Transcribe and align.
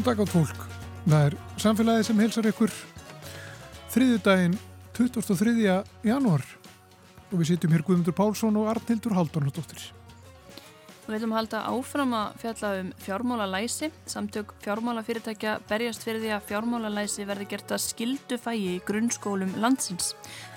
Góðan 0.00 0.16
dag 0.16 0.20
átt 0.24 0.32
fólk. 0.32 0.60
Það 1.04 1.22
er 1.26 1.34
samfélagið 1.60 2.06
sem 2.06 2.20
helsar 2.22 2.46
ykkur 2.48 2.70
þriðjudaginn 3.92 4.54
23. 4.96 5.74
janúar 6.08 6.44
og 7.26 7.34
við 7.34 7.50
sitjum 7.50 7.74
hér 7.74 7.84
Guðmundur 7.84 8.16
Pálsson 8.16 8.56
og 8.56 8.70
Arnildur 8.72 9.12
Haldunardóttir. 9.18 9.82
Við 11.04 11.18
viljum 11.18 11.34
halda 11.36 11.60
áfram 11.68 12.16
að 12.16 12.40
fjalla 12.40 12.70
um 12.78 12.88
fjármálalæsi. 13.04 13.90
Samtök 14.08 14.54
fjármálafyrirtækja 14.64 15.58
berjast 15.68 16.08
fyrir 16.08 16.24
því 16.24 16.32
að 16.38 16.48
fjármálalæsi 16.48 17.28
verði 17.28 17.50
gert 17.52 17.76
að 17.76 17.84
skildu 17.90 18.40
fægi 18.40 18.72
í 18.78 18.80
grunnskólum 18.88 19.52
landsins. 19.60 20.14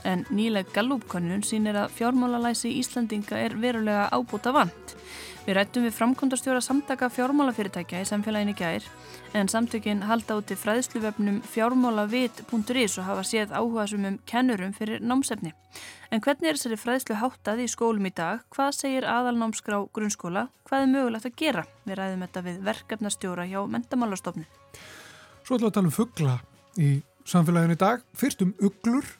En 0.07 0.23
nýleg 0.31 0.71
gallúpkonnun 0.71 1.43
sínir 1.43 1.83
að 1.83 1.91
fjármálalæsi 1.99 2.71
í 2.71 2.79
Íslandinga 2.79 3.43
er 3.43 3.59
verulega 3.59 4.07
ábúta 4.15 4.55
vant. 4.55 4.95
Við 5.43 5.57
rættum 5.57 5.83
við 5.83 5.95
framkvæmdastjóra 5.97 6.61
samtaka 6.63 7.09
fjármálafyrirtækja 7.11 7.99
í 7.99 8.05
samfélaginu 8.07 8.53
gær 8.55 8.85
en 9.35 9.49
samtökin 9.51 10.05
halda 10.07 10.37
úti 10.39 10.55
fræðsluvefnum 10.55 11.41
fjármálavit.is 11.51 12.95
og 13.01 13.07
hafa 13.09 13.25
séð 13.27 13.51
áhuga 13.51 13.83
sumum 13.91 14.21
kennurum 14.29 14.71
fyrir 14.77 15.03
námsefni. 15.03 15.51
En 16.15 16.23
hvernig 16.23 16.47
er 16.47 16.55
þessari 16.55 16.77
fræðslu 16.79 17.17
háttað 17.19 17.63
í 17.65 17.67
skólum 17.67 18.07
í 18.07 18.13
dag? 18.15 18.45
Hvað 18.55 18.71
segir 18.77 19.09
aðalnámskrá 19.09 19.81
grunnskóla? 19.91 20.45
Hvað 20.69 20.85
er 20.85 20.91
mögulegt 20.93 21.27
að 21.27 21.35
gera? 21.43 21.65
Við 21.83 21.99
ræðum 21.99 22.23
þetta 22.23 22.45
við 22.47 22.61
verkefnastjóra 22.69 23.47
hjá 23.49 23.59
mentamálastofni. 23.75 24.47
Svo 25.43 25.57
við 25.57 25.67
að 25.73 25.75
tala 25.75 25.91
um 25.91 25.97
fuggla 25.97 26.37
í 26.79 26.93
samfélaginu 27.27 27.75
í 27.75 27.83
dag. 27.83 28.07
Fyrst 28.15 28.47
um 28.47 28.55
ugglur 28.63 29.11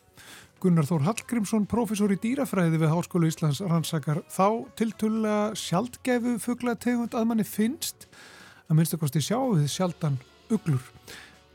Gunnar 0.63 0.85
Þór 0.87 1.01
Hallgrímsson, 1.03 1.65
profesor 1.67 2.11
í 2.13 2.15
dýrafræði 2.23 2.77
við 2.79 2.91
Háskólu 2.93 3.27
Íslands 3.27 3.57
rannsakar 3.67 4.21
þá 4.31 4.63
tiltulega 4.79 5.57
sjaldgæfu 5.59 6.37
fugglategund 6.39 7.17
að 7.19 7.25
manni 7.27 7.43
finnst 7.43 8.05
að 8.69 8.77
minnst 8.77 8.95
að 8.95 9.01
kosti 9.01 9.19
sjáu 9.25 9.57
þið 9.57 9.65
sjaldan 9.73 10.15
uglur. 10.55 10.85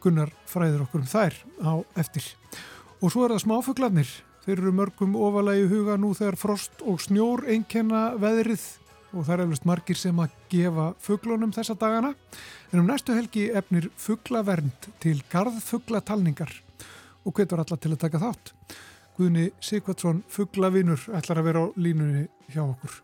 Gunnar 0.05 0.35
fræðir 0.51 0.83
okkur 0.85 1.01
um 1.01 1.09
þær 1.09 1.39
á 1.65 1.73
eftir. 2.03 2.27
Og 3.01 3.15
svo 3.15 3.25
er 3.25 3.33
það 3.33 3.41
smáfugglarnir. 3.47 4.11
Þeir 4.45 4.55
eru 4.59 4.75
mörgum 4.77 5.17
ofalagi 5.17 5.65
huga 5.73 5.97
nú 5.97 6.13
þegar 6.19 6.37
frost 6.43 6.85
og 6.85 7.01
snjór 7.01 7.47
einkenna 7.49 8.11
veðrið 8.21 8.67
og 9.15 9.25
það 9.25 9.33
er 9.39 9.45
eflust 9.47 9.69
margir 9.71 10.01
sem 10.03 10.21
að 10.21 10.37
gefa 10.53 10.91
fugglunum 11.01 11.57
þessa 11.57 11.79
dagana. 11.81 12.13
En 12.75 12.85
um 12.85 12.93
næstu 12.93 13.17
helgi 13.17 13.49
efnir 13.57 13.89
fugglavernd 13.97 14.91
til 15.01 15.17
garðfugglatalningar 15.33 16.53
og 17.25 17.33
hvetur 17.33 17.65
alla 17.65 17.81
til 17.81 17.95
að 17.97 18.05
taka 18.05 18.21
þátt. 18.21 18.55
Guðni 19.19 19.49
Sigvardsson, 19.59 20.23
fugglavinur, 20.31 21.09
ætlar 21.19 21.41
að 21.41 21.49
vera 21.49 21.63
á 21.63 21.67
línunni 21.75 22.29
hjá 22.53 22.63
okkur. 22.63 23.01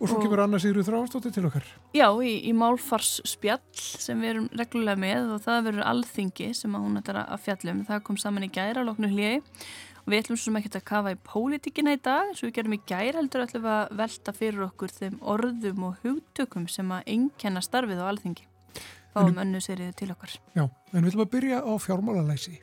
Og 0.00 0.08
svo 0.08 0.16
og... 0.16 0.24
kemur 0.24 0.40
Anna 0.44 0.58
Sigurður 0.60 0.86
Þráastóttir 0.88 1.32
til 1.32 1.44
okkar. 1.48 1.66
Já, 1.96 2.06
í, 2.24 2.32
í 2.48 2.52
Málfars 2.56 3.18
spjall 3.28 3.60
sem 3.76 4.20
við 4.20 4.32
erum 4.34 4.48
reglulega 4.56 5.00
með 5.00 5.34
og 5.34 5.42
það 5.44 5.66
verður 5.68 5.88
alþingi 5.90 6.50
sem 6.56 6.76
að 6.76 6.84
hún 6.86 7.00
ætlar 7.00 7.20
að 7.26 7.42
fjallum. 7.44 7.82
Það 7.88 8.02
kom 8.08 8.18
saman 8.20 8.46
í 8.48 8.50
gæra 8.52 8.84
loknu 8.84 9.10
hljöi 9.12 9.40
og 9.40 10.08
við 10.08 10.22
ætlum 10.22 10.40
svo 10.40 10.48
sem 10.48 10.58
ekki 10.60 10.72
að 10.78 10.86
kafa 10.88 11.12
í 11.12 11.20
pólitíkina 11.28 11.96
í 11.96 12.00
dag 12.00 12.30
eins 12.30 12.40
og 12.40 12.48
við 12.48 12.56
gerum 12.56 12.76
í 12.76 12.80
gæra 12.88 13.20
heldur 13.20 13.44
ætlum 13.44 13.66
við 13.66 13.76
að 13.76 13.94
velta 14.00 14.36
fyrir 14.40 14.66
okkur 14.70 14.96
þeim 14.96 15.20
orðum 15.36 15.86
og 15.90 16.04
hugtökum 16.04 16.68
sem 16.72 16.96
að 16.96 17.12
enkenna 17.16 17.64
starfið 17.64 18.00
á 18.00 18.08
alþingi. 18.08 18.48
Fáum 19.12 19.40
önnu 19.42 19.60
serið 19.60 19.96
til 20.00 20.12
okkar. 20.14 20.36
Já, 20.56 20.64
en 20.64 21.00
við 21.00 21.12
ætlum 21.12 21.26
að 21.26 21.32
byrja 21.36 21.60
á 21.60 21.72
fjármálalæsi. 21.84 22.60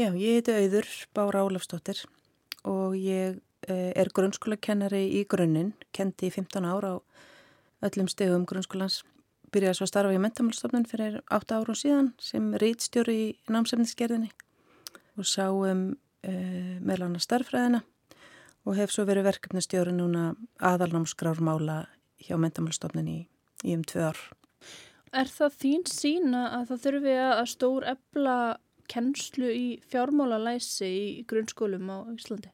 Já, 0.00 0.14
ég 0.16 0.38
heiti 0.38 0.52
Auður 0.56 0.86
Bára 1.12 1.40
Ólafsdóttir 1.44 1.98
og 2.64 2.94
ég 2.96 3.34
eh, 3.68 3.90
er 3.92 4.08
grunnskólakennari 4.16 5.02
í 5.18 5.26
grunninn, 5.28 5.74
kendi 5.92 6.30
í 6.30 6.32
15 6.32 6.64
ár 6.64 6.86
á 6.88 6.94
öllum 7.84 8.08
stegum 8.08 8.46
grunnskólans. 8.48 9.02
Byrjaði 9.52 9.76
svo 9.76 9.84
að 9.84 9.90
starfa 9.90 10.14
í 10.16 10.22
mentamálstofnun 10.24 10.86
fyrir 10.88 11.18
8 11.28 11.58
árum 11.58 11.76
síðan 11.76 12.08
sem 12.22 12.46
rítstjóri 12.62 13.16
í 13.26 13.26
námsefniskerðinni 13.52 14.30
og 15.20 15.28
sáum 15.28 15.84
e, 16.24 16.32
meðlan 16.80 17.18
að 17.18 17.26
starfræðina 17.26 17.82
og 18.64 18.80
hef 18.80 18.94
svo 18.94 19.04
verið 19.10 19.28
verkefnistjóri 19.28 19.92
núna 19.98 20.30
aðalnámsgrármála 20.64 21.82
hjá 22.24 22.38
mentamálstofnun 22.40 23.12
í, 23.18 23.18
í 23.68 23.76
um 23.76 23.84
tvö 23.84 24.08
ár. 24.14 24.24
Er 25.12 25.28
það 25.28 25.60
þín 25.60 25.86
sína 25.92 26.48
að 26.56 26.72
það 26.72 26.84
þurfi 26.86 27.20
að 27.26 27.46
stór 27.52 27.90
ebla 27.98 28.40
kennslu 28.90 29.50
í 29.54 29.66
fjármálalæsi 29.90 30.88
í 30.90 31.26
grunnskólum 31.30 31.90
á 31.90 31.98
Íslandi? 32.14 32.50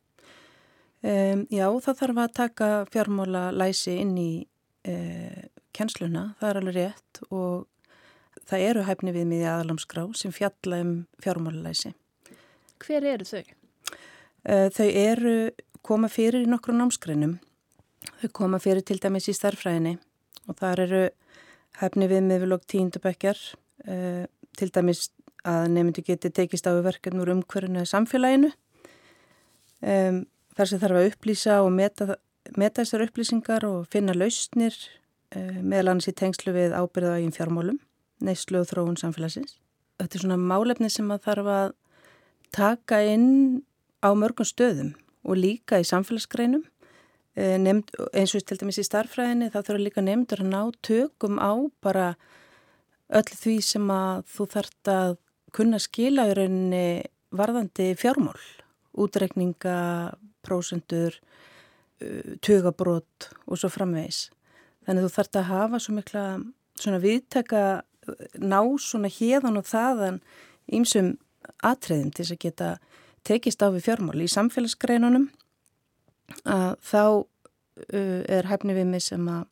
Um, 1.06 1.44
já, 1.52 1.68
það 1.84 1.98
þarf 2.00 2.20
að 2.22 2.34
taka 2.34 2.68
fjármálalæsi 2.90 3.98
inn 4.02 4.14
í 4.18 4.30
uh, 4.88 5.42
kennsluna, 5.76 6.30
það 6.40 6.48
er 6.50 6.60
alveg 6.60 6.78
rétt 6.78 7.20
og 7.28 7.66
það 8.48 8.64
eru 8.70 8.84
hæfni 8.88 9.14
við 9.14 9.28
miði 9.30 9.48
aðalamskrá 9.50 10.06
sem 10.18 10.34
fjalla 10.34 10.80
um 10.84 10.94
fjármálalæsi. 11.22 11.92
Hver 12.82 13.06
eru 13.12 13.28
þau? 13.28 13.44
Uh, 14.46 14.68
þau 14.72 14.88
eru 14.88 15.36
koma 15.86 16.10
fyrir 16.10 16.46
í 16.46 16.50
nokkru 16.50 16.74
námskreinum. 16.76 17.36
Þau 18.22 18.30
koma 18.40 18.60
fyrir 18.62 18.84
til 18.86 18.98
dæmis 19.02 19.28
í 19.30 19.36
starfræðinni 19.36 19.96
og 20.46 20.58
þar 20.58 20.82
eru 20.86 21.04
hæfni 21.80 22.08
við 22.10 22.24
miðvilog 22.24 22.64
tíundabækjar, 22.70 23.38
uh, 23.86 24.24
til 24.56 24.72
dæmis 24.72 25.10
að 25.46 25.66
nefndu 25.74 26.04
geti 26.06 26.30
tekist 26.34 26.66
á 26.66 26.74
verkefn 26.82 27.22
úr 27.22 27.32
umhverfinu 27.36 27.84
samfélaginu. 27.86 28.52
Um, 29.84 30.24
þar 30.56 30.70
sem 30.70 30.80
þarf 30.82 31.00
að 31.00 31.08
upplýsa 31.12 31.58
og 31.62 31.72
meta, 31.74 32.16
meta 32.56 32.82
þessar 32.82 33.06
upplýsingar 33.06 33.66
og 33.68 33.86
finna 33.92 34.16
lausnir 34.16 34.76
um, 35.36 35.62
meðal 35.62 35.92
annars 35.92 36.10
í 36.10 36.16
tengslu 36.16 36.54
við 36.56 36.76
ábyrðaðaginn 36.76 37.34
fjármálum, 37.36 37.80
neyslu 38.24 38.62
og 38.62 38.70
þróun 38.70 38.98
samfélagsins. 39.00 39.58
Þetta 40.00 40.18
er 40.18 40.24
svona 40.24 40.40
málefni 40.40 40.90
sem 40.92 41.10
að 41.12 41.26
þarf 41.28 41.52
að 41.52 41.74
taka 42.56 43.02
inn 43.04 43.28
á 44.04 44.10
mörgum 44.16 44.48
stöðum 44.48 44.94
og 45.26 45.38
líka 45.40 45.80
í 45.80 45.86
samfélagsgreinum. 45.86 46.64
Nefnd, 47.36 47.92
eins 48.16 48.32
og 48.32 48.46
til 48.48 48.56
dæmis 48.56 48.78
í 48.80 48.86
starfræðinni 48.86 49.50
þá 49.52 49.58
þurfa 49.60 49.82
líka 49.82 50.04
nefndur 50.04 50.40
að 50.40 50.52
ná 50.54 50.60
tökum 50.86 51.36
á 51.36 51.52
bara 51.84 52.06
öll 53.12 53.28
því 53.28 53.56
sem 53.64 53.90
að 53.92 54.22
þú 54.32 54.46
þart 54.54 54.90
að 54.92 55.16
kunna 55.56 55.80
skila 55.82 56.28
í 56.30 56.36
rauninni 56.36 56.86
varðandi 57.36 57.90
fjármál, 57.98 58.38
útrekninga, 58.96 59.78
prósendur, 60.46 61.16
uh, 62.02 62.36
tugabrót 62.44 63.30
og 63.46 63.60
svo 63.60 63.72
framvegis. 63.72 64.28
Þannig 64.86 65.02
að 65.02 65.08
þú 65.08 65.14
þarfst 65.16 65.40
að 65.40 65.50
hafa 65.50 65.82
svo 65.82 65.96
mikla 65.96 66.24
svona 66.76 67.00
viðtaka, 67.02 67.62
ná 68.38 68.60
svona 68.78 69.10
hérðan 69.10 69.58
og 69.58 69.66
þaðan 69.66 70.20
ímsum 70.70 71.16
atriðum 71.66 72.12
til 72.12 72.22
þess 72.22 72.36
að 72.36 72.44
geta 72.44 72.70
tekist 73.26 73.64
á 73.64 73.68
við 73.74 73.88
fjármál. 73.88 74.20
Í 74.22 74.30
samfélagsgreinunum 74.30 75.28
að 76.46 76.70
þá 76.86 77.02
uh, 77.02 78.22
er 78.28 78.48
hæfni 78.50 78.76
við 78.76 78.90
mig 78.92 79.04
sem 79.06 79.26
að 79.30 79.46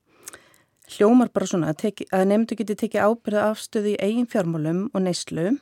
hljómar 0.95 1.31
bara 1.33 1.49
svona 1.49 1.73
að, 1.73 1.81
teki, 1.87 2.07
að 2.13 2.27
nefndu 2.31 2.59
geti 2.61 2.77
tekið 2.85 3.07
ábyrða 3.09 3.47
afstöðu 3.51 3.95
í 3.95 4.01
eigin 4.05 4.29
fjármálum 4.31 4.89
og 4.93 5.05
neyslu 5.07 5.55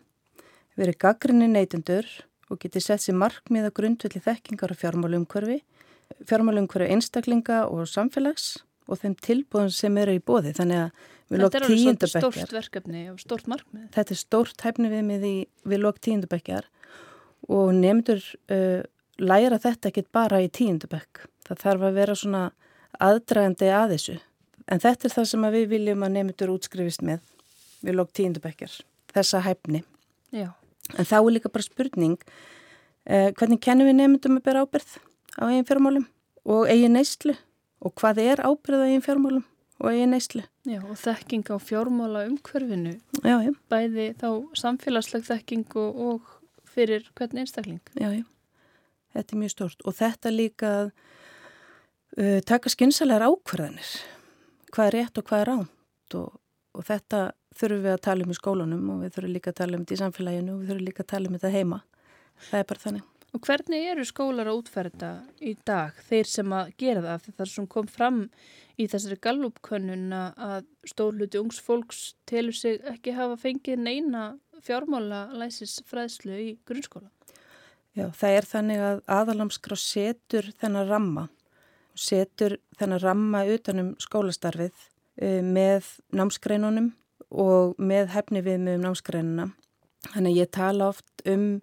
verið 0.78 0.98
gaggrinni 1.04 1.48
neytundur 1.50 2.08
og 2.52 2.60
getið 2.62 2.86
sett 2.86 3.04
sér 3.04 3.16
markmið 3.20 3.68
að 3.68 3.76
grundvelli 3.78 4.22
þekkingar 4.24 4.74
og 4.74 4.80
fjármálumkverfi, 4.80 5.58
fjármálumkverfi 6.28 6.92
einstaklinga 6.94 7.64
og 7.68 7.88
samfélags 7.90 8.54
og 8.88 9.00
þeim 9.00 9.16
tilbúðum 9.24 9.72
sem 9.72 9.98
eru 10.02 10.16
í 10.16 10.22
bóði. 10.22 10.52
Þannig 10.56 10.82
að 10.82 11.04
við 11.32 11.42
lók 11.42 11.56
tíundabekkjar. 11.56 11.98
Þetta 11.98 12.18
er 12.18 12.24
alveg 12.24 12.38
stórt 12.38 12.56
verkefni 12.56 13.04
og 13.12 13.20
stórt 13.22 13.50
markmið. 13.50 13.84
Þetta 13.94 14.14
er 14.14 14.20
stórt 14.20 14.66
hæfni 14.66 14.92
við 14.92 15.04
með 15.08 15.26
því 15.26 15.34
við 15.72 15.84
lók 15.84 16.00
tíundabekkjar 16.04 16.68
og 17.52 17.72
nefndur 17.76 18.24
uh, 18.52 18.82
læra 19.22 19.60
þetta 19.62 19.90
ekki 19.90 20.06
bara 20.14 20.42
í 20.42 20.50
tíundabekk. 20.52 21.26
Það 21.48 21.64
þarf 21.64 21.86
að 21.88 22.00
vera 22.00 22.18
svona 22.18 22.44
aðdragandi 23.02 23.70
að 23.72 23.96
þessu. 23.96 24.18
En 24.70 24.82
þetta 24.82 25.08
er 25.08 25.14
það 25.16 25.30
sem 25.32 25.46
við 25.56 25.68
viljum 25.72 26.06
að 26.06 26.16
nefndur 26.18 26.54
útskrifist 26.54 27.04
með 27.06 27.22
við 27.82 27.98
lók 27.98 28.12
tíundabekkjar. 28.14 28.80
En 30.98 31.06
þá 31.08 31.16
er 31.20 31.30
líka 31.36 31.52
bara 31.52 31.66
spurning 31.66 32.18
eh, 33.06 33.30
hvernig 33.38 33.62
kennum 33.62 33.88
við 33.88 33.98
nefndum 34.00 34.40
að 34.40 34.46
bera 34.48 34.64
ábyrð 34.66 34.98
á 35.38 35.42
eigin 35.48 35.68
fjármálum 35.68 36.06
og 36.44 36.68
eigin 36.70 36.96
neyslu 36.96 37.36
og 37.82 37.94
hvað 37.98 38.20
er 38.24 38.42
ábyrð 38.44 38.82
á 38.82 38.86
eigin 38.88 39.04
fjármálum 39.06 39.46
og 39.82 39.90
eigin 39.90 40.12
neyslu. 40.14 40.44
Já 40.68 40.78
og 40.82 40.98
þekking 40.98 41.48
á 41.50 41.56
fjármála 41.58 42.26
umhverfinu. 42.30 42.96
Já, 43.22 43.36
já. 43.42 43.52
Bæði 43.72 44.12
þá 44.20 44.28
samfélagsleg 44.58 45.26
þekking 45.26 45.66
og, 45.80 46.02
og 46.06 46.68
fyrir 46.70 47.08
hvern 47.18 47.42
einstakling. 47.42 47.80
Já, 47.98 48.12
já. 48.14 48.24
Þetta 49.12 49.34
er 49.34 49.40
mjög 49.42 49.52
stort 49.52 49.82
og 49.84 49.96
þetta 49.98 50.32
líka 50.32 50.72
uh, 50.88 52.40
taka 52.48 52.72
skynsalegar 52.72 53.26
ákvarðanir. 53.26 53.90
Hvað 54.72 54.88
er 54.88 54.98
rétt 54.98 55.20
og 55.20 55.26
hvað 55.28 55.42
er 55.42 55.50
ránt 55.52 56.16
og, 56.20 56.38
og 56.72 56.86
þetta 56.88 57.24
þurfum 57.58 57.86
við 57.86 57.94
að 57.94 58.04
tala 58.08 58.26
um 58.26 58.34
í 58.34 58.38
skólunum 58.38 58.90
og 58.92 59.00
við 59.02 59.16
þurfum 59.16 59.34
líka 59.36 59.52
að 59.52 59.58
tala 59.62 59.78
um 59.78 59.84
þetta 59.84 59.96
í 59.96 60.02
samfélaginu 60.02 60.52
og 60.54 60.60
við 60.60 60.70
þurfum 60.72 60.86
líka 60.88 61.04
að 61.04 61.10
tala 61.14 61.28
um 61.28 61.38
þetta 61.38 61.56
heima. 61.56 61.80
Það 62.50 62.60
er 62.62 62.68
bara 62.72 62.84
þannig. 62.86 63.08
Og 63.32 63.40
hvernig 63.46 63.86
eru 63.88 64.04
skólar 64.04 64.50
að 64.50 64.58
útferða 64.60 65.10
í 65.40 65.54
dag, 65.64 65.96
þeir 66.04 66.28
sem 66.28 66.52
að 66.52 66.74
gera 66.82 67.02
það? 67.06 67.30
Það 67.38 67.50
sem 67.54 67.68
kom 67.72 67.88
fram 67.88 68.18
í 68.76 68.86
þessari 68.92 69.16
gallupkönnun 69.24 70.12
að 70.12 70.66
stórluti 70.90 71.40
ungs 71.40 71.60
fólks 71.64 72.02
telur 72.28 72.56
sig 72.56 72.82
ekki 72.92 73.14
hafa 73.16 73.38
fengið 73.40 73.80
neina 73.86 74.26
fjármála 74.62 75.24
læsis 75.40 75.78
fræðslu 75.88 76.36
í 76.36 76.48
grunnskóla. 76.68 77.08
Já, 77.96 78.06
það 78.16 78.36
er 78.36 78.48
þannig 78.48 78.82
að 78.84 79.00
aðalamskrá 79.16 79.76
setur 79.80 80.48
þennan 80.60 80.88
ramma, 80.88 81.26
setur 81.96 82.58
þennan 82.80 83.02
ramma 83.02 83.42
utanum 83.52 83.92
skólastarfið 84.00 84.72
uh, 84.76 85.40
með 85.44 85.88
námsgreinunum 86.12 86.92
og 87.32 87.76
með 87.80 88.12
hefni 88.12 88.42
við 88.44 88.62
með 88.66 88.80
námsgreinuna. 88.84 89.50
Þannig 90.12 90.32
að 90.32 90.40
ég 90.40 90.50
tala 90.52 90.88
oft 90.92 91.24
um 91.28 91.62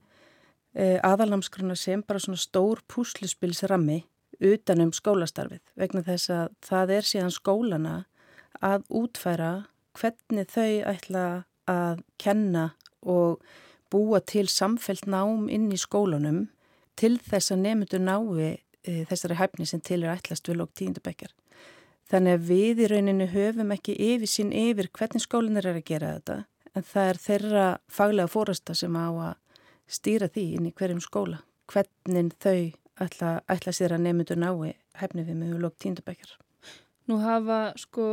Eh, 0.78 1.00
aðalnámskrona 1.02 1.74
sem 1.74 2.04
bara 2.06 2.22
svona 2.22 2.38
stór 2.38 2.84
púsluspilsrammi 2.94 4.04
utanum 4.46 4.92
skólastarfið 4.94 5.64
vegna 5.82 6.04
þess 6.06 6.30
að 6.30 6.52
það 6.62 6.94
er 6.94 7.08
síðan 7.10 7.34
skólana 7.34 7.96
að 8.62 8.86
útfæra 9.00 9.50
hvernig 9.98 10.46
þau 10.54 10.76
ætla 10.92 11.24
að 11.66 12.04
kenna 12.22 12.68
og 13.02 13.42
búa 13.90 14.22
til 14.22 14.46
samfelt 14.46 15.10
nám 15.10 15.50
inn 15.50 15.72
í 15.74 15.82
skólanum 15.82 16.46
til 16.94 17.16
þess 17.18 17.56
að 17.56 17.64
nefndu 17.66 18.04
nái 18.06 18.62
e, 18.86 19.04
þessari 19.10 19.40
hæfni 19.42 19.66
sem 19.66 19.82
til 19.82 20.04
er 20.04 20.14
ætlast 20.14 20.46
við 20.46 20.62
lók 20.62 20.78
tíundubekkjar. 20.78 21.34
Þannig 22.10 22.38
að 22.38 22.48
við 22.50 22.80
í 22.84 22.88
rauninu 22.90 23.28
höfum 23.30 23.76
ekki 23.76 23.94
yfir 23.94 24.32
sín 24.32 24.54
yfir 24.56 24.90
hvernig 24.98 25.22
skólanir 25.22 25.68
er 25.70 25.78
að 25.78 25.86
gera 25.92 26.16
þetta 26.18 26.38
en 26.78 26.86
það 26.86 27.10
er 27.12 27.22
þeirra 27.26 27.66
faglega 27.92 28.32
fórasta 28.34 28.76
sem 28.78 28.96
á 28.98 29.10
að 29.10 29.64
stýra 29.90 30.30
því 30.30 30.46
inn 30.58 30.70
í 30.70 30.74
hverjum 30.78 31.02
skóla 31.04 31.42
hvernig 31.70 32.36
þau 32.42 32.72
ætla, 33.04 33.34
ætla 33.50 33.74
sér 33.76 33.96
að 33.96 34.06
nefndu 34.06 34.38
nái 34.40 34.76
hefni 35.00 35.26
við 35.26 35.38
með 35.40 35.60
lók 35.64 35.78
tíndabækjar. 35.82 36.38
Nú 37.10 37.18
hafa 37.24 37.60
sko 37.80 38.06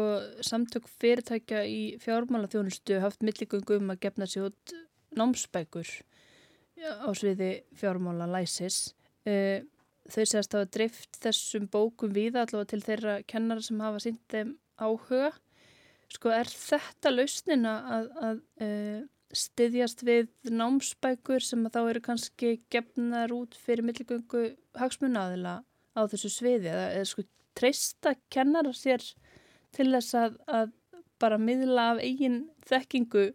samtök 0.45 0.87
fyrirtækja 1.01 1.65
í 1.69 1.81
fjármála 2.01 2.49
þjónustu 2.53 3.01
haft 3.03 3.25
milligöngu 3.27 3.81
um 3.81 3.93
að 3.93 4.03
gefna 4.07 4.29
sér 4.31 4.49
út 4.49 4.77
námsbækur 5.17 5.91
á 6.81 7.09
sviði 7.17 7.51
fjármála 7.77 8.29
læsis. 8.31 8.95
E, 9.27 9.65
þau 10.13 10.23
segast 10.25 10.55
að 10.55 10.63
hafa 10.63 10.73
drift 10.77 11.19
þessum 11.23 11.67
bókum 11.73 12.15
við 12.15 12.39
allavega 12.39 12.71
til 12.73 12.83
þeirra 12.85 13.19
kennara 13.29 13.65
sem 13.65 13.83
hafa 13.83 14.03
sínt 14.03 14.23
þeim 14.33 14.55
áhuga. 14.79 15.33
Sko 16.13 16.31
er 16.31 16.51
þetta 16.51 17.13
lausnina 17.13 17.73
að, 17.97 18.11
að 18.29 18.43
e, 18.63 18.69
styðjast 19.35 20.05
við 20.07 20.29
námsbækur 20.53 21.43
sem 21.43 21.65
þá 21.73 21.81
eru 21.83 22.03
kannski 22.05 22.53
gefnar 22.73 23.35
út 23.35 23.57
fyrir 23.59 23.87
milligöngu 23.87 24.49
hagsmunaðila 24.79 25.59
á 25.97 26.01
þessu 26.13 26.31
sviði 26.31 26.71
eða, 26.71 26.87
eða 26.99 27.09
sko 27.11 27.27
treysta 27.57 28.15
kennar 28.33 28.69
sér 28.77 29.03
til 29.75 29.89
þess 29.91 30.15
að, 30.19 30.37
að 30.47 30.73
bara 31.21 31.41
miðla 31.41 31.91
af 31.95 32.03
eigin 32.05 32.45
þekkingu 32.69 33.31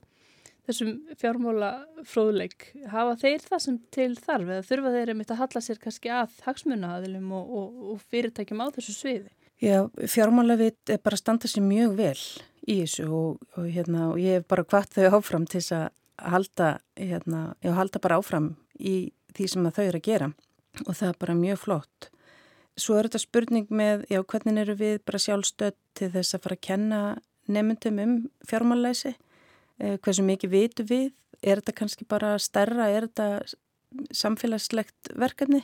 þessum 0.72 1.18
fjármóla 1.20 1.72
fróðleik 2.08 2.72
hafa 2.92 3.18
þeir 3.22 3.46
það 3.46 3.64
sem 3.66 3.78
til 3.94 4.10
þarf 4.18 4.50
eða 4.56 4.68
þurfa 4.70 4.94
þeir 4.96 5.14
einmitt 5.14 5.34
að 5.34 5.42
halla 5.44 5.64
sér 5.66 5.82
kannski 5.84 6.12
að 6.16 6.40
hagsmunaðilum 6.48 7.32
og, 7.38 7.54
og, 7.60 7.82
og 7.94 8.04
fyrirtækjum 8.12 8.64
á 8.64 8.68
þessu 8.78 8.96
sviði? 8.98 9.32
Já, 9.62 9.86
fjármóla 10.10 10.58
vit 10.58 10.90
er 10.90 11.02
bara 11.04 11.18
að 11.20 11.22
standa 11.22 11.50
sér 11.52 11.66
mjög 11.68 11.98
vel 12.00 12.18
í 12.66 12.80
þessu 12.82 13.08
og, 13.14 13.42
og, 13.58 13.68
hérna, 13.70 14.08
og 14.10 14.22
ég 14.22 14.40
hef 14.40 14.48
bara 14.50 14.66
hvart 14.66 14.96
þau 14.96 15.20
áfram 15.20 15.46
til 15.46 15.60
þess 15.62 15.76
að 15.78 15.90
halda, 16.32 16.70
hérna, 16.98 17.42
ég 17.66 17.78
halda 17.78 18.02
bara 18.02 18.18
áfram 18.22 18.56
í 18.78 19.12
því 19.36 19.48
sem 19.52 19.70
þau 19.70 19.84
eru 19.86 20.02
að 20.02 20.08
gera 20.08 20.32
og 20.86 20.96
það 20.96 21.08
er 21.10 21.20
bara 21.22 21.38
mjög 21.38 21.62
flott. 21.62 22.10
Svo 22.80 22.96
er 22.98 23.10
þetta 23.10 23.22
spurning 23.22 23.74
með, 23.74 24.06
já, 24.10 24.22
hvernig 24.24 24.62
eru 24.64 24.78
við 24.80 25.02
bara 25.06 25.20
sjálfstödd 25.22 25.78
til 25.98 26.10
þess 26.14 26.38
að 26.38 26.46
fara 26.46 26.58
að 26.58 26.66
kenna 26.66 27.02
nefndum 27.52 28.00
um 28.00 28.16
fjármálæsi, 28.48 29.12
eh, 29.14 29.31
hversu 29.82 30.26
mikið 30.28 30.54
vitu 30.54 30.86
við, 30.88 31.12
er 31.42 31.62
þetta 31.62 31.78
kannski 31.82 32.06
bara 32.10 32.36
stærra, 32.40 32.90
er 32.94 33.10
þetta 33.10 34.12
samfélagslegt 34.16 35.12
verkefni? 35.20 35.64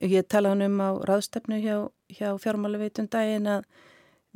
Ég 0.00 0.26
talaði 0.30 0.68
um 0.70 0.80
á 0.80 0.90
ráðstefnu 1.04 1.58
hjá, 1.60 1.76
hjá 2.14 2.28
fjármálaveitun 2.40 3.10
daginn 3.10 3.48
að 3.50 3.64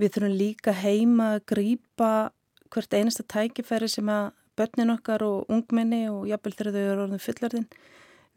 Við 0.01 0.17
þurfum 0.17 0.39
líka 0.39 0.73
heima 0.75 1.27
að 1.37 1.45
grýpa 1.53 2.11
hvert 2.75 2.95
einasta 2.97 3.23
tækifæri 3.31 3.87
sem 3.91 4.09
að 4.11 4.33
börnin 4.59 4.91
okkar 4.95 5.23
og 5.23 5.51
ungmenni 5.53 6.09
og 6.11 6.25
jafnvel 6.27 6.55
þegar 6.57 6.75
þau 6.75 6.81
eru 6.81 7.05
orðin 7.05 7.23
fullarðin 7.23 7.69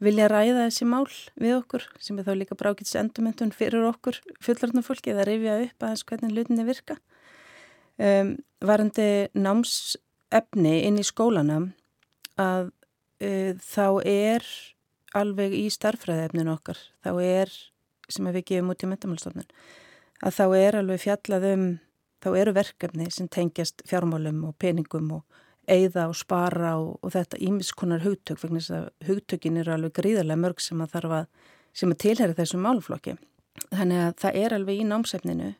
vilja 0.02 0.28
ræða 0.30 0.68
þessi 0.68 0.86
mál 0.86 1.08
við 1.42 1.56
okkur 1.56 1.86
sem 2.02 2.18
er 2.18 2.26
þá 2.28 2.32
líka 2.38 2.58
brákits 2.58 2.94
endumöntun 2.98 3.50
fyrir 3.54 3.88
okkur 3.88 4.20
fullarðnum 4.44 4.86
fólki 4.86 5.10
eða 5.10 5.26
reyfja 5.26 5.56
upp 5.64 5.86
aðeins 5.88 6.04
hvernig 6.06 6.34
hlutinni 6.36 6.66
virka. 6.68 6.98
Um, 7.98 8.36
varandi 8.62 9.08
námsefni 10.28 10.74
inn 10.86 10.98
í 11.00 11.06
skólana 11.06 11.60
að 12.38 12.70
uh, 13.24 13.52
þá 13.56 13.88
er 14.04 14.44
alveg 15.16 15.54
í 15.56 15.66
starfræðefnin 15.72 16.52
okkar, 16.52 16.78
þá 17.02 17.12
er 17.22 17.52
sem 18.08 18.28
við 18.28 18.44
gefum 18.44 18.72
út 18.72 18.84
í 18.84 18.88
metamálstofnun 18.88 19.48
að 20.24 20.34
þá 20.34 20.44
er 20.58 20.78
alveg 20.78 21.02
fjallað 21.02 21.46
um, 21.52 21.66
þá 22.22 22.28
eru 22.40 22.54
verkefni 22.56 23.08
sem 23.14 23.28
tengjast 23.28 23.82
fjármálum 23.88 24.42
og 24.48 24.56
peningum 24.58 25.10
og 25.18 25.40
eigða 25.68 26.08
og 26.08 26.16
spara 26.16 26.74
og, 26.80 26.98
og 27.04 27.12
þetta 27.12 27.40
ímiskonar 27.44 28.04
hugtök, 28.04 28.40
vegna 28.42 28.60
þess 28.60 28.74
að 28.74 29.08
hugtökin 29.08 29.58
eru 29.60 29.74
alveg 29.74 29.96
gríðarlega 29.98 30.40
mörg 30.40 30.62
sem 30.64 30.80
að 30.80 30.94
þarf 30.96 31.16
að, 31.18 31.26
sem 31.76 31.92
að 31.92 32.00
tilhæri 32.04 32.36
þessum 32.38 32.64
málflokki. 32.64 33.16
Þannig 33.68 34.04
að 34.04 34.14
það 34.22 34.38
er 34.40 34.54
alveg 34.56 34.80
í 34.80 34.86
námsefninu 34.88 35.50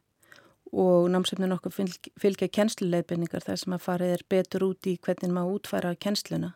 og 0.72 1.08
námsefninu 1.12 1.56
okkur 1.56 1.72
fylg, 1.72 2.10
fylgja 2.20 2.48
kennsluleifinningar 2.52 3.44
þar 3.44 3.60
sem 3.60 3.74
að 3.76 3.84
farið 3.84 4.14
er 4.16 4.24
betur 4.28 4.66
út 4.68 4.88
í 4.88 4.98
hvernig 5.04 5.32
maður 5.32 5.58
útfæra 5.58 5.94
kennsluna. 5.96 6.54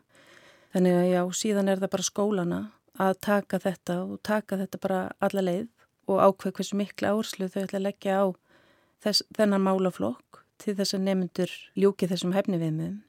Þannig 0.73 0.99
að 0.99 1.09
já, 1.11 1.23
síðan 1.37 1.69
er 1.69 1.81
það 1.83 1.93
bara 1.95 2.09
skólana 2.09 2.61
að 3.01 3.15
taka 3.25 3.61
þetta 3.61 3.97
og 4.05 4.21
taka 4.25 4.59
þetta 4.61 4.81
bara 4.83 5.01
alla 5.25 5.45
leið 5.45 5.69
og 6.11 6.21
ákveð 6.21 6.57
hversu 6.59 6.79
miklu 6.81 7.13
áherslu 7.13 7.49
þau 7.49 7.63
ætla 7.63 7.81
að 7.81 7.87
leggja 7.87 8.19
á 8.21 8.27
þess, 9.05 9.25
þennan 9.37 9.65
málaflokk 9.65 10.43
til 10.63 10.77
þess 10.79 10.97
að 10.97 11.07
nefndur 11.09 11.55
ljúki 11.79 12.09
þessum 12.11 12.35
hefni 12.37 12.61
viðmum, 12.61 13.01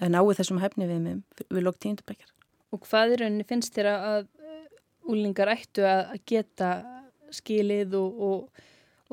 en 0.00 0.16
ái 0.16 0.34
þessum 0.38 0.60
hefni 0.62 0.88
viðmum 0.88 1.20
við 1.50 1.66
lók 1.66 1.80
tíundabækjar. 1.82 2.30
Og 2.72 2.86
hvað 2.88 3.14
í 3.14 3.18
rauninni 3.20 3.46
finnst 3.46 3.74
þér 3.76 3.90
að 3.92 4.28
úlingar 5.10 5.52
ættu 5.52 5.84
að 5.86 6.14
geta 6.28 6.70
skilið 7.34 7.96
og, 7.98 8.22
og, 8.28 8.64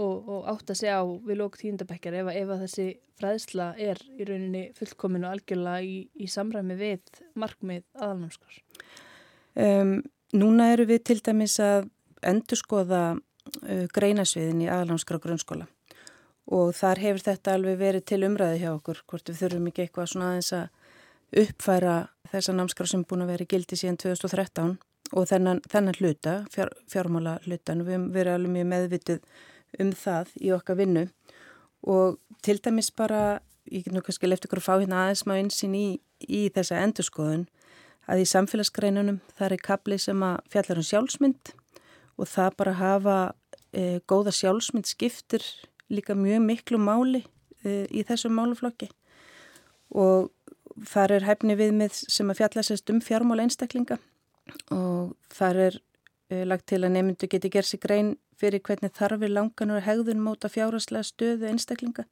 og, 0.01 0.29
og 0.29 0.49
átt 0.51 0.73
að 0.73 0.79
segja 0.81 0.99
á 0.99 1.05
við 1.05 1.39
lók 1.41 1.57
tíundabækjar 1.61 2.19
ef, 2.21 2.31
ef 2.33 2.53
að 2.53 2.63
þessi 2.65 2.87
fræðsla 3.21 3.67
er 3.79 4.01
í 4.17 4.27
rauninni 4.27 4.63
fullkominu 4.77 5.29
algjörlega 5.29 5.85
í, 5.85 5.97
í 6.13 6.29
samræmi 6.31 6.77
við 6.79 7.21
markmið 7.39 7.83
aðalnámskars? 7.97 8.61
Um, 9.55 9.99
núna 10.33 10.71
eru 10.73 10.87
við 10.89 11.03
til 11.11 11.19
dæmis 11.23 11.59
að 11.61 11.89
endurskoða 12.25 13.03
uh, 13.15 13.85
greinasviðin 13.93 14.65
í 14.65 14.71
aðlámskra 14.71 15.21
grunnskóla 15.21 15.67
og 16.51 16.73
þar 16.75 17.01
hefur 17.03 17.25
þetta 17.29 17.55
alveg 17.55 17.79
verið 17.79 18.07
til 18.09 18.23
umræði 18.27 18.63
hjá 18.63 18.71
okkur 18.73 19.03
hvort 19.07 19.29
við 19.29 19.41
þurfum 19.43 19.67
ekki 19.71 19.85
eitthvað 19.85 20.09
svona 20.11 20.31
aðeins 20.31 20.53
að 20.57 21.41
uppfæra 21.41 21.97
þessa 22.31 22.55
námskra 22.55 22.87
sem 22.89 23.03
búin 23.07 23.23
að 23.25 23.33
vera 23.35 23.45
í 23.45 23.51
gildi 23.53 23.77
síðan 23.79 23.99
2013 24.01 24.73
og 25.11 25.27
þennan, 25.27 25.61
þennan 25.67 25.97
hluta, 25.99 26.35
fjár, 26.51 26.71
fjármála 26.91 27.37
hlutan, 27.45 27.83
við 27.85 27.95
hefum 27.95 28.09
verið 28.15 28.35
alveg 28.35 28.53
mjög 28.55 28.69
meðvitið 28.71 29.23
um 29.79 29.93
það 29.95 30.35
í 30.41 30.51
okkar 30.55 30.79
vinnu. 30.81 31.07
Og 31.87 32.19
til 32.45 32.59
dæmis 32.61 32.91
bara, 32.91 33.39
ég 33.71 33.85
get 33.85 33.95
nú 33.95 34.03
kannski 34.05 34.29
lefði 34.29 34.49
ykkur 34.49 34.61
að 34.61 34.67
fá 34.67 34.73
hérna 34.75 35.05
aðeins 35.05 35.25
má 35.29 35.35
einsinn 35.37 35.75
í, 35.77 35.87
í 36.27 36.47
þessa 36.53 36.81
endurskoðun 36.83 37.47
að 38.09 38.23
í 38.23 38.29
samfélagsgreinunum 38.29 39.19
það 39.37 39.47
er 39.47 39.63
kapli 39.63 39.97
sem 40.01 40.23
að 40.25 40.39
fjallar 40.53 40.81
um 40.81 40.87
sjálfsmynd 40.87 41.51
og 42.17 42.29
það 42.29 42.57
bara 42.59 42.77
hafa 42.79 43.17
e, 43.71 43.99
góða 44.09 44.33
sjálfsmynd 44.35 44.89
skiptir 44.89 45.45
líka 45.91 46.15
mjög 46.17 46.43
miklu 46.45 46.81
máli 46.81 47.23
e, 47.63 47.85
í 47.87 48.03
þessum 48.07 48.35
máluflokki 48.37 48.89
og 49.91 50.31
þar 50.87 51.17
er 51.17 51.27
hæfni 51.27 51.57
viðmið 51.59 51.95
sem 52.01 52.29
að 52.31 52.41
fjallasest 52.41 52.91
um 52.93 53.01
fjármála 53.03 53.45
einstaklinga 53.45 53.99
og 54.73 55.15
þar 55.31 55.63
er 55.67 55.79
e, 56.31 56.43
lagt 56.47 56.67
til 56.71 56.81
að 56.83 56.95
nefndu 56.97 57.29
geti 57.31 57.53
gerð 57.53 57.73
sig 57.73 57.83
grein 57.83 58.15
fyrir 58.41 58.63
hvernig 58.65 58.93
þarfir 58.97 59.31
langanur 59.31 59.85
hegðun 59.85 60.23
móta 60.25 60.49
fjárháslega 60.51 61.05
stöðu 61.07 61.49
einstaklinga 61.51 62.07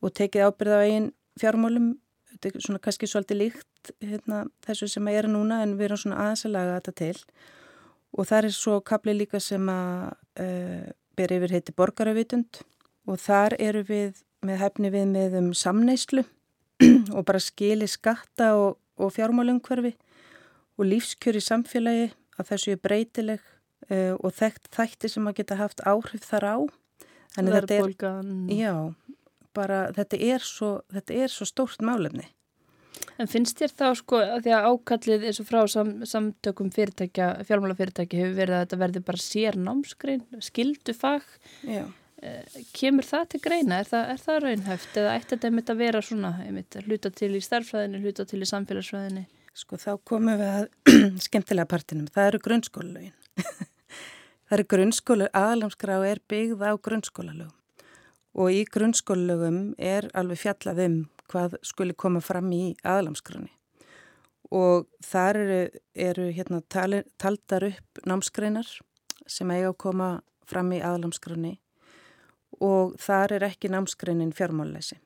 og 0.00 0.14
tekið 0.16 0.46
ábyrð 0.48 0.76
á 0.76 0.80
eigin 0.84 1.10
fjármálum. 1.40 1.90
Þetta 2.30 2.50
er 2.50 2.64
svona 2.64 2.80
kannski 2.84 3.08
svolítið 3.10 3.40
líkt 3.40 3.92
hérna, 4.04 4.44
þessu 4.64 4.88
sem 4.88 5.08
að 5.10 5.18
er 5.18 5.28
núna 5.28 5.62
en 5.64 5.74
við 5.78 5.90
erum 5.90 6.00
svona 6.04 6.20
aðeins 6.24 6.46
að 6.46 6.54
laga 6.54 6.76
þetta 6.78 6.94
til. 7.00 7.24
Og 8.16 8.28
það 8.28 8.48
er 8.48 8.56
svo 8.56 8.76
kapli 8.86 9.14
líka 9.16 9.40
sem 9.42 9.70
að 9.70 10.12
uh, 10.44 10.90
ber 11.18 11.34
yfir 11.36 11.54
heiti 11.56 11.74
borgaravitund. 11.76 12.60
Og 13.10 13.18
þar 13.20 13.56
eru 13.58 13.82
við 13.88 14.22
með 14.46 14.62
hefni 14.62 14.92
við 14.92 15.08
með 15.10 15.36
um 15.40 15.50
samneislu 15.56 16.24
og 17.16 17.24
bara 17.28 17.42
skili 17.42 17.88
skatta 17.90 18.54
og, 18.56 18.78
og 18.96 19.12
fjármálungverfi 19.16 19.92
og 20.80 20.88
lífskjör 20.88 21.36
í 21.36 21.44
samfélagi 21.44 22.06
að 22.40 22.52
þessu 22.52 22.72
er 22.72 22.80
breytileg 22.80 23.42
uh, 23.88 24.14
og 24.18 24.34
þekkt 24.36 24.70
þætti 24.76 25.12
sem 25.12 25.30
að 25.30 25.40
geta 25.40 25.60
haft 25.60 25.84
áhrif 25.86 26.26
þar 26.26 26.48
á. 26.50 26.58
Er, 27.38 27.68
já, 28.50 28.74
bara 29.54 29.84
þetta 29.94 30.18
er 30.18 30.42
svo, 30.42 30.70
þetta 30.90 31.18
er 31.22 31.30
svo 31.30 31.46
stórt 31.46 31.82
málefni. 31.86 32.26
En 33.20 33.28
finnst 33.30 33.60
þér 33.60 33.72
þá 33.76 33.86
sko 34.00 34.18
að 34.18 34.46
því 34.46 34.52
að 34.56 34.66
ákallið 34.72 35.24
eins 35.28 35.38
og 35.42 35.46
frá 35.48 35.60
sam, 35.70 35.92
samtökum 36.08 36.72
fyrirtækja, 36.74 37.28
fjármálafyrirtækja 37.48 38.20
hefur 38.20 38.36
verið 38.38 38.56
að 38.56 38.64
þetta 38.64 38.80
verði 38.82 39.02
bara 39.06 39.22
sér 39.22 39.58
námskrein, 39.60 40.22
skildu 40.42 40.94
fag, 40.96 41.26
Já. 41.68 41.84
Eh, 42.20 42.64
kemur 42.76 43.06
það 43.06 43.28
til 43.32 43.38
greina? 43.40 43.78
Er 43.80 43.88
það, 43.88 44.08
er 44.12 44.18
það 44.20 44.38
raunhæft 44.44 44.96
eða 45.00 45.12
ætti 45.16 45.30
þetta 45.32 45.48
einmitt 45.48 45.70
að 45.72 45.78
vera 45.80 46.02
svona, 46.04 46.32
einmitt, 46.44 46.76
hluta 46.84 47.12
til 47.16 47.30
í 47.32 47.40
starffræðinu, 47.44 48.00
hluta 48.02 48.26
til 48.28 48.42
í 48.44 48.48
samfélagsfræðinu? 48.50 49.22
Sko 49.56 49.78
þá 49.80 49.90
komum 50.04 50.36
við 50.36 50.50
að 50.50 50.66
skemmtilega 51.26 51.70
partinum, 51.70 52.10
það 52.12 52.28
eru 52.32 52.42
grunnskólalögin. 52.44 53.16
það 54.50 54.56
eru 54.58 54.66
grunnskólu, 54.74 55.30
aðalamskrá 55.30 56.00
er 56.10 56.20
byggð 56.28 56.66
á 56.66 56.74
grunnskólalögum. 56.74 57.54
Og 58.34 58.50
í 58.50 58.64
grunnskólalögum 58.66 59.62
er 59.78 60.10
alveg 60.18 60.42
fjallað 60.42 60.84
um 60.88 60.98
hvað 61.30 61.56
skuli 61.62 61.94
koma 61.94 62.18
fram 62.22 62.50
í 62.50 62.74
aðalamskránni 62.82 63.52
og 64.50 64.88
þar 65.06 65.38
eru, 65.38 65.58
eru 65.94 66.26
hérna, 66.34 66.60
tali, 66.66 67.04
taldar 67.22 67.68
upp 67.68 68.00
námskreinar 68.06 68.66
sem 69.30 69.50
eiga 69.54 69.70
að 69.70 69.78
koma 69.84 70.08
fram 70.50 70.72
í 70.74 70.80
aðalamskránni 70.82 71.54
og 72.58 72.96
þar 73.00 73.36
er 73.38 73.46
ekki 73.46 73.70
námskreinin 73.70 74.34
fjármálalæsi. 74.34 74.98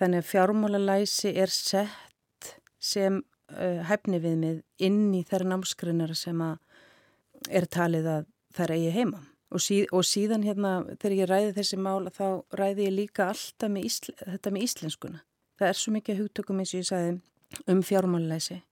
Þannig 0.00 0.24
að 0.24 0.30
fjármálalæsi 0.32 1.30
er 1.38 1.52
sett 1.54 2.50
sem 2.82 3.20
uh, 3.22 3.80
hæfni 3.86 4.18
viðmið 4.24 4.60
inn 4.82 5.12
í 5.14 5.22
þær 5.28 5.46
námskreinar 5.52 6.16
sem 6.18 6.42
er 6.42 7.68
talið 7.70 8.10
að 8.16 8.28
þær 8.56 8.74
eigi 8.76 8.90
heima. 8.94 9.22
Og, 9.52 9.60
síð, 9.60 9.84
og 9.92 10.04
síðan 10.08 10.46
hérna 10.46 10.72
þegar 10.96 11.16
ég 11.18 11.28
ræði 11.28 11.54
þessi 11.58 11.78
mál 11.84 12.08
þá 12.08 12.26
ræði 12.56 12.86
ég 12.86 12.94
líka 12.96 13.28
alltaf 13.28 13.72
með 13.72 13.88
ísl, 13.90 14.14
þetta 14.22 14.52
með 14.52 14.68
íslenskuna. 14.68 15.20
Það 15.60 15.68
er 15.68 15.78
svo 15.78 15.92
mikið 15.92 16.22
hugtökum 16.22 16.62
eins 16.62 16.72
og 16.72 16.80
ég 16.80 16.88
sagði 16.88 17.10
um 17.68 17.82
fjármálulæsi 17.84 18.62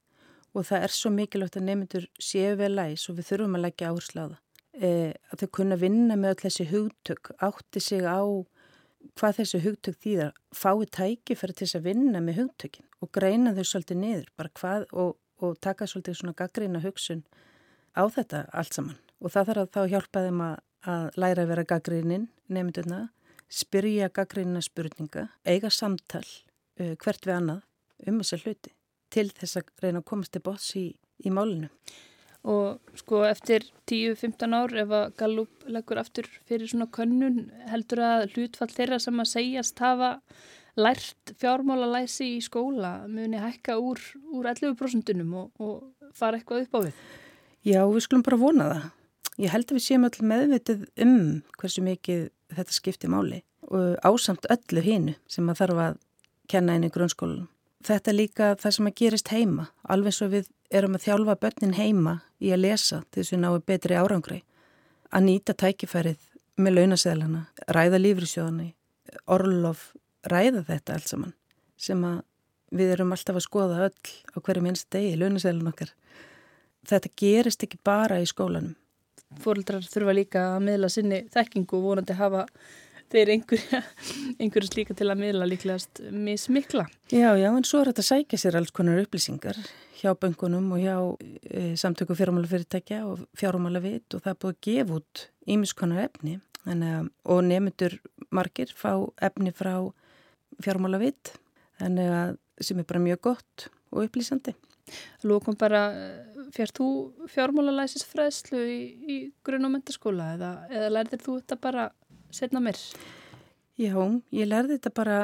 og 0.56 0.66
það 0.66 0.86
er 0.86 0.94
svo 0.94 1.12
mikilvægt 1.14 1.58
að 1.60 1.66
nefndur 1.68 2.06
séu 2.18 2.54
vel 2.58 2.72
læs 2.74 3.06
og 3.10 3.18
við 3.18 3.28
þurfum 3.28 3.58
að 3.58 3.64
leggja 3.66 3.90
áherslu 3.90 4.24
á 4.24 4.26
það. 4.30 4.38
E, 4.80 4.88
að 5.30 5.42
þau 5.42 5.50
kunna 5.58 5.78
vinna 5.78 6.16
með 6.18 6.32
öll 6.32 6.42
þessi 6.46 6.66
hugtök, 6.70 7.32
átti 7.44 7.82
sig 7.84 8.06
á 8.06 8.20
hvað 9.18 9.36
þessi 9.40 9.60
hugtök 9.64 10.00
þýðar, 10.04 10.32
fái 10.54 10.86
tæki 10.96 11.36
fyrir 11.38 11.56
til 11.56 11.66
þess 11.66 11.78
að 11.78 11.86
vinna 11.88 12.22
með 12.24 12.40
hugtökin 12.40 12.88
og 13.00 13.12
greina 13.14 13.54
þau 13.56 13.64
svolítið 13.64 14.00
niður 14.00 14.50
hvað, 14.58 14.88
og, 14.92 15.14
og 15.40 15.60
taka 15.60 15.88
svolítið 15.88 16.18
svona 16.20 16.36
gaggrína 16.36 16.82
hugsun 16.84 17.24
á 17.96 18.04
þetta 18.10 18.46
allt 18.52 18.76
saman. 18.76 18.98
Og 19.20 19.32
það 19.32 19.50
þarf 19.50 19.62
að 19.62 19.72
þá 19.74 19.94
hjálpa 19.94 20.24
þeim 20.26 20.44
að, 20.44 20.60
að 20.90 21.08
læra 21.20 21.44
að 21.44 21.50
vera 21.52 21.66
gaggrínin, 21.72 22.28
nefndurna, 22.48 23.00
spyrja 23.50 24.10
gaggrína 24.14 24.62
spurninga, 24.64 25.26
eiga 25.44 25.70
samtal 25.74 26.24
uh, 26.24 26.94
hvert 26.96 27.26
við 27.26 27.36
annað 27.36 27.66
um 28.08 28.20
þessa 28.22 28.40
hluti 28.44 28.72
til 29.10 29.26
þess 29.34 29.58
að 29.58 29.72
reyna 29.82 30.00
að 30.00 30.08
komast 30.12 30.32
til 30.34 30.44
bots 30.46 30.70
í, 30.78 30.86
í 31.26 31.32
málinu. 31.34 31.68
Og 32.48 32.94
sko 32.96 33.24
eftir 33.28 33.66
10-15 33.90 34.54
ár 34.56 34.72
ef 34.80 34.94
að 34.96 35.10
Gallup 35.18 35.66
leggur 35.68 36.00
aftur 36.00 36.28
fyrir 36.48 36.70
svona 36.70 36.88
könnun 36.88 37.50
heldur 37.68 38.00
að 38.06 38.30
hlutfall 38.32 38.70
þeirra 38.72 39.00
sem 39.02 39.20
að 39.20 39.28
segjast 39.34 39.82
hafa 39.84 40.14
lært 40.80 41.34
fjármálalæsi 41.42 42.30
í 42.38 42.40
skóla 42.44 42.94
muni 43.10 43.42
hækka 43.42 43.76
úr, 43.82 44.00
úr 44.32 44.48
11% 44.54 45.12
og, 45.26 45.50
og 45.60 46.14
fara 46.16 46.40
eitthvað 46.40 46.64
upp 46.64 46.78
á 46.78 46.80
við? 46.86 47.04
Já, 47.66 47.82
við 47.84 48.06
skulum 48.06 48.24
bara 48.24 48.40
vona 48.40 48.70
það. 48.70 48.88
Ég 49.38 49.52
held 49.52 49.70
að 49.70 49.78
við 49.78 49.86
séum 49.86 50.06
öll 50.08 50.26
meðvitið 50.26 50.84
um 51.04 51.20
hversu 51.60 51.84
mikið 51.84 52.28
þetta 52.56 52.74
skiptir 52.74 53.12
máli 53.12 53.42
og 53.70 54.00
ásamt 54.02 54.48
öllu 54.50 54.82
hínu 54.82 55.14
sem 55.30 55.48
að 55.50 55.62
þarf 55.62 55.82
að 55.84 55.98
kenna 56.50 56.76
inn 56.76 56.88
í 56.88 56.92
grunnskólanum. 56.92 57.48
Þetta 57.86 58.10
er 58.10 58.16
líka 58.16 58.48
það 58.60 58.74
sem 58.76 58.88
að 58.90 58.96
gerist 58.98 59.30
heima, 59.32 59.68
alveg 59.88 60.16
svo 60.16 60.28
við 60.32 60.50
erum 60.70 60.96
að 60.98 61.06
þjálfa 61.06 61.36
börnin 61.40 61.76
heima 61.78 62.16
í 62.42 62.50
að 62.52 62.64
lesa 62.66 63.02
til 63.10 63.22
þess 63.22 63.36
að 63.36 63.42
náu 63.44 63.60
betri 63.70 63.96
árangri, 63.96 64.40
að 65.10 65.24
nýta 65.26 65.54
tækifærið 65.56 66.26
með 66.60 66.76
launaseglana, 66.76 67.46
ræða 67.72 68.00
lífrisjóðani, 68.02 68.68
orlof, 69.32 69.92
ræða 70.28 70.66
þetta 70.68 70.98
allt 70.98 71.08
saman 71.08 71.32
sem 71.80 72.02
að 72.04 72.20
við 72.76 72.92
erum 72.94 73.14
alltaf 73.14 73.38
að 73.38 73.46
skoða 73.46 73.86
öll 73.88 74.12
á 74.36 74.38
hverju 74.38 74.62
minnst 74.64 74.90
degi, 74.92 75.16
launaseglun 75.18 75.72
okkar. 75.72 75.94
Þetta 76.86 77.10
gerist 77.18 77.64
ekki 77.64 77.80
bara 77.84 78.20
í 78.20 78.28
skólanum. 78.28 78.76
Fórildrar 79.40 79.86
þurfa 79.86 80.14
líka 80.16 80.44
að 80.56 80.64
miðla 80.66 80.90
sinni 80.90 81.20
þekkingu 81.30 81.78
og 81.78 81.84
vonandi 81.84 82.16
hafa 82.18 82.46
þeir 83.10 83.32
einhverja, 83.34 83.82
einhverju 84.42 84.70
slíka 84.70 84.96
til 84.98 85.08
að 85.10 85.22
miðla 85.22 85.48
líklegast 85.50 86.02
mismikla. 86.10 86.86
Já, 87.12 87.30
já, 87.38 87.48
en 87.50 87.66
svo 87.66 87.82
er 87.82 87.90
þetta 87.90 88.04
að 88.04 88.10
sækja 88.10 88.42
sér 88.42 88.58
alls 88.60 88.74
konar 88.74 89.00
upplýsingar 89.02 89.58
hjá 90.00 90.14
böngunum 90.16 90.70
og 90.74 90.80
hjá 90.80 90.96
e, 91.44 91.74
samtöku 91.76 92.16
fjármálafyrirtækja 92.16 93.02
og 93.08 93.26
fjármálavit 93.36 94.16
og 94.16 94.22
það 94.24 94.32
er 94.32 94.38
búið 94.42 94.54
að 94.54 94.62
gefa 94.66 94.96
út 95.00 95.24
ímiskonar 95.54 96.06
efni 96.06 96.38
að, 96.64 97.10
og 97.28 97.42
nefndur 97.44 97.98
margir 98.32 98.72
fá 98.76 98.94
efni 99.20 99.52
frá 99.56 99.74
fjármálavit 100.64 101.34
að 101.80 102.38
sem 102.60 102.80
er 102.80 102.88
bara 102.88 103.02
mjög 103.02 103.22
gott 103.24 103.68
og 103.90 104.04
upplýsandi. 104.04 104.54
Lókum 105.24 105.56
bara, 105.58 105.88
fjarr 106.54 106.72
þú 106.76 106.88
fjármálalæsisfræðslu 107.30 108.60
í, 108.60 108.80
í 109.00 109.16
grunn 109.46 109.68
og 109.68 109.74
mentaskóla 109.74 110.34
eða, 110.36 110.50
eða 110.72 110.92
lærðir 110.96 111.22
þú 111.24 111.36
þetta 111.40 111.58
bara 111.62 111.86
setna 112.34 112.62
mér? 112.64 112.78
Já, 113.80 113.96
ég 114.34 114.48
lærði 114.48 114.76
þetta 114.76 114.92
bara 114.96 115.18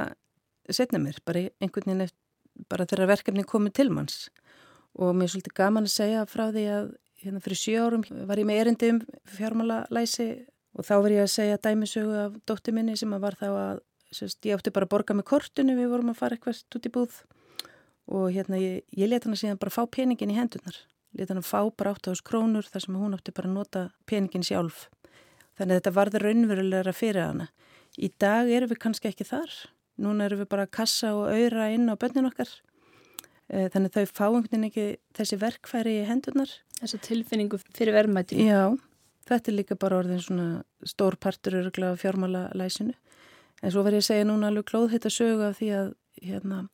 setna 0.73 1.01
mér, 1.03 1.19
bara 1.27 1.47
einhvern 1.61 1.91
veginn 1.91 2.07
eftir, 2.07 2.23
bara 2.71 2.87
þegar 2.89 3.11
verkefni 3.13 3.45
komið 3.45 3.75
til 3.77 3.91
manns. 3.93 4.29
Og 4.97 5.13
mér 5.13 5.29
er 5.29 5.35
svolítið 5.35 5.57
gaman 5.59 5.89
að 5.89 5.93
segja 5.93 6.23
frá 6.31 6.47
því 6.49 6.65
að 6.73 6.87
hérna 7.21 7.43
fyrir 7.45 7.61
sjö 7.61 7.83
árum 7.85 8.05
var 8.29 8.41
ég 8.41 8.49
með 8.49 8.63
erindi 8.63 8.93
um 8.95 9.03
fjármálalæsi 9.37 10.29
og 10.77 10.87
þá 10.87 10.95
var 10.95 11.15
ég 11.15 11.25
að 11.27 11.33
segja 11.35 11.61
dæmisögu 11.67 12.17
af 12.23 12.41
dótti 12.49 12.73
minni 12.77 12.97
sem 12.97 13.13
var 13.21 13.37
þá 13.37 13.49
að 13.51 13.85
sérst, 14.15 14.41
ég 14.47 14.57
átti 14.57 14.73
bara 14.73 14.87
að 14.87 14.93
borga 14.95 15.17
með 15.19 15.29
kortinu, 15.29 15.77
við 15.77 15.91
vorum 15.93 16.13
að 16.13 16.21
fara 16.21 16.37
eitthvað 16.37 16.79
út 16.79 16.89
í 16.89 16.93
búð. 16.95 17.17
Og 18.07 18.29
hérna 18.33 18.61
ég, 18.63 18.85
ég 18.95 19.11
leta 19.11 19.27
hann 19.27 19.35
að 19.37 19.43
síðan 19.43 19.61
bara 19.61 19.75
fá 19.75 19.83
peningin 19.91 20.33
í 20.33 20.39
hendunar 20.39 20.79
leta 21.17 21.35
hann 21.35 21.47
fá 21.47 21.61
bara 21.77 21.95
8.000 21.97 22.25
krónur 22.27 22.69
þar 22.69 22.85
sem 22.85 22.99
hún 22.99 23.17
átti 23.17 23.35
bara 23.35 23.51
að 23.51 23.59
nota 23.59 23.89
peningin 24.07 24.45
sjálf 24.47 24.87
Þannig 25.57 25.73
að 25.73 25.79
þetta 25.81 25.95
varður 25.97 26.25
raunverulegra 26.27 26.93
fyrir 26.93 27.23
hana. 27.25 27.49
Í 27.97 28.11
dag 28.21 28.51
erum 28.53 28.71
við 28.73 28.81
kannski 28.83 29.09
ekki 29.09 29.25
þar. 29.25 29.53
Núna 30.05 30.27
erum 30.27 30.43
við 30.43 30.51
bara 30.53 30.67
að 30.67 30.75
kassa 30.77 31.15
og 31.17 31.31
auðra 31.33 31.71
inn 31.73 31.89
á 31.89 31.97
bönnin 31.97 32.29
okkar. 32.29 32.51
Eh, 33.49 33.71
þannig 33.73 33.95
að 33.95 33.97
þau 33.97 34.13
fá 34.19 34.27
einhvern 34.27 34.51
veginn 34.51 34.69
ekki 34.69 34.87
þessi 35.17 35.39
verkfæri 35.41 35.95
í 36.03 36.05
hendunar. 36.09 36.53
Þessu 36.83 37.01
tilfinningu 37.07 37.61
fyrir 37.71 37.97
verðmæti. 37.97 38.43
Já, 38.45 38.75
þetta 39.31 39.53
er 39.53 39.57
líka 39.57 39.79
bara 39.81 40.03
orðin 40.03 40.21
svona 40.21 40.49
stór 40.85 41.17
partur 41.17 41.57
fjármála 41.73 42.51
læsinu. 42.53 42.93
En 43.63 43.73
svo 43.73 43.81
verður 43.81 44.03
ég 44.03 44.05
að 44.05 44.11
segja 44.11 44.29
núna 44.29 44.51
alveg 44.51 44.69
klóð 44.69 44.91
þetta 44.93 45.15
sögu 45.15 45.47
af 45.47 45.57
því 45.57 45.71
að 45.73 45.93
hérna, 46.21 46.67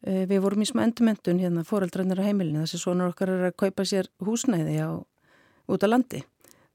við 0.00 0.40
vorum 0.40 0.64
í 0.64 0.68
smá 0.68 0.82
endumendun 0.86 1.40
hérna, 1.42 1.64
fóreldrarnir 1.66 2.20
á 2.20 2.28
heimilinu. 2.28 2.64
Þessi 2.64 2.80
svona 2.80 3.08
okkar 3.10 3.32
er 3.34 3.46
að 3.50 3.56
kaupa 3.60 3.84
sér 3.88 4.08
húsnæði 4.24 4.78
á, 4.80 4.90
út 5.68 5.84
á 5.84 5.88
landi. 5.90 6.22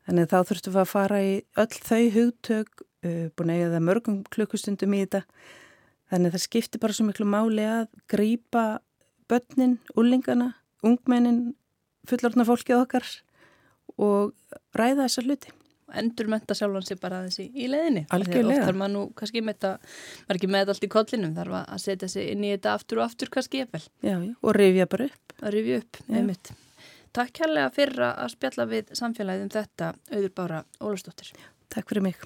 Þannig 0.05 0.27
að 0.27 0.31
þá 0.31 0.49
þurftum 0.51 0.75
við 0.75 0.81
að 0.83 0.91
fara 0.91 1.21
í 1.25 1.31
öll 1.63 1.77
þau 1.87 2.03
hugtök, 2.13 2.83
uh, 3.07 3.27
búin 3.33 3.53
að 3.53 3.57
eiga 3.57 3.71
það 3.73 3.85
mörgum 3.89 4.19
klukkustundum 4.35 4.93
í 4.93 5.01
þetta. 5.05 5.23
Þannig 6.13 6.29
að 6.29 6.37
það 6.37 6.45
skiptir 6.45 6.83
bara 6.83 6.97
svo 6.97 7.07
miklu 7.07 7.25
máli 7.25 7.65
að 7.65 7.87
grýpa 8.13 8.65
börnin, 9.25 9.79
úlingana, 9.97 10.51
ungmennin, 10.85 11.55
fullortna 12.05 12.45
fólkið 12.45 12.83
okkar 12.83 13.07
og 13.97 14.35
ræða 14.77 15.07
þessa 15.07 15.25
hluti. 15.25 15.55
Endur 15.93 16.29
menta 16.31 16.55
sjálfan 16.57 16.85
sér 16.87 16.97
bara 17.01 17.21
þessi 17.27 17.45
í 17.53 17.67
leðinni. 17.69 18.05
Algjörlega. 18.15 18.65
Þarf 18.65 18.79
maður 18.81 18.93
nú 18.95 19.03
kannski 19.19 19.43
með 19.45 19.59
þetta, 19.59 19.93
maður 20.25 20.39
ekki 20.39 20.49
með 20.49 20.63
þetta 20.63 20.75
allt 20.75 20.87
í 20.87 20.91
kollinum, 20.95 21.35
þarf 21.37 21.57
að 21.61 21.83
setja 21.83 22.09
sig 22.15 22.31
inn 22.33 22.45
í 22.45 22.51
þetta 22.55 22.73
aftur 22.73 23.01
og 23.01 23.05
aftur 23.05 23.31
kannski 23.35 23.61
efvel. 23.65 23.83
Já, 24.01 24.15
já, 24.17 24.33
og 24.41 24.57
rifja 24.57 24.89
bara 24.95 25.09
upp. 25.11 25.37
Að 25.41 25.57
rifja 25.59 25.81
upp, 25.83 26.01
nefnitt. 26.09 26.53
Takk 27.15 27.31
kærlega 27.37 27.69
fyrir 27.75 28.01
að 28.09 28.33
spjalla 28.33 28.67
við 28.73 28.91
samfélagið 28.97 29.45
um 29.45 29.53
þetta, 29.53 29.93
auður 30.11 30.35
bára 30.41 30.65
Ólastóttir. 30.81 31.31
Takk 31.71 31.93
fyrir 31.93 32.09
mig. 32.09 32.25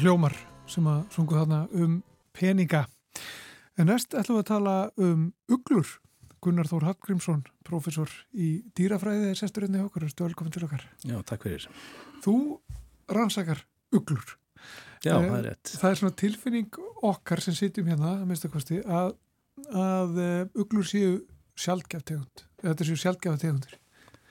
Bara 0.00 0.08
hljómar 0.08 0.36
sem 0.70 0.86
að 0.88 1.00
sungu 1.12 1.36
þarna 1.36 1.56
um 1.76 1.96
peninga. 2.32 2.86
En 3.76 3.90
næst 3.90 4.14
ætlum 4.16 4.38
við 4.38 4.44
að 4.44 4.48
tala 4.48 4.76
um 4.96 5.26
uglur. 5.52 5.90
Gunnar 6.40 6.68
Þór 6.70 6.86
Hallgrímsson, 6.88 7.42
professor 7.68 8.08
í 8.32 8.62
dýrafræði, 8.78 9.28
er 9.28 9.36
sesturinn 9.36 9.76
í 9.76 9.82
okkur. 9.82 10.06
Þú 10.08 10.24
er 10.24 10.30
velkominn 10.30 10.54
til 10.54 10.64
okkar. 10.64 10.86
Já, 11.04 11.18
takk 11.28 11.44
fyrir. 11.44 11.68
Þú 12.24 12.36
rannsakar 13.12 13.60
uglur. 13.92 14.24
Já, 15.04 15.18
það 15.18 15.36
er 15.36 15.46
rétt. 15.50 15.74
Það 15.74 15.90
er 15.90 16.00
svona 16.00 16.18
tilfinning 16.22 16.80
okkar 17.12 17.44
sem 17.44 17.60
sitjum 17.60 17.92
hérna, 17.92 18.16
að 18.22 18.26
minnst 18.30 18.48
að 18.48 18.56
kosti, 18.56 18.80
að, 18.88 19.14
að 19.68 20.24
uglur 20.64 20.88
séu 20.88 21.14
sjálfgeft 21.60 22.08
tegund. 22.08 22.48
Þetta 22.64 22.88
séu 22.88 23.04
sjálfgefa 23.04 23.44
tegundir. 23.44 23.76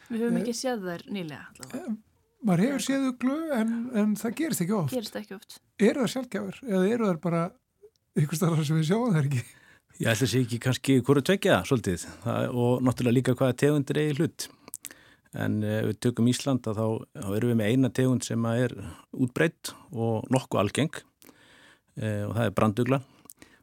Við 0.10 0.26
höfum 0.26 0.42
ekki 0.42 0.62
séð 0.66 0.88
þær 0.90 1.10
nýlega 1.14 1.46
allavega. 1.54 2.00
Maður 2.45 2.63
hefur 2.65 2.84
séð 2.86 3.08
uglu 3.10 3.38
en, 3.52 3.71
en 3.99 4.12
það 4.19 4.36
gerist 4.38 4.63
ekki 4.63 4.75
oft. 4.78 4.93
Gerist 4.95 5.17
ekki 5.19 5.36
oft. 5.36 5.58
Eru 5.80 6.06
það 6.06 6.13
sjálfgefur 6.13 6.62
eða 6.69 6.84
eru 6.88 7.10
það 7.10 7.19
bara 7.25 7.41
ykkur 8.19 8.39
starfar 8.39 8.67
sem 8.67 8.80
við 8.80 8.88
sjáum 8.91 9.12
það 9.15 9.25
ekki? 9.25 9.41
Ég 9.99 10.08
ætla 10.08 10.28
að 10.30 10.32
sé 10.32 10.41
ekki 10.45 10.62
kannski 10.63 10.95
hverju 11.04 11.25
tvekja 11.28 11.60
svolítið 11.67 12.06
það, 12.23 12.54
og 12.56 12.86
náttúrulega 12.88 13.17
líka 13.17 13.36
hvaða 13.36 13.58
tegundir 13.60 13.99
er 13.99 14.13
í 14.13 14.15
hlut. 14.15 14.47
En 15.36 15.60
ef 15.62 15.89
við 15.89 15.99
tökum 16.06 16.30
Íslanda 16.32 16.73
þá, 16.73 16.86
þá 17.19 17.28
erum 17.36 17.52
við 17.52 17.60
með 17.60 17.73
eina 17.73 17.91
tegund 17.93 18.25
sem 18.25 18.47
er 18.49 18.73
útbreytt 19.12 19.73
og 19.91 20.30
nokkuð 20.34 20.62
algeng 20.63 21.02
e, 21.99 22.23
og 22.25 22.32
það 22.38 22.45
er 22.45 22.56
brandugla 22.56 23.02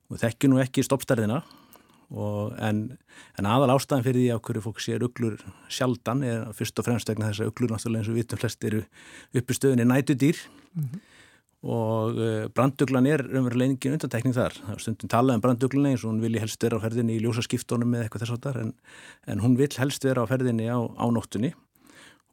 og 0.06 0.20
þekkir 0.20 0.52
nú 0.52 0.60
ekki 0.62 0.84
stoppstærðina 0.86 1.40
en, 2.10 2.98
en 3.38 3.48
aðal 3.50 3.72
ástæðan 3.74 4.04
fyrir 4.06 4.20
því 4.20 4.28
að 4.34 4.42
hverju 4.46 4.62
fólk 4.62 4.80
sér 4.82 5.04
uglur 5.06 5.40
sjaldan 5.72 6.22
er 6.26 6.46
fyrst 6.54 6.78
og 6.78 6.86
fremst 6.86 7.10
vegna 7.10 7.32
þess 7.32 7.42
að 7.42 7.50
uglur 7.50 7.74
náttúrulega 7.74 8.04
eins 8.04 8.10
og 8.12 8.18
vitum 8.20 8.40
flest 8.42 8.66
eru 8.68 8.84
uppi 9.34 9.56
stöðinni 9.56 9.88
nætudýr 9.90 10.38
mm 10.38 10.84
-hmm. 10.84 11.00
og 11.66 12.14
uh, 12.14 12.46
branduglan 12.54 13.06
er 13.06 13.26
umverulega 13.26 13.70
engin 13.70 13.92
undantekning 13.98 14.34
þar. 14.34 14.54
Það 14.54 14.74
er 14.74 14.80
stundum 14.80 15.08
talað 15.08 15.34
um 15.34 15.40
branduglunni 15.40 15.90
eins 15.90 16.04
og 16.04 16.12
hún 16.12 16.22
vilji 16.22 16.40
helst 16.40 16.62
vera 16.62 16.78
á 16.78 16.84
ferðinni 16.84 17.18
í 17.18 17.22
ljósaskiptónum 17.24 17.94
eða 17.94 18.02
eitthvað 18.06 18.22
þess 18.22 18.36
að 18.36 18.42
það 18.42 18.60
en, 18.62 18.72
en 19.26 19.40
hún 19.40 19.56
vil 19.56 19.72
helst 19.78 20.04
vera 20.04 20.22
á 20.22 20.30
ferðinni 20.30 20.70
á, 20.70 20.78
á 20.78 21.06
nóttunni 21.10 21.54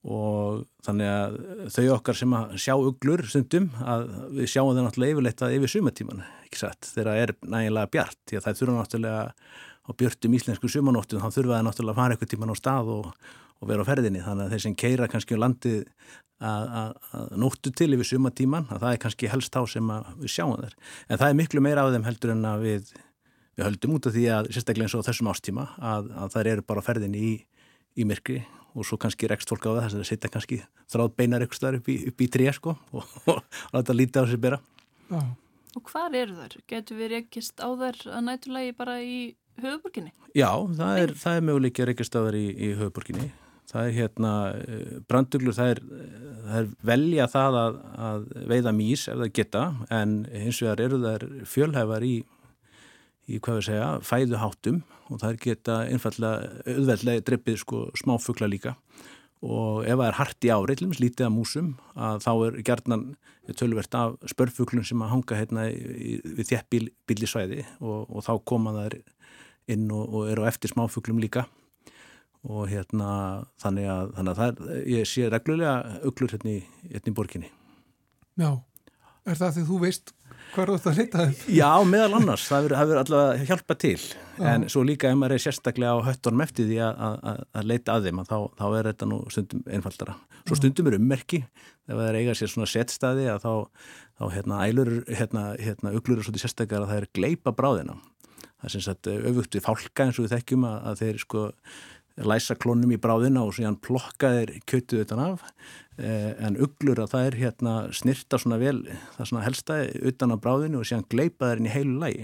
og 0.04 0.64
þannig 0.84 1.08
að 1.08 1.36
þau 1.72 1.84
okkar 1.96 2.18
sem 2.20 2.34
að 2.36 2.56
sjá 2.60 2.74
uglur 2.76 3.22
stundum 3.30 3.70
að 3.80 4.10
við 4.36 4.50
sjáum 4.52 4.74
það 4.74 4.88
náttúrulega 4.88 5.16
yfirleitt 5.16 5.44
að 5.46 5.54
yfir 5.58 5.72
sumatíman, 5.72 6.26
ekki 6.44 6.60
satt, 6.60 6.90
þegar 6.92 7.10
það 7.10 7.22
er 7.22 7.34
nægilega 7.54 7.92
bjart, 7.94 8.20
því 8.28 8.40
að 8.40 8.48
það 8.48 8.58
þurfa 8.60 8.76
náttúrulega 8.80 9.22
á 9.84 9.92
björtum 10.00 10.36
íslensku 10.36 10.72
sumanóttum, 10.72 11.24
þá 11.24 11.38
þurfa 11.38 11.56
það 11.56 11.64
náttúrulega 11.70 11.96
að 11.96 12.02
fara 12.02 12.18
eitthvað 12.18 12.34
tíman 12.34 12.52
á 12.52 12.56
stað 12.60 12.92
og, 12.92 13.08
og 13.64 13.72
vera 13.72 13.86
á 13.88 13.90
ferðinni, 13.90 14.24
þannig 14.26 14.46
að 14.46 14.56
þeir 14.56 14.64
sem 14.66 14.76
keira 14.84 15.08
kannski 15.12 15.38
um 15.38 15.42
landið 15.44 15.86
að, 16.44 16.98
nóttu 17.40 17.72
til 17.72 17.90
yfir 17.96 18.10
sumatíman, 18.10 18.68
að 18.72 18.84
það 18.84 18.96
er 18.96 19.02
kannski 19.06 19.32
helst 19.32 19.56
á 19.56 19.64
sem 19.72 19.94
við 20.20 20.34
sjáum 20.36 20.58
þær, 20.60 20.76
en 21.08 21.22
það 21.22 21.30
er 21.30 21.40
miklu 21.40 21.64
meira 21.64 21.86
af 21.86 21.94
þeim 21.96 22.08
heldur 22.10 22.34
en 22.36 22.50
að 22.50 22.66
við, 22.68 22.92
við 23.56 23.66
höldum 23.70 23.96
út 23.96 24.10
af 24.10 24.18
því 24.18 24.26
að 24.36 24.52
sérstaklega 24.52 24.90
eins 24.90 24.98
og 25.00 25.08
þessum 25.08 25.32
ástíma 25.32 25.70
að, 25.80 26.12
að 26.26 26.36
þær 26.36 26.52
eru 26.56 26.68
bara 26.68 26.84
á 26.84 26.88
ferðinni 26.90 27.24
í, 27.24 27.34
í 27.96 28.08
myrkri 28.10 28.42
og 28.74 28.88
svo 28.88 28.98
kannski 29.02 29.30
rekst 29.30 29.52
fólk 29.52 29.68
á 29.70 29.72
það 29.72 29.84
þess 29.84 30.00
að 30.00 30.10
setja 30.10 30.34
kannski 30.34 30.60
þráð 30.92 31.14
beinar 31.20 31.46
ykkur 31.46 31.60
staðar 31.60 31.80
upp 31.80 31.92
í, 31.94 31.98
í 32.10 32.30
tré 32.34 32.50
sko 32.56 32.76
og, 32.98 33.16
og 33.30 33.62
láta 33.76 33.96
lítið 33.96 34.26
á 34.26 34.32
sig 34.32 34.44
bera 34.44 34.60
Já. 35.10 35.22
Og 35.74 35.82
hvað 35.90 36.16
eru 36.20 36.36
þar? 36.38 36.58
Getur 36.70 37.00
við 37.00 37.16
rekist 37.16 37.58
á 37.58 37.70
þar 37.74 37.98
að 38.06 38.26
nætulegi 38.28 38.74
bara 38.78 39.00
í 39.02 39.16
höfuborginni? 39.62 40.12
Já, 40.38 40.50
það 40.78 41.00
er, 41.02 41.14
það 41.18 41.38
er 41.40 41.48
möguleikið 41.48 41.84
að 41.84 41.90
rekist 41.90 42.18
á 42.18 42.22
þar 42.22 42.38
í, 42.38 42.46
í 42.54 42.70
höfuborginni 42.78 43.30
það 43.74 43.88
er 43.88 43.96
hérna, 43.98 44.34
eh, 44.54 45.00
branduglur 45.10 45.56
það 45.58 45.72
er, 45.74 45.82
það 46.44 46.58
er 46.60 46.70
velja 46.90 47.28
það 47.32 47.58
að, 47.62 47.80
að 48.08 48.28
veiða 48.52 48.74
mís 48.76 49.08
ef 49.10 49.20
það 49.22 49.34
geta 49.40 49.64
en 49.90 50.16
hins 50.30 50.62
vegar 50.64 50.84
eru 50.88 51.00
þar 51.04 51.26
fjölhæfar 51.50 52.06
í 52.06 52.14
í 53.28 53.40
hvað 53.40 53.60
við 53.60 53.68
segja, 53.70 53.90
fæðuháttum 54.04 54.80
og 55.10 55.20
það 55.22 55.42
geta 55.44 55.80
einfallega 55.88 56.64
auðveldlega 56.68 57.26
dreppið 57.28 57.60
sko 57.62 57.84
smáfugla 58.00 58.50
líka. 58.52 58.76
Og 59.44 59.84
ef 59.84 59.98
það 60.00 60.06
er 60.08 60.18
hart 60.20 60.46
í 60.48 60.52
ári, 60.56 60.76
til 60.80 60.86
og 60.88 60.94
með 60.94 61.00
slítið 61.02 61.26
af 61.28 61.34
músum, 61.36 61.74
að 62.00 62.22
þá 62.24 62.32
er 62.34 62.60
gerðnan 62.70 63.04
tölvert 63.60 63.98
af 64.00 64.14
spörfuglun 64.32 64.88
sem 64.88 65.02
að 65.04 65.12
hanga 65.12 65.40
hérna 65.42 65.66
í, 65.68 66.14
við 66.24 66.54
þjætt 66.54 66.70
bíl, 66.72 66.86
bílisvæði 67.10 67.66
og, 67.82 68.08
og 68.08 68.24
þá 68.24 68.32
koma 68.48 68.72
þær 68.78 68.96
inn 69.74 69.90
og, 69.92 70.06
og 70.08 70.32
eru 70.32 70.48
á 70.48 70.52
eftir 70.52 70.72
smáfuglum 70.72 71.20
líka. 71.24 71.46
Og 72.44 72.68
hérna 72.72 73.10
þannig 73.64 73.88
að, 73.92 74.14
þannig 74.16 74.32
að 74.32 74.40
það 74.40 74.72
er, 74.78 74.80
ég 74.94 75.12
sé 75.12 75.28
reglulega 75.32 75.76
uglur 76.08 76.36
hérna 76.36 76.56
í, 76.56 76.64
hérna 76.92 77.12
í 77.12 77.18
borginni. 77.20 77.52
Já, 78.40 78.50
er 79.28 79.40
það 79.40 79.58
því 79.58 79.66
þú 79.68 79.80
veist 79.84 80.16
Hvað 80.54 80.64
er 80.64 80.72
þetta 80.74 80.92
að 80.92 81.00
leita 81.00 81.24
þeim? 81.24 81.56
Já, 81.56 81.70
meðal 81.90 82.18
annars, 82.20 82.44
það 82.50 82.68
hefur 82.78 83.00
allavega 83.00 83.48
hjálpað 83.50 83.80
til 83.84 83.96
Já. 84.04 84.46
en 84.52 84.66
svo 84.70 84.84
líka 84.86 85.10
ef 85.10 85.18
maður 85.18 85.36
er 85.38 85.44
sérstaklega 85.46 85.96
á 85.98 86.06
höttunum 86.10 86.44
eftir 86.46 86.68
því 86.70 86.80
að, 86.86 87.66
leita 87.66 87.96
að 87.96 88.08
þeim 88.10 88.22
að 88.22 88.30
þá, 88.30 88.38
þá 88.60 88.66
er 88.68 88.90
þetta 88.92 89.10
nú 89.10 89.20
stundum 89.34 89.64
einfaldara. 89.80 90.16
Svo 90.44 90.60
stundum 90.60 90.90
er 90.92 90.98
ummerki 91.00 91.42
ef 91.44 91.94
það 91.94 92.06
er 92.10 92.20
eiga 92.22 92.38
sér 92.38 92.54
svona 92.54 92.70
setstaði 92.70 93.28
að 93.34 93.46
þá, 93.48 93.54
þá 94.20 94.26
hérna, 94.36 94.62
ælur, 94.68 94.94
hérna, 95.10 95.46
hérna, 95.60 95.96
uglur 95.98 96.22
er 96.22 96.28
svolítið 96.28 96.46
sérstaklega 96.46 96.84
að 96.84 96.92
það 96.94 97.02
er 97.02 97.10
gleipa 97.18 97.56
bráðina. 97.58 97.98
Það 98.64 98.70
er 98.70 98.76
sem 98.76 98.86
sagt 98.86 99.10
öfugt 99.12 99.58
við 99.58 99.66
fálka 99.66 100.06
eins 100.06 100.20
og 100.20 100.28
við 100.28 100.38
þekkjum 100.38 100.70
að, 100.70 100.78
að 100.92 101.02
þeir 101.02 101.18
sko 101.26 101.48
læsa 102.22 102.56
klónum 102.60 102.92
í 102.94 103.00
bráðina 103.02 103.42
og 103.46 103.56
síðan 103.58 103.80
plokka 103.82 104.30
þeir 104.36 104.54
kjötuð 104.70 105.06
utan 105.06 105.24
af. 105.24 105.48
Eh, 105.98 106.32
en 106.42 106.58
uglur 106.58 107.04
að 107.04 107.12
það 107.12 107.28
er 107.28 107.36
hérna 107.38 107.74
snirta 107.94 108.40
svona 108.42 108.58
vel, 108.62 108.80
það 109.14 109.20
er 109.24 109.30
svona 109.30 109.44
helstaði 109.46 110.00
utan 110.10 110.34
á 110.34 110.38
bráðinu 110.42 110.80
og 110.82 110.88
síðan 110.90 111.06
gleipa 111.10 111.52
þeir 111.52 111.62
inn 111.62 111.70
í 111.70 111.74
heilu 111.74 112.00
lægi 112.02 112.24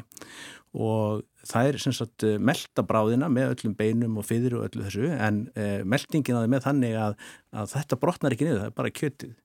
og 0.73 1.21
það 1.49 1.69
er 1.69 1.77
sem 1.81 1.93
sagt 1.93 2.25
eh, 2.25 2.39
melda 2.41 2.85
bráðina 2.85 3.29
með 3.29 3.53
öllum 3.53 3.75
beinum 3.77 4.17
og 4.21 4.25
fyrir 4.25 4.57
og 4.57 4.67
öllu 4.67 4.85
þessu 4.87 5.11
en 5.13 5.43
eh, 5.53 5.81
meldingin 5.85 6.37
að 6.37 6.45
það 6.45 6.53
með 6.55 6.65
þannig 6.65 6.97
að, 6.97 7.15
að 7.61 7.71
þetta 7.75 7.99
brotnar 8.01 8.35
ekki 8.35 8.47
niður, 8.47 8.61
það 8.63 8.71
er 8.71 8.77
bara 8.81 8.95
kjötið. 8.99 9.35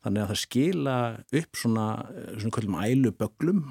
Þannig 0.00 0.22
að 0.22 0.30
það 0.30 0.42
skila 0.44 0.96
upp 1.40 1.60
svona, 1.62 1.86
svona 2.36 2.54
kvöldum 2.56 2.78
ælu 2.84 3.14
böglum 3.16 3.64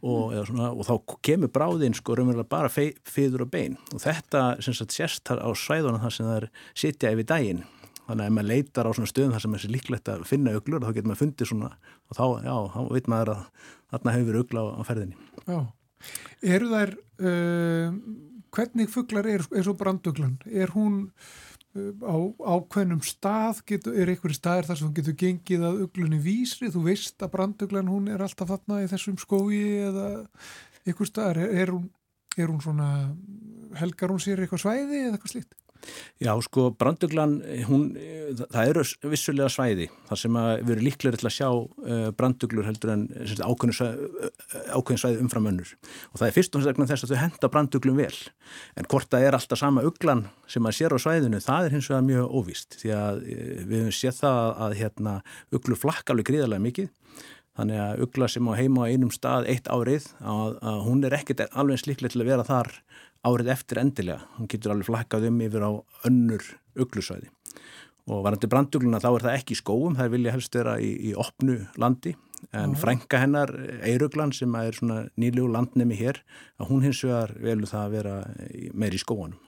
og, 0.00 0.34
svona, 0.48 0.70
og 0.72 0.86
þá 0.88 1.16
kemur 1.28 1.52
bráðinn 1.52 1.96
sko 1.96 2.16
raunverulega 2.18 2.50
bara 2.50 2.70
feyður 2.72 3.46
og 3.46 3.52
bein. 3.52 3.78
Og 3.92 4.02
þetta 4.02 4.44
sagt, 4.64 4.96
sérst 4.96 5.32
á 5.32 5.50
svæðunum 5.56 6.02
þar 6.02 6.16
sem 6.16 6.28
það 6.28 6.40
er 6.40 6.48
sitja 6.84 7.12
yfir 7.14 7.28
daginn. 7.30 7.62
Þannig 8.02 8.24
að 8.24 8.28
ef 8.28 8.34
maður 8.36 8.50
leitar 8.50 8.88
á 8.88 8.94
svona 8.96 9.10
stöðum 9.12 9.36
þar 9.36 9.44
sem 9.44 9.54
er 9.56 9.68
líklegt 9.70 10.10
að 10.10 10.26
finna 10.28 10.56
uglur 10.58 10.82
þá 10.82 10.90
getur 10.96 11.10
maður 11.10 11.22
fundið 11.22 11.50
svona 11.52 11.70
og 12.10 12.18
þá, 12.18 12.24
já, 12.42 12.56
þá 12.74 12.80
veit 12.90 13.08
maður 13.12 13.32
að 13.32 13.70
þarna 13.92 14.16
hefur 14.16 14.40
ugla 14.42 14.64
á, 14.64 14.66
á 14.74 14.82
ferðinni. 14.88 15.16
Já, 15.46 15.58
eru 16.56 16.70
þær 16.72 16.94
uh, 17.22 18.00
hvernig 18.52 18.90
fugglar 18.92 19.28
er, 19.30 19.46
er 19.54 19.66
svo 19.66 19.76
branduglan? 19.78 20.36
Er 20.50 20.74
hún 20.74 21.06
á 21.72 22.16
ákveðnum 22.56 23.00
stað 23.06 23.62
getur, 23.68 23.94
er 23.96 24.12
einhverju 24.12 24.36
staðir 24.36 24.68
þar 24.68 24.78
sem 24.78 24.90
þú 24.90 24.96
getur 24.98 25.16
gengið 25.22 25.64
að 25.68 25.80
uglunni 25.86 26.18
vísri, 26.20 26.68
þú 26.72 26.84
veist 26.88 27.24
að 27.24 27.32
branduglan 27.32 27.88
hún 27.88 28.10
er 28.12 28.24
alltaf 28.24 28.50
þarna 28.50 28.82
í 28.82 28.90
þessum 28.90 29.16
skói 29.20 29.62
eða 29.88 30.06
einhver 30.84 31.08
staðar 31.08 31.40
er, 31.46 31.54
er, 31.62 31.72
hún, 31.72 31.88
er 32.36 32.52
hún 32.52 32.60
svona 32.64 32.90
helgar 33.80 34.12
hún 34.12 34.20
sér 34.20 34.44
eitthvað 34.44 34.64
svæði 34.66 35.00
eða 35.06 35.16
eitthvað 35.16 35.34
slíkt? 35.34 35.56
Já, 36.22 36.30
sko, 36.46 36.68
branduglan, 36.78 37.38
hún, 37.66 37.88
það 38.38 38.68
eru 38.70 38.84
vissulega 39.10 39.48
svæði 39.50 39.88
þar 40.08 40.20
sem 40.20 40.38
að 40.38 40.50
við 40.60 40.72
erum 40.76 40.86
líklega 40.86 41.18
til 41.18 41.28
að 41.28 41.34
sjá 41.34 41.48
uh, 41.50 42.04
branduglur 42.18 42.68
heldur 42.68 42.92
en 42.94 43.04
ákveðin 43.18 43.76
svæði, 43.76 45.00
svæði 45.02 45.20
umfram 45.24 45.50
önnur. 45.50 45.74
Og 46.12 46.22
það 46.22 46.28
er 46.28 46.36
fyrst 46.36 46.56
og 46.58 46.64
fremst 46.68 46.94
þess 46.94 47.08
að 47.08 47.14
þau 47.14 47.22
henda 47.24 47.52
branduglum 47.56 47.98
vel. 47.98 48.14
En 48.78 48.88
hvort 48.92 49.10
það 49.10 49.26
er 49.26 49.38
alltaf 49.38 49.62
sama 49.62 49.84
uglan 49.88 50.26
sem 50.46 50.70
að 50.70 50.78
sér 50.78 50.94
á 50.94 50.98
svæðinu, 51.02 51.42
það 51.42 51.68
er 51.68 51.76
hins 51.76 51.90
vegar 51.90 52.08
mjög 52.08 52.38
óvíst 52.38 52.80
því 52.82 52.96
að 53.00 53.22
uh, 53.22 53.44
við 53.66 53.78
hefum 53.80 53.94
séð 53.98 54.18
það 54.22 54.42
að 54.68 54.80
hérna, 54.82 55.20
uglur 55.58 55.82
flakka 55.82 56.14
alveg 56.14 56.30
gríðarlega 56.30 56.68
mikið. 56.70 56.92
Þannig 57.52 57.80
að 57.84 58.02
ugla 58.06 58.26
sem 58.32 58.46
á 58.48 58.52
heima 58.56 58.86
á 58.86 58.88
einum 58.88 59.10
stað 59.12 59.46
eitt 59.52 59.66
árið, 59.68 60.06
að, 60.24 60.54
að 60.64 60.78
hún 60.86 61.02
er 61.04 61.16
ekkert 61.18 61.42
alveg 61.50 61.82
sliklega 61.82 62.14
til 62.14 62.22
að 62.22 62.30
vera 62.30 62.46
þar 62.48 62.70
árið 63.26 63.52
eftir 63.54 63.80
endilega. 63.82 64.26
Hún 64.38 64.50
getur 64.50 64.74
alveg 64.74 64.88
flakkað 64.90 65.28
um 65.30 65.40
yfir 65.44 65.64
á 65.66 65.70
önnur 66.08 66.48
uglusvæði 66.78 67.30
og 68.10 68.24
varandi 68.26 68.48
brandugluna 68.50 68.98
þá 68.98 69.08
er 69.12 69.24
það 69.26 69.36
ekki 69.38 69.54
í 69.54 69.60
skóum, 69.60 69.94
það 69.94 70.14
vilja 70.16 70.32
helst 70.34 70.56
vera 70.58 70.72
í, 70.82 70.90
í 71.06 71.12
opnu 71.14 71.60
landi 71.78 72.16
en 72.50 72.74
frænka 72.74 73.20
hennar, 73.22 73.52
Eiruglan 73.86 74.32
sem 74.34 74.50
er 74.58 74.74
svona 74.74 75.04
nýlegu 75.20 75.46
landnemi 75.52 75.94
hér 76.00 76.18
að 76.58 76.72
hún 76.72 76.82
hins 76.82 77.02
vegar 77.06 77.34
velu 77.38 77.68
það 77.70 77.84
að 77.84 77.94
vera 77.94 78.16
meir 78.74 78.96
í 78.96 79.00
skóanum. 79.00 79.38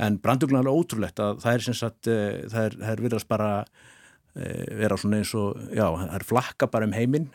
En 0.00 0.16
brandugluna 0.22 0.64
er 0.64 0.72
ótrúlegt 0.72 1.20
að 1.20 1.42
það 1.42 1.58
er 1.58 1.66
sem 1.66 1.76
sagt, 1.76 2.08
eh, 2.08 2.48
það 2.48 2.70
er, 2.70 2.76
er 2.94 3.02
virðast 3.04 3.28
bara 3.28 3.50
eh, 3.60 4.64
vera 4.80 4.96
svona 4.96 5.20
eins 5.20 5.34
og, 5.36 5.60
já, 5.76 5.84
það 5.84 6.16
er 6.16 6.26
flakka 6.30 6.70
bara 6.72 6.88
um 6.88 6.96
heiminn 6.96 7.28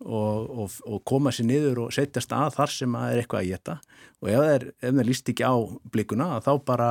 og, 0.00 0.50
og, 0.64 0.76
og 0.88 1.02
koma 1.08 1.32
sér 1.34 1.48
niður 1.50 1.84
og 1.86 1.94
setjast 1.94 2.32
að 2.32 2.54
þar 2.56 2.74
sem 2.74 2.94
að 2.96 3.14
er 3.14 3.22
eitthvað 3.22 3.42
að 3.42 3.50
geta 3.50 3.74
og 4.20 4.30
ef 4.30 4.38
það, 4.38 4.52
er, 4.54 4.64
ef 4.80 4.94
það 4.94 5.08
líst 5.10 5.32
ekki 5.32 5.44
á 5.48 5.56
blikuna 5.92 6.30
þá 6.44 6.52
bara 6.68 6.90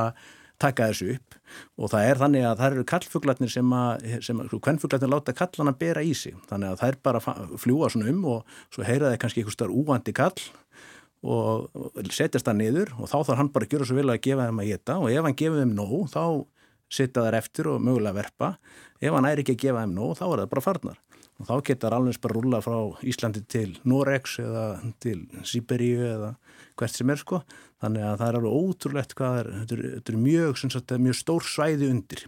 taka 0.60 0.90
þessu 0.90 1.14
upp. 1.16 1.36
Og 1.80 1.90
það 1.90 2.06
er 2.06 2.20
þannig 2.20 2.46
að 2.46 2.58
það 2.60 2.74
eru 2.74 2.86
kallfuglarnir 2.90 3.52
sem 3.52 3.74
að, 3.74 4.06
að 4.20 4.56
hvernfuglarnir 4.58 5.12
láta 5.14 5.34
kallana 5.36 5.74
bera 5.80 6.04
í 6.04 6.12
sig. 6.16 6.36
Þannig 6.50 6.74
að 6.74 6.82
það 6.82 6.92
er 6.92 6.98
bara 7.08 7.22
að 7.32 7.54
fljúa 7.62 7.90
svona 7.92 8.10
um 8.12 8.26
og 8.34 8.56
svo 8.68 8.86
heyra 8.86 9.12
þeir 9.12 9.22
kannski 9.24 9.42
einhver 9.42 9.56
starf 9.56 9.78
úvandi 9.80 10.14
kall 10.16 10.36
og 11.20 11.68
setjast 12.12 12.48
það 12.48 12.60
niður 12.62 12.94
og 12.96 13.10
þá 13.10 13.18
þarf 13.18 13.40
hann 13.42 13.52
bara 13.52 13.68
að 13.68 13.74
gera 13.74 13.88
svo 13.88 13.98
vel 13.98 14.08
að 14.08 14.22
gefa 14.24 14.48
þeim 14.48 14.62
að 14.62 14.70
geta 14.70 14.96
og 15.00 15.10
ef 15.12 15.26
hann 15.26 15.38
gefur 15.40 15.60
þeim 15.60 15.74
nóg 15.76 16.06
þá 16.12 16.24
setja 16.90 17.26
þær 17.26 17.38
eftir 17.40 17.70
og 17.70 17.84
mögulega 17.84 18.16
verpa. 18.20 18.54
Ef 19.00 19.16
hann 19.16 19.28
er 19.28 19.42
ekki 19.42 19.56
að 19.56 19.64
gefa 19.64 19.84
þeim 19.84 19.96
nóg 19.96 20.16
þá 20.20 20.26
er 20.30 20.42
það 20.42 20.52
bara 20.54 20.66
farnar 20.68 21.00
og 21.40 21.48
þá 21.48 21.54
getur 21.70 21.96
alveg 21.96 22.20
bara 22.20 22.36
rúla 22.36 22.60
frá 22.64 22.76
Íslandi 23.08 23.42
til 23.48 23.74
Norex 23.88 24.38
eða 24.42 24.64
til 25.02 25.22
Sýberíu 25.48 26.04
eða 26.04 26.34
hvert 26.78 26.96
sem 26.96 27.12
er 27.12 27.20
sko. 27.20 27.42
Þannig 27.80 28.04
að 28.04 28.18
það 28.20 28.26
er 28.28 28.38
alveg 28.40 28.58
ótrúlegt 28.60 29.14
hvað 29.16 29.38
er, 29.40 29.50
þetta 29.62 29.76
er, 29.76 29.86
þetta 29.96 30.12
er 30.12 30.20
mjög, 30.26 30.60
sagt, 30.60 30.94
mjög 31.06 31.16
stór 31.16 31.48
svæði 31.48 31.90
undir. 31.94 32.26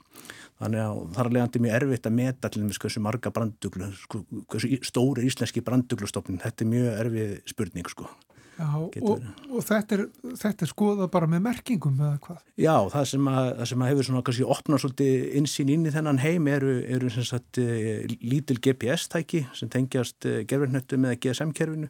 Þannig 0.63 0.83
að 0.83 1.01
það 1.13 1.23
er 1.25 1.33
legandi 1.37 1.63
mjög 1.65 1.79
erfitt 1.79 2.09
að 2.09 2.19
meta 2.19 2.51
til 2.53 2.65
þess 2.65 2.83
hversu 2.85 3.05
marga 3.05 3.33
branduglu 3.35 3.89
sko, 3.99 4.25
hversu 4.53 4.83
stóri 4.87 5.27
íslenski 5.29 5.65
branduglustofnin 5.67 6.43
þetta 6.43 6.65
er 6.65 6.71
mjög 6.73 7.01
erfið 7.05 7.33
spurning 7.51 7.91
sko 7.91 8.09
Já, 8.59 8.69
og, 8.77 9.23
og 9.49 9.65
þetta, 9.65 9.97
er, 9.97 10.03
þetta 10.39 10.67
er 10.67 10.71
skoða 10.71 11.07
bara 11.13 11.29
með 11.31 11.45
merkingum 11.47 11.97
eða 12.01 12.19
hvað? 12.27 12.41
Já, 12.61 12.75
það 12.93 13.07
sem 13.13 13.29
að, 13.33 13.47
það 13.59 13.71
sem 13.71 13.85
að 13.85 13.91
hefur 13.91 14.09
svona 14.09 14.25
kannski 14.27 14.49
opnað 14.55 14.83
svolítið 14.83 15.37
insýn 15.41 15.73
inn 15.73 15.89
í 15.89 15.93
þennan 15.95 16.21
heim 16.23 16.51
eru, 16.53 16.75
eru 16.97 17.13
sem 17.15 17.27
sagt 17.27 17.61
eh, 17.63 18.05
lítil 18.21 18.59
GPS-tæki 18.63 19.45
sem 19.57 19.73
tengjast 19.73 20.29
eh, 20.29 20.43
gerfirnöttum 20.49 21.09
eða 21.09 21.21
GSM-kerfinu 21.25 21.89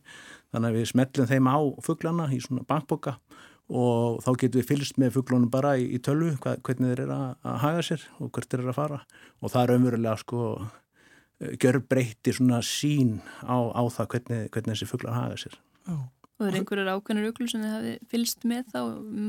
þannig 0.52 0.68
að 0.68 0.78
við 0.78 0.90
smellum 0.92 1.30
þeim 1.32 1.50
á 1.50 1.58
fugglana 1.88 2.28
í 2.30 2.38
svona 2.44 2.66
bankboka 2.68 3.16
og 3.72 4.22
þá 4.22 4.30
getum 4.44 4.60
við 4.60 4.70
fylgst 4.70 5.02
með 5.02 5.16
fugglunum 5.16 5.50
bara 5.50 5.74
í, 5.80 5.88
í 5.96 5.98
tölvu 6.02 6.36
hvernig 6.38 6.92
þeir 6.92 7.04
eru 7.08 7.16
að, 7.16 7.28
að 7.42 7.58
haga 7.66 7.84
sér 7.88 8.06
og 8.20 8.30
hvert 8.30 8.50
þeir 8.52 8.62
eru 8.62 8.72
að 8.74 8.78
fara 8.78 9.02
og 9.40 9.52
það 9.54 9.62
er 9.64 9.74
umverulega 9.80 10.16
sko 10.22 10.46
gjör 11.42 11.80
breyti 11.88 12.32
svona 12.34 12.60
sín 12.62 13.18
á, 13.42 13.58
á 13.74 13.82
það 13.90 14.10
hvernig, 14.14 14.50
hvernig 14.54 14.76
þessi 14.76 14.90
fugglar 14.90 15.16
haga 15.16 15.38
sér. 15.40 15.56
Já. 15.88 15.96
Og 16.42 16.48
það 16.48 16.52
er 16.56 16.58
einhverjar 16.58 16.88
ákveðnir 16.96 17.30
uglu 17.30 17.44
sem 17.46 17.62
þið 17.62 17.74
hafi 17.76 17.90
fylst 18.10 18.46
með 18.50 18.70
þá 18.72 18.78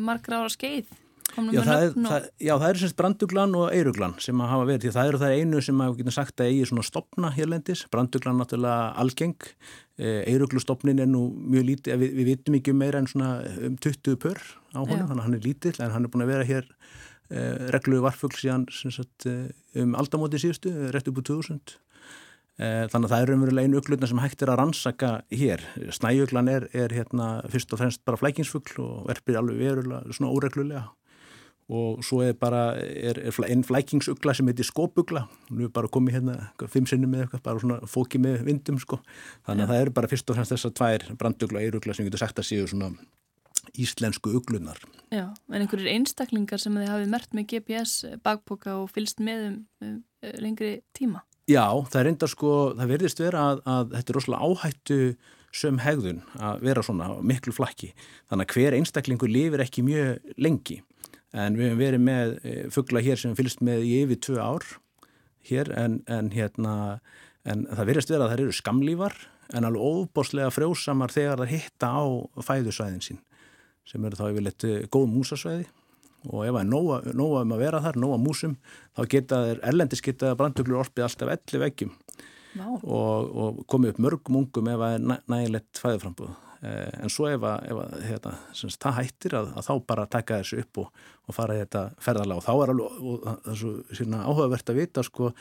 margra 0.10 0.40
ára 0.42 0.50
skeið? 0.50 0.88
Já 1.34 1.62
það, 1.66 1.84
er, 1.84 1.94
það, 1.98 2.26
já, 2.46 2.52
það 2.52 2.66
er 2.68 2.80
semst 2.82 2.98
branduglan 3.00 3.56
og 3.58 3.64
eiruglan 3.74 4.12
sem 4.22 4.42
að 4.44 4.52
hafa 4.52 4.66
verið, 4.70 4.84
því 4.84 4.92
það 4.94 5.08
eru 5.10 5.22
það 5.22 5.36
einu 5.38 5.62
sem 5.66 5.80
að 5.82 5.94
við 5.94 6.02
getum 6.02 6.16
sagt 6.18 6.44
að 6.44 6.50
eigi 6.52 6.68
svona 6.70 6.84
stopna 6.86 7.32
hérlendis, 7.34 7.82
branduglan 7.94 8.38
náttúrulega 8.38 8.92
algeng, 9.02 9.48
eiruglustopnin 10.30 11.02
er 11.02 11.10
nú 11.10 11.24
mjög 11.34 11.66
lítið, 11.72 12.04
við, 12.04 12.14
við 12.20 12.30
vitum 12.30 12.60
ekki 12.60 12.76
um 12.76 12.80
meira 12.84 13.02
en 13.02 13.10
svona 13.10 13.32
um 13.66 13.80
20 13.82 14.20
pör 14.22 14.44
á 14.78 14.82
honum, 14.84 15.08
þannig 15.08 15.16
að 15.16 15.26
hann 15.26 15.40
er 15.40 15.48
lítill 15.48 15.74
en 15.80 15.96
hann 15.96 16.06
er 16.06 16.14
búin 16.14 16.26
að 16.28 16.34
vera 16.36 16.50
hér 16.52 16.70
eh, 16.70 17.66
reglu 17.78 18.04
varfugl 18.06 18.38
síðan 18.38 18.68
sagt, 18.70 19.30
um 19.80 19.98
aldamóti 19.98 20.44
síðustu, 20.44 20.76
rétt 20.94 21.10
upp 21.10 21.24
úr 21.24 21.30
2000 21.34 21.58
Eh, 21.64 21.83
þannig 22.58 23.08
að 23.08 23.14
það 23.14 23.24
eru 23.24 23.36
umverulega 23.38 23.70
einu 23.70 23.80
uglutna 23.80 24.08
sem 24.10 24.20
hægt 24.22 24.44
er 24.46 24.52
að 24.54 24.60
rannsaka 24.60 25.08
hér. 25.34 25.64
Snæuglan 25.96 26.52
er, 26.52 26.68
er 26.78 26.94
hérna 26.94 27.30
fyrst 27.50 27.74
og 27.74 27.82
fremst 27.82 28.04
bara 28.06 28.20
flækingsfugl 28.22 28.76
og 28.84 29.08
verpir 29.10 29.40
alveg 29.40 29.58
verulega 29.64 30.14
svona 30.14 30.34
óreglulega 30.36 30.84
og 31.72 32.04
svo 32.04 32.20
er 32.24 32.36
bara 32.36 32.76
er, 32.76 33.20
er 33.24 33.38
einn 33.48 33.64
flækingsugla 33.64 34.34
sem 34.36 34.48
heitir 34.50 34.68
skópugla 34.68 35.24
nú 35.50 35.68
er 35.68 35.74
bara 35.74 35.88
komið 35.92 36.18
hérna 36.18 36.68
fimm 36.72 36.88
sinni 36.90 37.08
með 37.08 37.26
eitthvað, 37.26 37.44
bara 37.48 37.64
svona 37.64 37.90
fóki 37.90 38.20
með 38.22 38.44
vindum 38.50 38.80
sko. 38.82 39.00
Þannig 39.48 39.64
að 39.64 39.68
ja. 39.68 39.72
það 39.72 39.84
eru 39.86 39.96
bara 39.98 40.12
fyrst 40.12 40.30
og 40.30 40.38
fremst 40.38 40.56
þessar 40.56 40.74
tvær 40.80 41.06
brandugla 41.20 41.62
og 41.62 41.68
eirugla 41.68 41.96
sem 41.96 42.08
getur 42.08 42.24
sagt 42.24 42.42
að 42.42 42.50
séu 42.50 42.68
svona 42.68 42.92
íslensku 43.80 44.34
uglunar. 44.36 44.80
Já, 45.14 45.30
en 45.32 45.62
einhverjir 45.62 45.94
einstaklingar 45.94 46.60
sem 46.60 46.76
þið 46.76 46.90
hafið 46.92 47.14
mert 47.14 47.38
með 47.38 47.48
GPS 47.54 47.94
bakpoka 48.26 48.76
og 48.82 48.90
fylst 48.92 49.24
með 49.24 49.54
um, 49.54 50.02
lengri 50.44 50.76
tíma? 50.98 51.24
Já, 51.50 51.66
það 51.92 52.00
er 52.00 52.10
enda 52.14 52.28
sko, 52.32 52.52
það 52.78 52.92
verðist 52.94 53.20
vera 53.20 53.48
að, 53.52 53.64
að 53.68 53.90
þetta 53.98 54.14
er 54.14 54.18
rosalega 54.18 54.48
áhættu 54.48 55.00
söm 55.54 55.82
hegðun 55.84 56.22
að 56.40 56.64
vera 56.70 56.84
svona 56.86 57.10
miklu 57.20 57.54
flakki. 57.54 57.92
Þannig 58.32 58.48
að 58.48 58.56
hver 58.56 58.78
einstaklingur 58.78 59.32
lifir 59.32 59.64
ekki 59.64 59.84
mjög 59.86 60.32
lengi. 60.42 60.80
En 61.34 61.58
við 61.58 61.70
hefum 61.70 61.82
verið 61.82 62.04
með 62.06 62.34
e, 62.46 62.56
fuggla 62.74 63.04
hér 63.04 63.20
sem 63.20 63.36
fylgst 63.36 63.62
með 63.66 63.84
í 63.90 63.94
yfir 64.06 64.22
tvö 64.24 64.40
ár 64.40 64.70
hér 65.50 65.72
en, 65.76 66.00
en, 66.08 66.32
hérna, 66.32 66.76
en 67.44 67.66
það 67.68 67.90
verðist 67.92 68.14
vera 68.14 68.28
að 68.28 68.34
það 68.34 68.44
eru 68.46 68.58
skamlífar 68.62 69.20
en 69.54 69.68
alveg 69.68 69.84
óbáslega 69.84 70.54
frjósamar 70.54 71.12
þegar 71.12 71.44
það 71.44 71.54
hitta 71.58 71.90
á 71.92 72.04
fæðusvæðin 72.48 73.04
sín 73.04 73.20
sem 73.90 74.06
eru 74.08 74.20
þá 74.20 74.28
yfirleitt 74.30 74.68
e, 74.70 74.76
góð 74.94 75.10
músasvæði 75.12 75.68
og 76.30 76.46
ef 76.46 76.54
það 76.54 76.62
er 76.62 76.70
nóga, 76.70 77.00
nóga 77.18 77.42
um 77.44 77.56
að 77.56 77.64
vera 77.66 77.82
þar, 77.84 78.00
nóga 78.04 78.20
músum 78.22 78.56
þá 78.96 79.02
geta 79.12 79.42
þeir, 79.48 79.60
erlendis 79.72 80.04
geta 80.06 80.32
brandtöklur 80.40 80.84
orpið 80.84 81.08
alltaf 81.08 81.34
11 81.36 81.64
veggjum. 81.64 81.92
Og, 82.86 83.30
og 83.34 83.62
komið 83.70 83.96
upp 83.96 84.02
mörgum 84.06 84.40
ungum 84.44 84.68
ef 84.70 84.82
það 84.82 84.96
er 84.96 85.06
næ, 85.10 85.16
nægilegt 85.34 85.80
fæðuframbúð 85.82 86.34
eh, 86.62 86.90
en 87.02 87.10
svo 87.10 87.26
ef, 87.32 87.46
ef 87.66 87.80
hérna, 88.06 88.34
semst, 88.54 88.78
það 88.84 89.00
hættir 89.00 89.38
að, 89.40 89.50
að 89.58 89.66
þá 89.66 89.74
bara 89.90 90.06
taka 90.14 90.38
þessu 90.44 90.60
upp 90.62 90.82
og, 90.84 91.06
og 91.26 91.38
fara 91.40 91.58
þetta 91.64 91.84
ferðalega 92.06 92.38
og 92.38 92.46
þá 92.46 92.54
er 92.54 92.74
alveg 92.76 93.58
svo 93.58 94.20
áhugavert 94.20 94.70
að 94.70 94.82
vita 94.84 95.06
sko, 95.08 95.32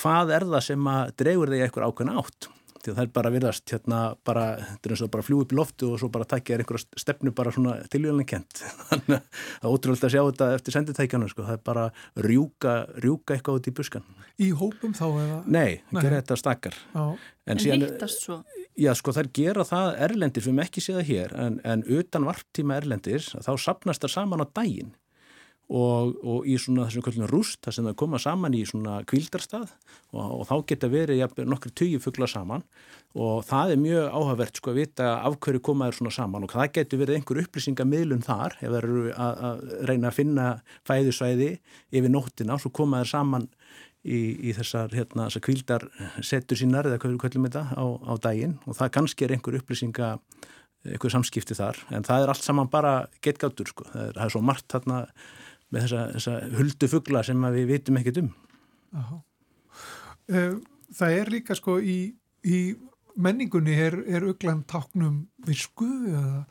hvað 0.00 0.32
er 0.38 0.48
það 0.54 0.64
sem 0.70 0.88
að 0.94 1.12
dregur 1.20 1.52
þig 1.52 1.66
eitthvað 1.66 1.92
ákveðin 1.92 2.22
átt 2.24 2.48
því 2.86 2.92
að 2.92 2.98
það 2.98 3.06
er 3.06 3.12
bara 3.18 3.32
virðast 3.34 3.72
hérna 3.74 4.00
bara, 4.26 4.44
þetta 4.70 4.88
er 4.88 4.94
eins 4.94 5.04
og 5.06 5.12
bara 5.14 5.26
fljú 5.26 5.40
upp 5.42 5.54
í 5.54 5.58
loftu 5.58 5.90
og 5.92 6.00
svo 6.00 6.10
bara 6.14 6.28
takja 6.28 6.58
einhverja 6.58 7.00
stefnu 7.02 7.32
bara 7.36 7.52
svona 7.54 7.76
tilvíðanlega 7.92 8.30
kent 8.32 8.62
þannig 8.90 9.16
að 9.16 9.30
það 9.46 9.68
er 9.68 9.72
ótrúlega 9.72 10.08
að 10.08 10.14
sjá 10.14 10.20
þetta 10.22 10.50
eftir 10.58 10.76
senditækjana 10.76 11.30
sko, 11.32 11.46
það 11.48 11.58
er 11.58 11.64
bara 11.70 11.86
rjúka, 12.26 12.76
rjúka 13.04 13.36
eitthvað 13.36 13.60
út 13.60 13.70
í 13.70 13.74
buskan 13.80 14.06
Í 14.36 14.50
hópum 14.52 14.92
þá 14.96 15.06
eða? 15.08 15.38
Nei, 15.48 15.80
Nei. 15.90 16.02
gera 16.02 16.20
þetta 16.20 16.38
stakkar 16.40 16.78
En, 16.96 17.56
en 17.56 17.82
hittast 17.86 18.26
svo? 18.26 18.40
Já 18.76 18.90
sko 18.98 19.14
þær 19.16 19.30
gera 19.32 19.64
það 19.64 19.94
erlendir, 20.04 20.44
við 20.44 20.50
hefum 20.50 20.62
ekki 20.66 20.82
séð 20.84 21.00
það 21.00 21.10
hér 21.12 21.34
en, 21.46 21.58
en 21.64 21.84
utan 21.96 22.26
varptíma 22.28 22.76
erlendir 22.76 23.24
þá 23.24 23.52
sapnast 23.56 24.04
það 24.04 24.12
saman 24.18 24.44
á 24.44 24.46
daginn 24.50 24.92
og, 25.66 26.12
og 26.22 26.46
í 26.46 26.54
svona 26.62 26.86
þessum 26.86 27.02
kvöldinu 27.02 27.28
rúst 27.30 27.58
þar 27.66 27.74
sem 27.74 27.86
það 27.88 27.96
koma 28.02 28.20
saman 28.22 28.54
í 28.54 28.62
svona 28.68 29.00
kvildarstað 29.08 29.72
og, 30.14 30.20
og 30.22 30.44
þá 30.46 30.54
geta 30.70 30.90
verið 30.92 31.18
ja, 31.18 31.28
nokkur 31.42 31.74
tugi 31.74 31.98
fuggla 32.02 32.28
saman. 32.30 32.62
Og 33.16 33.40
það 33.48 33.72
er 33.72 33.80
mjög 33.80 34.06
áhagvert 34.12 34.60
sko 34.60 34.70
að 34.74 34.78
vita 34.82 35.08
af 35.24 35.38
hverju 35.42 35.62
komaður 35.64 35.98
svona 35.98 36.12
saman. 36.14 36.44
Og 36.44 36.52
það 36.52 36.72
getur 36.76 37.00
verið 37.00 37.18
einhver 37.18 37.40
upplýsingamilun 37.42 38.24
þar 38.26 38.58
ef 38.60 38.66
það 38.68 38.78
eru 38.82 39.04
að, 39.14 39.42
að 39.48 39.62
reyna 39.90 40.10
að 40.10 40.18
finna 40.18 40.48
fæðusvæði 40.86 41.50
yfir 41.96 42.12
nóttina 42.12 42.58
og 42.58 42.62
svo 42.62 42.72
komaður 42.76 43.10
saman 43.14 43.48
í, 44.04 44.20
í 44.50 44.52
þessar, 44.58 44.92
hérna, 44.94 45.30
þessar 45.30 45.46
kvildarsettur 45.48 46.60
sínar 46.60 46.90
eða 46.90 47.00
hverju 47.02 47.22
kvöldum 47.24 47.48
þetta 47.48 47.64
á, 47.74 47.84
á 48.06 48.12
daginn. 48.28 48.58
Og 48.68 48.78
það 48.78 48.92
kannski 49.00 49.26
er 49.26 49.34
einhver 49.34 49.58
upplýsinga 49.62 50.12
einhver 50.86 51.10
samskipti 51.16 51.56
þar. 51.58 51.80
En 51.96 52.06
það 52.06 52.22
er 52.22 52.32
allt 52.34 52.44
saman 52.44 52.70
bara 52.70 52.94
getgáttur 53.24 53.72
sko, 53.72 53.88
það 53.90 54.04
er, 54.04 54.14
það 54.20 54.24
er 54.28 54.34
svo 54.36 54.44
margt 54.44 54.68
þarna 54.70 55.00
með 55.74 55.86
þessa, 55.86 56.02
þessa 56.16 56.34
huldu 56.58 56.90
fuggla 56.90 57.22
sem 57.26 57.46
við 57.56 57.70
vitum 57.72 58.00
ekkert 58.00 58.22
um. 58.22 58.32
Aha. 58.96 59.20
Eh, 60.32 60.56
það 60.96 61.20
er 61.20 61.32
líka 61.34 61.56
sko 61.58 61.78
í, 61.82 61.98
í 62.46 62.58
menningunni 63.16 63.76
er, 63.86 63.98
er 64.06 64.26
auglan 64.28 64.64
táknum 64.68 65.24
visku 65.46 65.88
eða 66.10 66.44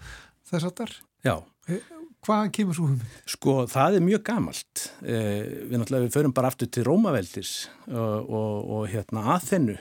þess 0.49 0.69
að 0.69 0.75
þar? 0.81 0.95
Já. 1.25 1.35
Eh, 1.71 1.89
hvaðan 2.25 2.53
kemur 2.55 2.77
svo 2.77 2.91
um? 2.91 3.01
Sko 3.29 3.57
það 3.71 3.99
er 3.99 4.05
mjög 4.05 4.23
gamalt. 4.29 4.85
Eh, 5.01 5.65
við 5.65 5.75
náttúrulega 5.79 6.07
við 6.07 6.15
förum 6.17 6.35
bara 6.35 6.51
aftur 6.51 6.71
til 6.71 6.85
Rómaveldis 6.87 7.57
og, 7.89 8.29
og, 8.29 8.71
og 8.77 8.87
hérna 8.91 9.27
að 9.35 9.51
þennu 9.51 9.77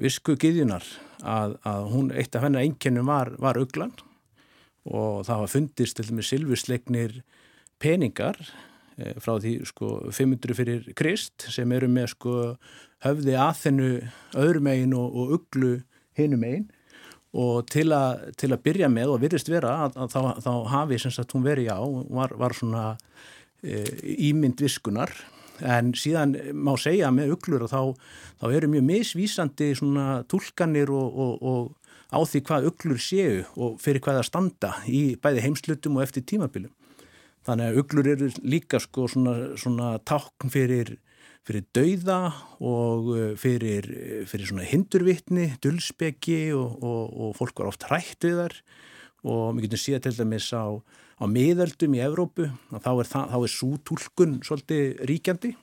visku 0.00 0.34
giðjunar 0.40 0.86
að, 1.20 1.58
að 1.68 1.88
hún 1.92 2.08
eitt 2.16 2.34
af 2.34 2.46
hennar 2.46 2.64
einkennum 2.64 3.10
var, 3.10 3.34
var 3.38 3.58
auglan 3.60 3.92
og 4.88 5.26
það 5.28 5.42
var 5.42 5.52
fundist 5.52 5.98
til 5.98 6.06
dæmis 6.08 6.30
silfursleiknir 6.32 7.18
peningar 7.80 8.38
eh, 8.98 9.16
frá 9.22 9.36
því 9.40 9.54
sko 9.68 9.94
500 10.12 10.56
fyrir 10.58 10.92
krist 10.98 11.48
sem 11.52 11.72
eru 11.76 11.88
með 11.90 12.12
sko 12.14 12.34
höfði 13.04 13.36
aðþennu 13.40 13.90
öðrum 14.40 14.68
megin 14.68 14.94
og, 14.98 15.16
og 15.16 15.34
uglu 15.38 15.72
hinum 16.18 16.44
megin. 16.44 16.68
Og 17.30 17.62
til, 17.70 17.92
a, 17.94 18.18
til 18.34 18.50
að 18.50 18.64
byrja 18.64 18.88
með 18.90 19.12
og 19.12 19.20
virðist 19.22 19.50
vera 19.52 19.76
að, 19.84 20.00
að 20.02 20.14
þá, 20.16 20.22
þá 20.42 20.54
hafi 20.72 20.96
sem 20.98 21.12
sagt 21.14 21.36
hún 21.36 21.44
verið 21.46 21.68
já 21.68 21.76
var, 22.10 22.32
var 22.34 22.56
svona 22.58 22.86
e, 23.62 23.84
ímynd 24.26 24.58
viskunar. 24.58 25.12
En 25.60 25.92
síðan 25.94 26.34
má 26.56 26.72
segja 26.80 27.12
með 27.14 27.36
uglur 27.36 27.68
og 27.68 27.70
þá, 27.70 28.10
þá 28.42 28.46
eru 28.48 28.72
mjög 28.72 28.88
misvísandi 28.88 29.70
svona 29.78 30.24
tólkanir 30.26 30.90
og, 30.90 31.22
og, 31.22 31.46
og 31.52 31.94
á 32.10 32.18
því 32.26 32.42
hvað 32.48 32.68
uglur 32.72 33.00
séu 33.04 33.44
og 33.54 33.78
fyrir 33.78 34.02
hvað 34.02 34.18
það 34.18 34.28
standa 34.32 34.74
í 34.90 35.04
bæði 35.22 35.46
heimslutum 35.46 36.00
og 36.00 36.08
eftir 36.08 36.26
tímabilum 36.26 36.74
Þannig 37.48 37.70
að 37.70 37.78
uglur 37.82 38.10
eru 38.12 38.28
líka 38.44 38.80
sko 38.82 39.06
svona, 39.08 39.34
svona 39.60 39.94
tákn 40.04 40.52
fyrir, 40.52 40.94
fyrir 41.48 41.64
dauða 41.72 42.20
og 42.60 43.10
uh, 43.14 43.32
fyrir, 43.40 43.88
fyrir 44.28 44.50
svona 44.50 44.68
hindurvittni, 44.68 45.54
dulspeggi 45.64 46.50
og, 46.56 46.78
og, 46.84 47.02
og 47.10 47.36
fólk 47.38 47.62
var 47.62 47.72
oft 47.72 47.88
hrætt 47.88 48.28
við 48.28 48.42
þar 48.44 48.58
og 49.28 49.56
við 49.56 49.66
getum 49.66 49.82
síðan 49.82 50.04
til 50.06 50.14
dæmis 50.16 50.50
á, 50.56 50.64
á 51.20 51.24
miðöldum 51.28 51.96
í 51.96 52.04
Evrópu 52.04 52.48
þá 52.72 52.92
er, 52.92 53.10
er 53.10 53.52
sútúlkun 53.52 54.38
svolítið 54.46 55.02
ríkjandi. 55.08 55.54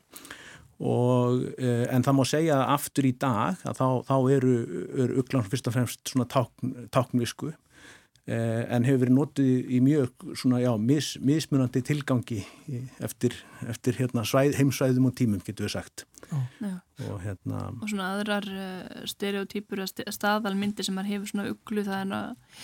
Og 0.77 1.41
eh, 1.57 1.87
en 1.89 2.03
það 2.05 2.17
má 2.19 2.23
segja 2.29 2.57
að 2.59 2.73
aftur 2.75 3.07
í 3.09 3.13
dag 3.17 3.63
að 3.65 3.79
þá, 3.79 3.87
þá 4.05 4.17
eru, 4.35 4.51
eru 5.05 5.23
uglan 5.23 5.47
fyrst 5.49 5.69
og 5.69 5.73
fremst 5.73 6.03
svona 6.05 6.27
tákn, 6.29 6.75
táknvisku. 6.93 7.49
eh, 7.49 7.57
en 8.27 8.83
hefur 8.83 9.05
verið 9.05 9.15
notið 9.15 9.69
í 9.71 9.77
mjög 9.83 10.25
svona 10.35 10.59
já 10.59 10.71
mis, 10.81 11.13
mismunandi 11.23 11.79
tilgangi 11.87 12.41
eftir, 13.03 13.37
eftir 13.71 13.95
hérna, 14.01 14.25
svæð, 14.27 14.57
heimsvæðum 14.59 15.07
og 15.07 15.15
tímum 15.15 15.43
getur 15.45 15.67
við 15.67 15.77
sagt. 15.77 16.03
Og, 16.33 17.15
hérna, 17.23 17.69
og 17.71 17.87
svona 17.87 18.11
aðrar 18.17 18.47
uh, 18.51 19.05
stereotýpur 19.07 19.85
staðalmyndir 19.87 20.87
sem 20.87 20.97
maður 20.97 21.13
hefur 21.13 21.31
svona 21.31 21.47
uglu 21.53 21.85
það 21.87 22.01
er 22.01 22.15
að 22.17 22.55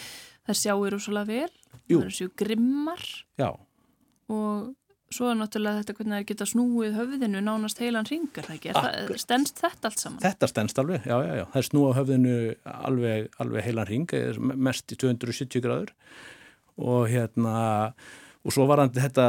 það 0.44 0.60
sjáir 0.60 0.98
úr 0.98 1.04
svolítið 1.06 1.32
vel. 1.32 1.60
Það 1.74 2.00
eru 2.02 2.16
sér 2.18 2.34
grimmar. 2.44 3.06
Já. 3.40 3.50
og 4.34 4.74
svo 5.14 5.30
er 5.32 5.38
náttúrulega 5.40 5.82
þetta 5.82 5.96
hvernig 5.98 6.18
það 6.18 6.26
geta 6.32 6.48
snúið 6.50 6.98
höfðinu 6.98 7.44
nánast 7.46 7.82
heilan 7.84 8.10
ringar 8.10 8.48
það 8.50 8.58
ekki, 8.58 9.20
stennst 9.22 9.62
þetta 9.62 9.90
allt 9.90 10.04
saman? 10.04 10.24
Þetta 10.24 10.50
stennst 10.52 10.82
alveg, 10.82 11.06
já, 11.08 11.16
já, 11.24 11.32
já, 11.40 11.46
það 11.54 11.68
snúið 11.70 11.96
höfðinu 12.00 12.36
alveg, 12.74 13.30
alveg 13.44 13.68
heilan 13.70 13.90
ring 13.90 14.18
mest 14.70 14.94
í 14.94 15.00
270 15.00 15.64
gráður. 15.64 15.96
Og 16.82 17.06
hérna 17.12 17.56
og 18.44 18.52
svo 18.52 18.66
var 18.68 18.82
þetta, 18.92 19.28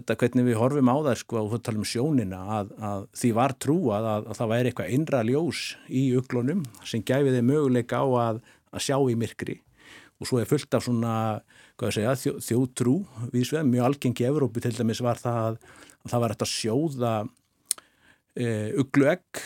þetta 0.00 0.16
hvernig 0.18 0.48
við 0.48 0.58
horfum 0.58 0.90
á 0.90 0.96
það 1.10 1.20
sko 1.20 1.42
og 1.44 1.52
þú 1.52 1.60
talum 1.62 1.84
um 1.84 1.88
sjónina 1.88 2.40
að, 2.56 2.72
að 2.82 3.04
því 3.20 3.30
var 3.36 3.54
trúað 3.62 4.08
að, 4.12 4.26
að 4.26 4.40
það 4.40 4.52
væri 4.52 4.72
eitthvað 4.72 4.94
innra 4.96 5.22
ljós 5.28 5.62
í 5.86 6.02
uglunum 6.18 6.64
sem 6.82 7.04
gæfi 7.06 7.36
þið 7.36 7.46
möguleika 7.52 8.02
á 8.02 8.06
að, 8.24 8.40
að 8.74 8.84
sjá 8.88 8.96
í 8.98 9.14
myrkri. 9.20 9.60
Og 10.18 10.26
svo 10.26 10.40
er 10.42 10.50
fullt 10.50 10.74
af 10.74 10.88
svona 10.88 11.14
segja, 11.86 12.14
þjó, 12.18 12.32
þjótrú 12.42 12.94
viðsveð, 13.32 13.68
mjög 13.70 13.88
algengi 13.88 14.24
í 14.24 14.28
Evrópu 14.28 14.62
til 14.62 14.74
dæmis 14.74 15.02
var 15.04 15.20
það 15.20 15.40
að 15.44 15.58
það 16.08 16.24
var 16.24 16.34
að 16.34 16.50
sjóða 16.50 17.12
e, 18.34 18.46
ugluegg 18.80 19.42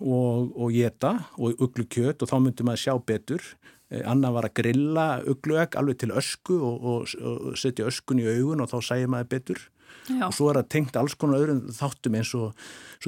og, 0.00 0.50
og 0.56 0.72
geta 0.74 1.12
og 1.38 1.60
uglukjöt 1.66 2.24
og 2.24 2.30
þá 2.30 2.36
myndum 2.40 2.72
að 2.72 2.80
sjá 2.84 2.94
betur. 3.06 3.44
E, 3.90 4.00
annar 4.02 4.34
var 4.34 4.48
að 4.48 4.56
grilla 4.60 5.06
ugluegg 5.30 5.78
alveg 5.78 6.00
til 6.02 6.10
ösku 6.16 6.58
og, 6.58 6.88
og, 6.90 7.14
og 7.20 7.54
setja 7.60 7.88
öskun 7.90 8.22
í 8.22 8.28
augun 8.30 8.64
og 8.64 8.72
þá 8.72 8.78
sæði 8.90 9.12
maður 9.14 9.32
betur. 9.36 9.64
Já. 10.04 10.26
og 10.26 10.34
svo 10.36 10.50
er 10.50 10.58
það 10.58 10.66
tengt 10.74 10.96
alls 11.00 11.14
konar 11.16 11.40
öðrum 11.40 11.60
þáttum 11.72 12.16
eins 12.18 12.32
og 12.36 12.58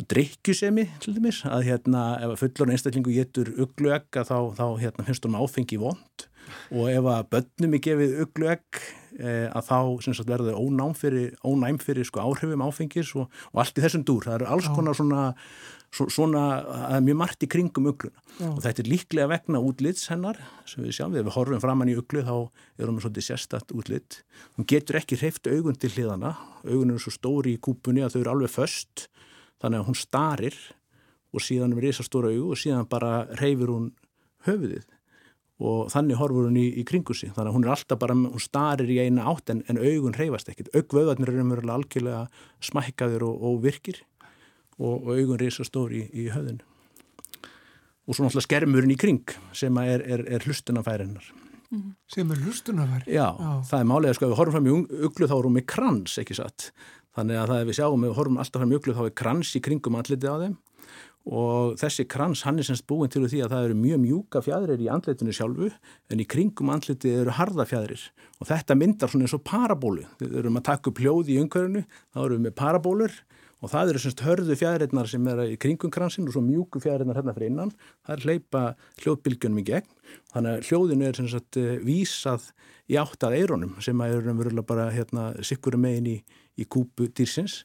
drikkjusemi 0.08 0.86
til 1.02 1.12
dæmis 1.16 1.42
að 1.44 1.66
hérna 1.66 2.04
ef 2.24 2.38
fullur 2.40 2.72
einstaklingu 2.72 3.12
getur 3.12 3.50
ugluegg 3.52 4.06
þá, 4.16 4.54
þá 4.56 4.64
hérna, 4.80 5.04
finnst 5.04 5.26
hún 5.26 5.36
áfengi 5.36 5.76
vond 5.82 6.24
og 6.72 6.90
ef 6.90 7.08
að 7.12 7.30
börnum 7.34 7.76
er 7.76 7.82
gefið 7.86 8.18
ugluegg 8.24 8.80
e, 9.18 9.30
að 9.50 9.70
þá 9.70 9.78
verður 10.26 10.52
þau 10.52 10.60
ónæm 10.66 10.94
fyrir, 10.98 11.32
ónæm 11.46 11.80
fyrir 11.82 12.08
sko, 12.08 12.22
áhrifum 12.24 12.64
áfengis 12.66 13.14
og, 13.16 13.32
og 13.52 13.62
allt 13.62 13.80
í 13.80 13.84
þessum 13.84 14.04
dúr. 14.06 14.28
Það 14.28 14.38
eru 14.38 14.48
alls 14.54 14.68
konar 14.76 14.98
svona, 14.98 15.24
svona 15.92 16.44
að 16.92 17.08
mjög 17.08 17.18
margt 17.22 17.46
í 17.46 17.50
kringum 17.50 17.90
ugluna 17.92 18.22
Já. 18.36 18.48
og 18.52 18.62
þetta 18.64 18.82
er 18.82 18.90
líklega 18.92 19.30
vegna 19.32 19.62
útlits 19.64 20.10
hennar 20.12 20.40
sem 20.68 20.84
við 20.84 20.98
sjáum, 20.98 21.14
þegar 21.14 21.28
við 21.28 21.36
horfum 21.38 21.62
framann 21.64 21.92
í 21.92 21.98
uglu 21.98 22.24
þá 22.26 22.34
erum 22.82 22.98
við 22.98 23.06
svolítið 23.06 23.28
sérstatt 23.30 23.76
útlitt. 23.76 24.22
Hún 24.58 24.68
getur 24.68 25.00
ekki 25.00 25.20
hreift 25.20 25.48
augun 25.48 25.78
til 25.80 25.92
hliðana, 25.94 26.36
augun 26.66 26.94
eru 26.94 27.02
svo 27.02 27.14
stóri 27.14 27.56
í 27.56 27.62
kúpunni 27.62 28.04
að 28.04 28.16
þau 28.16 28.20
eru 28.24 28.34
alveg 28.34 28.52
föst 28.52 29.06
þannig 29.62 29.80
að 29.80 29.88
hún 29.88 29.98
starir 29.98 30.58
og 31.36 31.44
síðan 31.44 31.74
er 31.76 31.88
risastóra 31.88 32.32
augu 32.32 32.52
og 32.54 32.60
síðan 32.60 32.88
bara 32.90 33.24
reyfur 33.40 33.72
hún 33.72 33.88
höfuðið 34.46 34.84
og 35.56 35.88
þannig 35.92 36.18
horfur 36.20 36.50
hún 36.50 36.58
í, 36.60 36.66
í 36.80 36.84
kringu 36.84 37.14
sig. 37.16 37.32
Þannig 37.32 37.52
að 37.52 37.56
hún 37.56 37.64
er 37.64 37.72
alltaf 37.76 38.00
bara, 38.02 38.16
hún 38.16 38.42
starir 38.42 38.92
í 38.92 38.98
eina 39.00 39.24
átt 39.30 39.52
en, 39.54 39.62
en 39.70 39.80
augun 39.80 40.16
reyfast 40.16 40.50
ekkit, 40.52 40.68
augvöðarnir 40.76 41.32
eru 41.32 41.44
umverulega 41.46 41.78
algjörlega 41.80 42.22
smækkaður 42.68 43.24
og, 43.30 43.46
og 43.48 43.62
virkir 43.64 44.02
og, 44.76 45.00
og 45.00 45.12
augun 45.16 45.40
reysa 45.40 45.64
stóri 45.64 46.04
í, 46.04 46.26
í 46.26 46.28
höðun 46.34 46.60
og 48.06 48.14
svo 48.14 48.26
náttúrulega 48.26 48.46
skermurinn 48.46 48.94
í 48.94 48.98
kring 49.00 49.32
sem 49.56 49.80
er, 49.82 50.04
er, 50.04 50.22
er 50.36 50.44
hlustunafærinnar 50.46 51.32
-hmm. 51.70 51.94
sem 52.06 52.30
er 52.30 52.42
hlustunafæri? 52.44 53.12
Já, 53.12 53.28
Já, 53.38 53.62
það 53.70 53.80
er 53.80 53.88
málega 53.90 54.14
sko, 54.14 54.26
ef 54.26 54.32
við 54.32 54.40
horfum 54.40 54.56
fram 54.56 54.68
í 54.68 54.74
uglu 55.08 55.26
þá 55.26 55.36
erum 55.38 55.56
við 55.56 55.60
með 55.60 55.66
krans, 55.72 56.18
ekki 56.22 56.38
satt? 56.38 56.70
Þannig 57.16 57.40
að 57.40 57.50
það 57.50 57.60
er 57.60 57.66
við 57.66 57.78
sjáum, 57.78 58.04
ef 58.04 58.10
við 58.10 58.18
horfum 58.20 58.38
alltaf 58.42 58.62
fram 58.62 58.72
í 58.72 58.78
uglu 58.78 58.96
þá 58.96 59.04
er 59.06 59.16
krans 59.22 59.56
í 59.56 59.62
kringum 59.64 59.98
andlitið 59.98 60.30
á 60.32 60.36
þeim 60.44 60.56
og 61.26 61.74
þessi 61.80 62.06
krans 62.06 62.44
hann 62.46 62.60
er 62.60 62.66
semst 62.68 62.86
búin 62.86 63.10
til 63.10 63.24
því 63.26 63.40
að 63.44 63.54
það 63.54 63.64
eru 63.68 63.78
mjög 63.80 64.02
mjúka 64.04 64.42
fjæðrir 64.46 64.84
í 64.84 64.90
andletinu 64.94 65.34
sjálfu 65.34 65.70
en 66.12 66.22
í 66.22 66.26
kringum 66.30 66.70
andletið 66.70 67.22
eru 67.22 67.34
harða 67.34 67.66
fjæðrir 67.66 68.04
og 68.38 68.50
þetta 68.50 68.76
myndar 68.78 69.10
svona 69.10 69.26
eins 69.26 69.34
og 69.34 69.42
parabólu. 69.46 70.04
Við 70.20 70.36
erum 70.42 70.60
að 70.60 70.68
taka 70.70 70.92
upp 70.92 71.00
hljóð 71.02 71.32
í 71.34 71.40
umhverfinu 71.42 71.82
þá 71.82 72.20
erum 72.22 72.38
við 72.38 72.46
með 72.46 72.56
parabólur 72.60 73.16
og 73.64 73.72
það 73.72 73.90
eru 73.90 74.02
semst 74.04 74.22
hörðu 74.22 74.56
fjæðrirnar 74.60 75.10
sem 75.10 75.28
er 75.32 75.42
í 75.48 75.58
kringum 75.58 75.90
kransin 75.90 76.28
og 76.28 76.36
svo 76.36 76.44
mjúku 76.44 76.82
fjæðrirnar 76.84 77.18
hérna 77.18 77.34
fyrir 77.34 77.50
innan. 77.50 77.72
Það 78.06 78.14
er 78.14 78.26
hleypa 78.28 78.62
hljóðbylgjunum 79.02 79.62
í 79.62 79.66
gegn. 79.66 79.92
Þannig 80.34 80.52
að 80.52 80.70
hljóðinu 80.70 81.08
er 81.08 81.18
semst 81.18 81.58
eh, 81.58 81.72
vísað 81.82 82.50
í 82.86 82.98
áttað 83.00 83.38
eironum 83.40 83.74
sem 83.82 84.04
að 84.04 84.18
eru 84.20 84.66
bara 84.66 84.90
hérna, 84.94 85.30
sikkurum 85.42 85.82
megin 85.82 86.10
í, 86.12 86.16
í 86.60 86.68
kúpu 86.68 87.08
dýrsins 87.10 87.64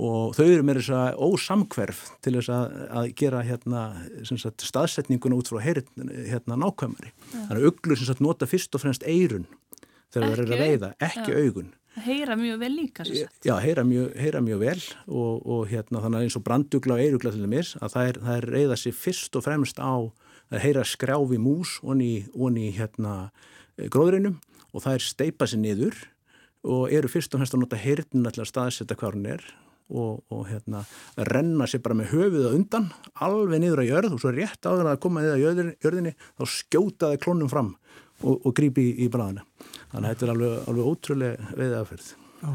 og 0.00 0.36
þau 0.36 0.46
eru 0.46 0.64
með 0.64 0.80
þess 0.80 0.92
að 0.96 1.18
ósamkverf 1.26 1.98
til 2.24 2.34
þess 2.38 2.52
að, 2.54 2.76
að 3.00 3.08
gera 3.20 3.42
hérna, 3.44 3.82
sagt, 4.30 4.64
staðsetninguna 4.64 5.36
út 5.36 5.50
frá 5.52 5.60
heyr, 5.64 5.82
hérna, 6.30 6.56
nákvæmari. 6.60 7.12
Ja. 7.34 7.42
Þannig 7.50 7.58
að 7.58 7.68
uglur 7.68 8.00
sagt, 8.00 8.22
nota 8.24 8.48
fyrst 8.48 8.78
og 8.78 8.84
fremst 8.84 9.04
eirun 9.04 9.44
þegar 10.10 10.32
það 10.32 10.32
er 10.32 10.42
að 10.56 10.64
veiða, 10.64 10.90
ekki 11.10 11.34
ja. 11.34 11.44
augun. 11.44 11.70
Það 11.90 12.06
heyra 12.06 12.36
mjög 12.38 12.60
vel 12.62 12.70
líka 12.72 13.04
svo 13.04 13.16
sett. 13.18 13.38
Já, 13.44 13.54
heyra 13.60 13.84
mjög, 13.84 14.10
heyra 14.22 14.40
mjög 14.46 14.60
vel 14.62 14.82
og, 15.10 15.32
og 15.42 15.62
hérna, 15.70 16.02
þannig 16.04 16.20
að 16.20 16.26
eins 16.26 16.36
og 16.38 16.44
brandugla 16.46 16.96
og 16.96 17.02
eirugla 17.02 17.32
til 17.34 17.42
þess 17.44 17.80
að 17.80 17.94
það 17.96 18.10
er, 18.10 18.20
það 18.26 18.36
er 18.36 18.46
reyða 18.54 18.78
sér 18.78 18.96
fyrst 18.96 19.38
og 19.38 19.44
fremst 19.46 19.82
á 19.82 19.92
að 20.50 20.62
heyra 20.64 20.84
skrjáfi 20.86 21.40
mús 21.42 21.76
onni, 21.82 22.12
onni 22.34 22.70
hérna, 22.78 23.16
gróðrinum 23.90 24.38
og 24.70 24.84
það 24.86 24.96
er 24.96 25.06
steipa 25.06 25.50
sér 25.50 25.62
niður 25.64 25.98
og 26.70 26.92
eru 26.94 27.10
fyrst 27.10 27.34
og 27.34 27.40
fremst 27.40 27.56
að 27.56 27.64
nota 27.64 27.80
heyrnin 27.80 28.28
alltaf 28.28 28.46
að 28.46 28.52
staðsetta 28.52 28.98
hvað 29.00 29.18
hún 29.18 29.28
er 29.34 29.44
og, 29.90 30.22
og 30.32 30.46
hérna, 30.48 30.82
renna 31.30 31.66
sér 31.70 31.82
bara 31.84 31.98
með 31.98 32.12
höfuð 32.14 32.46
að 32.48 32.56
undan, 32.58 32.88
alveg 33.26 33.62
niður 33.62 33.82
að 33.82 33.90
jörð 33.90 34.16
og 34.16 34.22
svo 34.22 34.32
rétt 34.34 34.68
áður 34.68 34.90
að 34.92 35.00
koma 35.04 35.24
niður 35.24 35.36
að 35.36 35.72
jörðinni 35.84 36.14
þá 36.38 36.44
skjótaði 36.54 37.20
klónum 37.24 37.50
fram 37.52 37.72
og, 38.22 38.36
og 38.38 38.54
grípi 38.56 38.86
í, 38.90 38.94
í 39.06 39.10
blæðina 39.12 39.46
þannig 39.90 40.04
að 40.04 40.08
þetta 40.10 40.26
er 40.26 40.34
alveg, 40.34 40.54
alveg 40.72 40.92
ótrúlega 40.92 41.50
veið 41.58 41.76
aðferð 41.80 42.12
Já, 42.40 42.52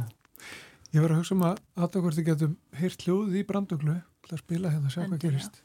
ég 0.96 1.06
var 1.06 1.12
að 1.12 1.22
hugsa 1.22 1.36
um 1.36 1.46
að 1.50 1.60
aðtökk 1.76 2.08
hvort 2.08 2.20
þið 2.20 2.30
getum 2.32 2.58
heyrt 2.80 3.06
hljóð 3.06 3.36
í 3.36 3.46
branduglu 3.52 4.00
til 4.26 4.34
að 4.34 4.42
spila 4.42 4.74
hérna 4.74 4.90
og 4.90 4.96
sjá 4.96 5.04
hvað 5.06 5.22
gerist. 5.28 5.62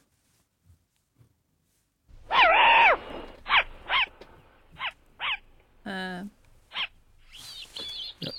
Uh 5.81 6.29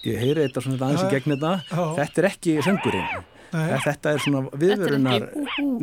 ég 0.06 0.18
heyri 0.22 0.46
þetta 0.46 0.62
svona 0.64 0.78
aðeins 0.86 1.04
í 1.04 1.12
gegn 1.12 1.36
þetta. 1.36 1.52
Þetta 1.98 2.22
er 2.22 2.28
ekki 2.32 2.56
söngurinn. 2.66 3.28
Nei. 3.52 3.76
þetta 3.84 4.12
er 4.14 4.20
svona 4.24 4.40
viðvörunar 4.56 5.24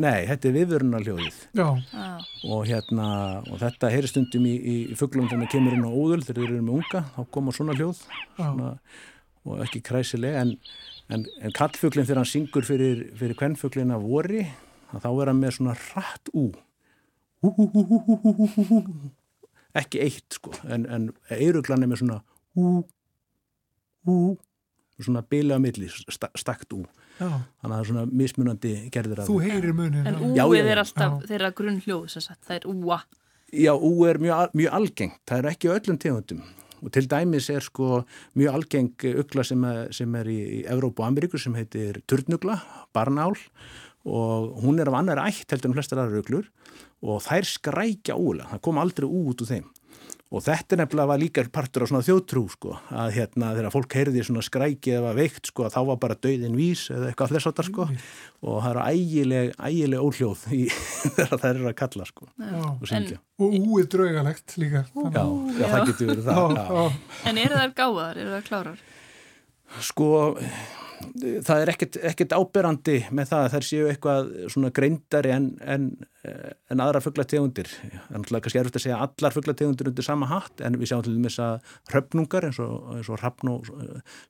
nei, 0.02 0.24
þetta 0.26 0.48
er 0.48 0.54
viðvörunar 0.56 1.04
hljóðið 1.06 1.36
og 2.50 2.64
hérna 2.66 3.06
og 3.44 3.60
þetta 3.60 3.90
heyri 3.92 4.10
stundum 4.10 4.48
í, 4.50 4.54
í 4.58 4.96
fugglum 4.98 5.28
þegar 5.30 5.44
það 5.44 5.52
kemur 5.52 5.76
inn 5.76 5.86
á 5.86 5.90
óðul 5.92 6.18
þegar 6.24 6.40
þeir 6.40 6.48
eru 6.48 6.64
með 6.66 6.80
unga 6.80 7.02
þá 7.14 7.20
koma 7.36 7.54
svona 7.54 7.76
hljóð 7.78 8.00
svona, 8.34 8.72
og 9.46 9.62
ekki 9.68 9.84
kræsileg 9.86 10.40
en, 10.40 10.52
en, 11.14 11.26
en 11.38 11.54
kallfugglin 11.54 12.08
þegar 12.08 12.24
hann 12.24 12.32
syngur 12.32 12.66
fyrir, 12.66 13.06
fyrir 13.20 13.38
kvennfugglin 13.38 13.94
af 13.94 14.02
vori 14.02 14.42
þá 14.90 15.10
er 15.12 15.30
hann 15.30 15.38
með 15.44 15.56
svona 15.60 15.78
rætt 15.78 16.34
ú. 16.34 16.48
Ekki 19.78 20.02
eitt 20.02 20.40
sko 20.40 20.58
en, 20.66 20.90
en 20.90 21.12
eiruglan 21.38 21.86
er 21.86 21.92
með 21.94 22.02
svona 22.02 22.18
ú 22.58 22.80
ú, 24.10 24.36
svona 25.00 25.22
bila 25.24 25.56
að 25.56 25.64
milli, 25.64 25.90
stakt 26.10 26.74
ú. 26.76 26.84
Já. 27.20 27.28
þannig 27.60 27.66
að 27.66 27.72
það 27.72 27.80
er 27.80 27.88
svona 27.90 28.02
mismunandi 28.16 28.70
gerðir 28.94 29.18
Þú 29.28 29.34
heyrir 29.44 29.74
munin 29.76 30.06
En 30.08 30.20
úið 30.40 30.70
er 30.72 30.80
alltaf 30.80 31.18
Já. 31.18 31.26
þeirra 31.28 31.50
grunn 31.58 31.82
hljóð 31.84 32.14
það 32.16 32.54
er 32.54 32.66
úa. 32.70 33.00
Já, 33.50 33.72
ú 33.74 33.90
er 34.06 34.20
mjög, 34.22 34.54
mjög 34.56 34.76
algengt, 34.78 35.20
það 35.28 35.42
er 35.42 35.48
ekki 35.50 35.70
öllum 35.74 35.98
tegundum. 36.00 36.42
Og 36.80 36.92
til 36.94 37.08
dæmis 37.10 37.50
er 37.52 37.64
sko 37.64 38.04
mjög 38.38 38.56
algeng 38.56 39.06
ugla 39.20 39.44
sem 39.44 39.64
er, 39.68 39.90
sem 39.92 40.14
er 40.16 40.30
í, 40.30 40.38
í 40.38 40.60
Evrópu 40.70 41.02
og 41.02 41.10
Ameríku 41.10 41.40
sem 41.40 41.56
heitir 41.58 41.98
turnugla, 42.08 42.60
barnál. 42.96 43.36
Og 44.08 44.54
hún 44.62 44.80
er 44.80 44.88
af 44.88 44.96
annar 45.02 45.20
ætt 45.26 45.50
heldur 45.52 45.72
en 45.72 45.76
flestar 45.76 46.00
aðra 46.00 46.22
uglur. 46.22 46.48
Og 47.04 47.20
þær 47.26 47.48
skrækja 47.50 48.16
úla, 48.16 48.46
það 48.54 48.64
kom 48.64 48.80
aldrei 48.80 49.08
út 49.10 49.44
úr 49.44 49.50
þeim 49.50 49.68
og 50.30 50.44
þetta 50.46 50.78
nefnilega 50.78 51.10
var 51.10 51.20
líka 51.20 51.44
partur 51.52 51.84
á 51.84 51.90
svona 51.90 52.06
þjóðtrú 52.06 52.42
sko 52.52 52.74
að 52.94 53.14
hérna 53.16 53.52
þegar 53.56 53.74
fólk 53.74 53.96
heyrði 53.98 54.24
svona 54.26 54.44
skræki 54.46 54.94
eða 54.98 55.14
veikt 55.18 55.50
sko 55.50 55.66
að 55.66 55.74
þá 55.74 55.80
var 55.90 55.98
bara 56.04 56.18
döðin 56.26 56.58
vís 56.58 56.84
eða 56.94 57.10
eitthvað 57.10 57.34
þessartar 57.36 57.68
sko 57.70 57.86
mm. 57.88 58.04
og 58.44 58.60
það 58.64 58.70
eru 58.70 58.84
ægileg, 58.94 59.52
ægileg 59.58 60.06
óhljóð 60.06 60.44
í, 60.54 60.60
þegar 61.16 61.34
það 61.34 61.48
er 61.50 61.66
að 61.72 61.76
kalla 61.82 62.08
sko 62.10 62.30
já. 62.30 62.60
og 62.70 62.86
syngja. 62.92 63.18
Og 63.40 63.56
úið 63.56 63.90
draugalegt 63.94 64.56
líka. 64.60 64.84
Já, 64.92 65.22
já, 65.56 65.64
það 65.64 65.86
getur 65.90 66.10
verið 66.10 66.26
það. 66.28 66.96
En 67.30 67.40
eru 67.40 67.56
það 67.56 67.76
gáðar, 67.78 68.20
eru 68.20 68.34
það 68.34 68.48
klárar? 68.50 68.82
Sko 69.86 70.10
það 71.46 71.62
er 71.62 71.72
ekkert, 71.72 71.98
ekkert 72.10 72.34
áberandi 72.36 72.96
með 73.14 73.32
það 73.32 73.44
að 73.44 73.52
þær 73.54 73.66
séu 73.68 73.88
eitthvað 73.90 74.30
svona 74.52 74.70
greindari 74.76 75.32
en, 75.34 75.48
en, 75.64 75.88
en 76.70 76.84
aðra 76.84 77.02
fugglategundir. 77.04 77.70
Er 77.88 78.00
náttúrulega 78.12 78.46
kannski 78.46 78.62
erfitt 78.62 78.80
að 78.80 78.86
segja 78.86 79.00
allar 79.06 79.36
fugglategundir 79.36 79.90
undir 79.92 80.06
sama 80.06 80.30
hatt 80.30 80.64
en 80.64 80.78
við 80.80 80.92
sjáum 80.92 81.04
til 81.06 81.16
þess 81.18 81.42
að 81.46 81.74
hröfnungar 81.92 82.48
eins 82.48 82.62
og, 82.62 82.96
og 83.00 83.44
og 83.50 83.70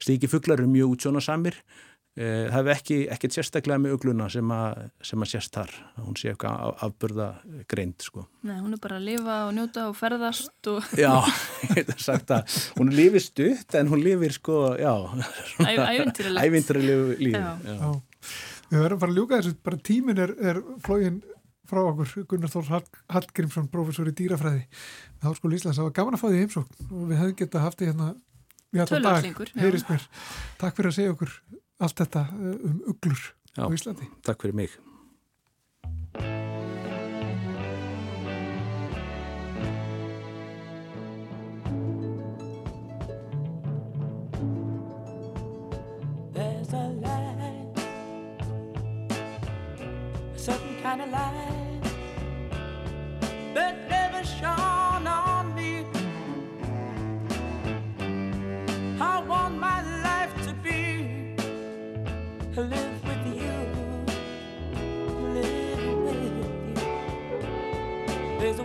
stíki 0.00 0.30
fugglar 0.30 0.62
eru 0.62 0.70
mjög 0.70 0.96
útsjóna 0.96 1.24
samir 1.24 1.58
Eh, 1.60 1.89
það 2.18 2.56
hefur 2.56 2.72
ekki, 2.74 2.96
ekkert 3.14 3.36
sérstaklega 3.36 3.80
með 3.80 3.94
ugluna 3.96 4.26
sem 4.32 4.50
að, 4.52 4.80
sem 5.06 5.22
að 5.22 5.30
sérst 5.30 5.54
þar 5.54 5.74
hún 6.02 6.16
sé 6.18 6.32
eitthvað 6.32 6.82
afburða 6.86 7.28
greind 7.70 8.02
sko. 8.02 8.24
Nei, 8.42 8.56
hún 8.58 8.74
er 8.74 8.80
bara 8.82 8.98
að 8.98 9.06
lifa 9.06 9.36
og 9.46 9.52
njóta 9.56 9.86
og 9.88 9.96
ferðast 9.98 10.70
og... 10.72 10.88
Já, 10.98 11.12
ég 11.78 11.92
hef 11.92 12.02
sagt 12.02 12.32
að 12.34 12.56
hún 12.80 12.90
lifir 12.94 13.24
stutt 13.24 13.76
en 13.78 13.92
hún 13.92 14.02
lifir 14.02 14.34
sko, 14.34 14.60
já. 14.80 14.94
Ævintýralegu 15.62 17.18
lífi. 17.20 17.44
Við 18.70 18.82
verðum 18.84 19.02
bara 19.02 19.10
að 19.10 19.18
ljúka 19.18 19.38
þessu, 19.38 19.54
bara 19.66 19.84
tímin 19.86 20.20
er, 20.22 20.34
er 20.50 20.60
flógin 20.84 21.22
frá 21.70 21.80
okkur. 21.84 22.26
Gunnar 22.30 22.50
Þórs 22.50 22.90
Hallgrímsson, 23.10 23.70
professor 23.70 24.10
í 24.10 24.14
dýrafræði 24.18 24.66
við 24.66 25.28
Háskólu 25.28 25.58
Íslands, 25.58 25.78
það 25.78 25.88
var 25.88 25.96
gaman 26.00 26.18
að 26.18 26.22
fá 26.22 26.28
því 26.28 26.42
heimsókn 26.42 26.90
og 26.90 27.06
við 27.06 27.22
hefðum 27.22 27.38
gett 27.38 27.56
að 27.56 27.64
haft 27.66 27.80
því 27.80 27.90
hérna 27.90 28.10
Tölvöldlingur 28.70 29.50
Takk 30.60 30.76
fyrir 30.76 30.90
að 30.90 30.96
segja 30.96 31.14
okkur 31.14 31.32
allt 31.80 32.00
þetta 32.02 32.26
eh, 32.36 32.56
um 32.68 32.80
uglur 32.92 33.20
Já, 33.56 33.66
á 33.66 33.68
Íslandi. 33.72 34.06
Takk 34.22 34.44
fyrir 34.44 34.54
mig. 34.54 34.76
There's 46.32 46.72
a 46.72 46.84
light 47.02 47.78
A 50.34 50.38
certain 50.38 50.76
kind 50.82 51.02
of 51.02 51.10
light 51.10 51.59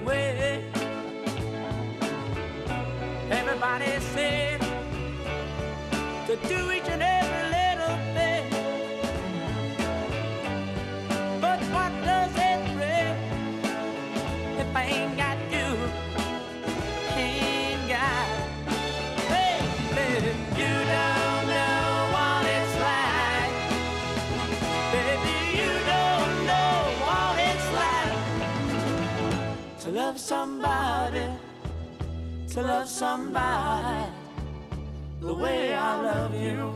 away. 0.06 0.64
Everybody 3.32 4.00
said 4.14 4.62
to 6.28 6.36
do 6.48 6.72
each 6.72 6.90
other. 6.90 6.95
somebody, 30.26 31.28
to 32.48 32.62
love 32.64 32.90
somebody 32.90 34.12
the 35.22 35.32
way 35.36 35.76
I 35.76 36.02
love 36.02 36.34
you. 36.34 36.74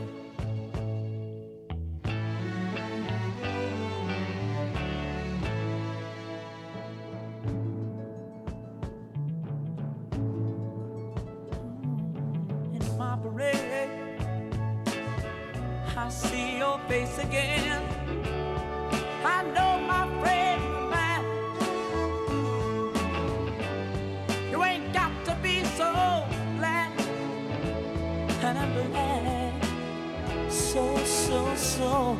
My 12.96 13.16
parade. 13.16 14.20
I 15.96 16.08
see 16.08 16.58
your 16.58 16.78
face 16.86 17.18
again. 17.18 17.59
So 30.72 30.96
so 31.04 31.54
so 31.56 32.16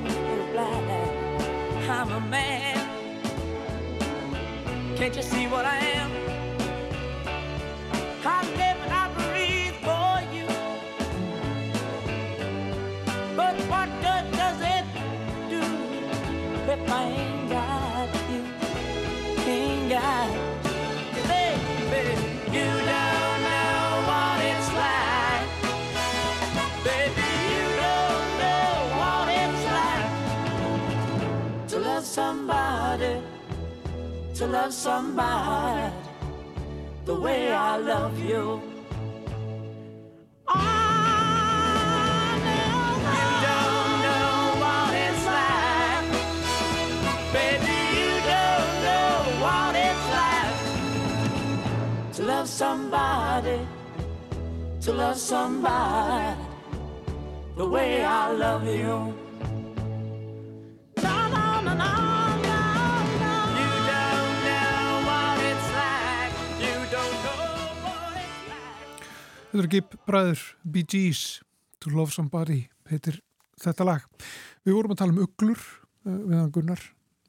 glad. 0.53 1.88
I'm 1.88 2.11
a 2.11 2.20
man. 2.20 2.78
Can't 4.96 5.14
you 5.14 5.22
see 5.22 5.46
what 5.46 5.64
I 5.64 5.76
am? 5.76 5.89
Love 34.51 34.74
somebody 34.74 35.94
the 37.05 37.14
way 37.14 37.53
I 37.53 37.76
love 37.76 38.18
you. 38.18 38.61
You 43.14 43.30
don't 43.46 43.92
know 44.07 44.34
what 44.62 44.92
it's 45.07 45.24
like, 45.38 46.05
baby. 47.32 47.78
You 47.94 48.11
don't 48.34 48.72
know 48.86 49.12
what 49.44 49.72
it's 49.86 50.07
like 50.18 50.55
to 52.14 52.22
love 52.24 52.48
somebody, 52.48 53.61
to 54.80 54.92
love 54.92 55.16
somebody 55.16 56.36
the 57.57 57.66
way 57.68 58.05
I 58.05 58.32
love 58.32 58.66
you. 58.66 59.19
Þetta 69.51 69.64
eru 69.64 69.68
Gibb 69.72 69.94
Bræður, 70.07 70.40
Bee 70.62 70.86
Gees, 70.86 71.20
To 71.82 71.90
Love 71.90 72.14
Somebody, 72.14 72.61
heitir 72.86 73.16
þetta 73.59 73.82
lag. 73.82 74.05
Við 74.62 74.76
vorum 74.76 74.92
að 74.94 75.01
tala 75.01 75.11
um 75.11 75.24
uglur 75.24 75.59
uh, 75.59 76.18
við 76.20 76.34
hann 76.36 76.53
Gunnar 76.55 76.82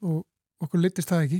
og 0.06 0.20
okkur 0.62 0.84
litist 0.84 1.10
það 1.10 1.24
ekki. 1.26 1.40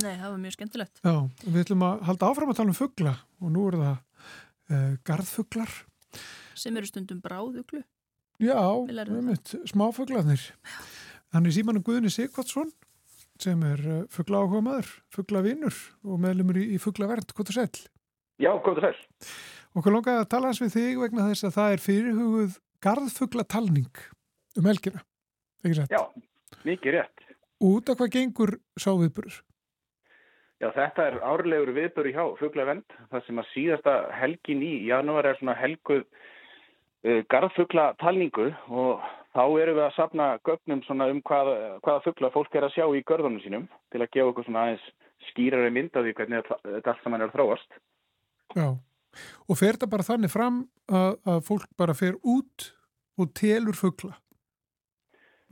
Nei, 0.00 0.14
það 0.14 0.24
var 0.24 0.38
mjög 0.40 0.54
skemmtilegt. 0.54 1.02
Já, 1.04 1.18
við 1.44 1.58
ætlum 1.60 1.84
að 1.84 2.06
halda 2.08 2.30
áfram 2.32 2.52
að 2.54 2.56
tala 2.56 2.72
um 2.72 2.78
fuggla 2.78 3.12
og 3.36 3.52
nú 3.52 3.66
eru 3.68 3.82
það 3.82 3.98
uh, 4.72 4.94
garðfugglar. 5.10 5.74
Sem 6.56 6.78
eru 6.80 6.88
stundum 6.88 7.18
bráðuglu. 7.20 7.82
Já, 8.40 8.56
smáfugglarnir. 9.74 10.46
Hann 11.36 11.50
er 11.50 11.54
símanum 11.58 11.84
Guðni 11.84 12.08
Sigvardsson 12.14 12.72
sem 13.44 13.60
er 13.68 13.84
uh, 13.84 14.00
fuggla 14.14 14.40
áhuga 14.40 14.64
maður, 14.70 14.88
fugglavinnur 15.12 15.84
og 16.08 16.24
meðlumur 16.24 16.62
í, 16.62 16.70
í 16.78 16.80
fugglavernd. 16.80 17.36
Hvað 17.36 17.52
er 17.52 17.60
sæl? 17.60 17.84
Já, 18.40 18.50
kom 18.64 18.80
það 18.80 18.88
sæl. 18.88 19.28
Okkur 19.74 19.96
langaði 19.96 20.22
að 20.22 20.30
tala 20.30 20.50
hans 20.50 20.62
við 20.62 20.76
þig 20.76 21.00
vegna 21.02 21.24
þess 21.30 21.48
að 21.48 21.56
það 21.56 21.72
er 21.74 21.82
fyrirhuguð 21.82 22.58
garðfugglatalning 22.84 24.04
um 24.60 24.68
helgina. 24.70 25.02
Ekki 25.64 25.80
rétt? 25.80 25.94
Já, 25.94 26.02
mikið 26.68 26.96
rétt. 26.98 27.24
Út 27.64 27.90
af 27.90 27.98
hvað 27.98 28.12
gengur 28.14 28.54
sá 28.78 28.92
viðburður? 28.92 29.40
Já, 30.62 30.68
þetta 30.76 31.08
er 31.08 31.18
árlegur 31.26 31.74
viðböru 31.74 32.12
hjá 32.14 32.22
Fuglavend. 32.38 32.86
Það 33.10 33.26
sem 33.26 33.42
að 33.42 33.50
síðasta 33.50 33.96
helgin 34.14 34.62
í 34.62 34.72
janúar 34.86 35.26
er 35.28 35.40
svona 35.40 35.56
helguð 35.58 36.04
uh, 36.04 37.20
garðfugla 37.32 37.90
talningu 38.00 38.52
og 38.70 39.02
þá 39.34 39.42
erum 39.60 39.80
við 39.80 39.84
að 39.88 39.96
sapna 39.96 40.28
gögnum 40.46 40.84
svona 40.86 41.10
um 41.10 41.20
hvaða, 41.26 41.56
hvaða 41.82 42.04
fugla 42.06 42.30
fólk 42.36 42.54
er 42.54 42.68
að 42.68 42.76
sjá 42.76 42.86
í 42.86 43.02
görðunum 43.10 43.42
sínum 43.42 43.66
til 43.92 44.04
að 44.04 44.12
gefa 44.14 44.30
okkur 44.30 44.46
svona 44.46 44.68
aðeins 44.68 44.86
skýrari 45.32 45.74
mynd 45.74 45.96
af 45.98 46.06
því 46.06 46.16
hvernig 46.20 46.50
þetta 46.62 46.92
allt 46.92 47.02
saman 47.02 47.24
er 47.24 47.32
að 47.32 47.36
þróast. 47.38 47.78
Já, 48.54 48.68
og 49.48 49.58
fer 49.60 49.76
þetta 49.76 49.90
bara 49.92 50.06
þannig 50.06 50.32
fram 50.32 50.62
að, 50.88 51.18
að 51.28 51.44
fólk 51.48 51.68
bara 51.80 51.96
fer 51.98 52.16
út 52.22 52.70
og 53.20 53.34
telur 53.36 53.78
fuggla? 53.78 54.16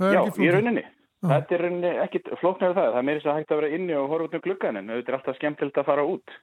Já, 0.02 0.24
í 0.26 0.50
rauninni. 0.50 0.82
Já. 1.22 1.28
Þetta 1.36 1.54
er 1.54 1.62
rauninni 1.66 1.92
ekkit 2.02 2.32
flóknar 2.40 2.74
það. 2.74 2.88
Það 2.88 2.98
er 2.98 3.06
meirins 3.06 3.28
að 3.28 3.38
hægt 3.38 3.52
að 3.52 3.60
vera 3.60 3.76
inni 3.76 3.94
og 3.98 4.08
horfa 4.10 4.26
út 4.26 4.34
um 4.38 4.42
gluggan 4.46 4.80
en 4.80 4.90
þetta 4.90 5.12
er 5.12 5.18
alltaf 5.18 5.38
skemmtilt 5.38 5.78
að 5.78 5.88
fara 5.92 6.06
út. 6.08 6.34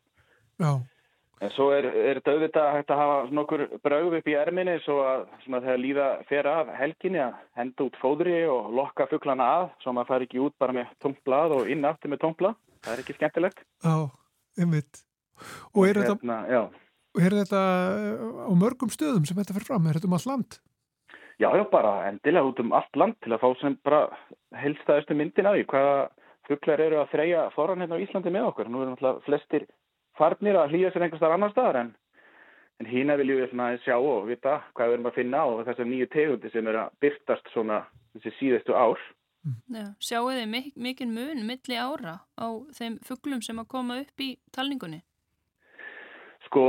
Já. 0.60 0.72
En 1.40 1.52
svo 1.56 1.70
er, 1.72 1.86
er 1.88 2.18
þetta 2.20 2.34
auðvitað 2.36 2.70
hægt 2.76 2.90
að 2.92 3.00
hafa 3.00 3.20
nokkur 3.32 3.62
brauð 3.84 4.16
upp 4.18 4.26
í 4.28 4.36
erminni 4.36 4.74
svo 4.84 4.98
að 5.08 5.22
þegar 5.48 5.78
líða 5.80 6.08
fer 6.28 6.50
af 6.52 6.72
helginni 6.76 7.22
að 7.24 7.38
henda 7.60 7.86
út 7.86 8.00
fóðri 8.02 8.42
og 8.52 8.68
lokka 8.76 9.08
fugglana 9.12 9.48
að 9.60 9.70
svo 9.84 9.94
maður 9.96 10.10
fær 10.12 10.26
ekki 10.28 10.42
út 10.44 10.56
bara 10.60 10.76
með 10.76 10.92
tómblad 11.04 11.56
og 11.56 11.72
inn 11.72 11.88
aftur 11.88 12.12
með 12.12 12.26
tómblad. 12.26 12.60
Það 12.84 12.96
er 12.96 13.04
ekki 13.04 13.16
skemmtilegt. 13.16 13.64
Já, 13.84 13.96
einmitt. 14.60 15.02
Og 15.72 15.88
er 15.88 16.02
þetta, 16.02 16.18
hérna, 16.20 16.40
er 17.18 17.36
þetta 17.42 17.62
á 18.46 18.52
mörgum 18.54 18.92
stöðum 18.94 19.26
sem 19.26 19.38
þetta 19.40 19.56
fyrir 19.58 19.70
fram? 19.72 19.88
Er 19.88 19.98
þetta 19.98 20.10
um 20.10 20.18
all 20.18 20.28
land? 20.30 20.60
Já, 21.40 21.50
já, 21.56 21.64
bara 21.72 21.94
endilega 22.10 22.50
út 22.50 22.60
um 22.60 22.74
allt 22.76 22.98
land 23.00 23.16
til 23.24 23.32
að 23.32 23.42
fá 23.42 23.50
sem 23.62 23.78
bara 23.88 24.02
helstaðustu 24.60 25.16
myndin 25.16 25.48
af 25.48 25.56
því 25.56 25.66
hvaða 25.72 25.94
fugglar 26.50 26.84
eru 26.84 27.00
að 27.00 27.14
þreja 27.14 27.46
foran 27.56 27.80
hérna 27.84 27.96
á 27.96 28.04
Íslandi 28.04 28.34
með 28.34 28.50
okkur. 28.50 28.70
Nú 28.70 28.84
erum 28.84 28.98
alltaf 28.98 29.24
flestir 29.28 29.66
farnir 30.20 30.60
að 30.60 30.74
hlýja 30.74 30.92
sér 30.92 31.06
einhver 31.06 31.22
starf 31.22 31.38
annar 31.38 31.54
staðar 31.54 31.80
en, 31.84 31.94
en 32.82 32.90
hína 32.90 33.16
viljum 33.22 33.40
við 33.40 33.54
svona 33.54 33.70
sjá 33.86 33.96
og 33.96 34.28
vita 34.28 34.60
hvað 34.76 34.92
við 34.92 34.98
erum 34.98 35.10
að 35.12 35.20
finna 35.22 35.46
og 35.48 35.64
þessar 35.70 35.90
nýju 35.90 36.10
tegundi 36.16 36.52
sem 36.52 36.68
er 36.68 36.82
að 36.84 37.00
byrtast 37.06 37.54
svona 37.54 37.80
þessi 38.18 38.36
síðustu 38.40 38.76
ár. 38.76 39.00
Já, 39.72 39.86
sjáu 40.04 40.26
þið 40.28 40.48
mik 40.52 40.74
mikinn 40.76 41.16
mun 41.16 41.46
milli 41.48 41.80
ára 41.80 42.20
á 42.36 42.48
þeim 42.76 43.00
fugglum 43.08 43.46
sem 43.46 43.62
að 43.62 43.72
koma 43.72 44.02
upp 44.04 44.26
í 44.26 44.34
talningunni? 44.52 45.00
Sko, 46.50 46.66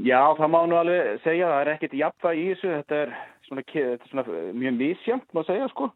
já, 0.00 0.20
það 0.38 0.48
má 0.48 0.60
nú 0.64 0.76
alveg 0.80 1.20
segja, 1.20 1.50
það 1.52 1.60
er 1.60 1.70
ekkit 1.74 1.96
jafnvæg 1.98 2.38
í 2.40 2.44
þessu, 2.54 2.70
þetta 2.78 3.00
er 3.02 3.10
svona, 3.44 3.64
þetta 3.68 4.06
er 4.06 4.10
svona 4.12 4.44
mjög 4.62 4.78
mísjönd, 4.78 5.26
má 5.36 5.42
segja, 5.44 5.68
sko. 5.74 5.90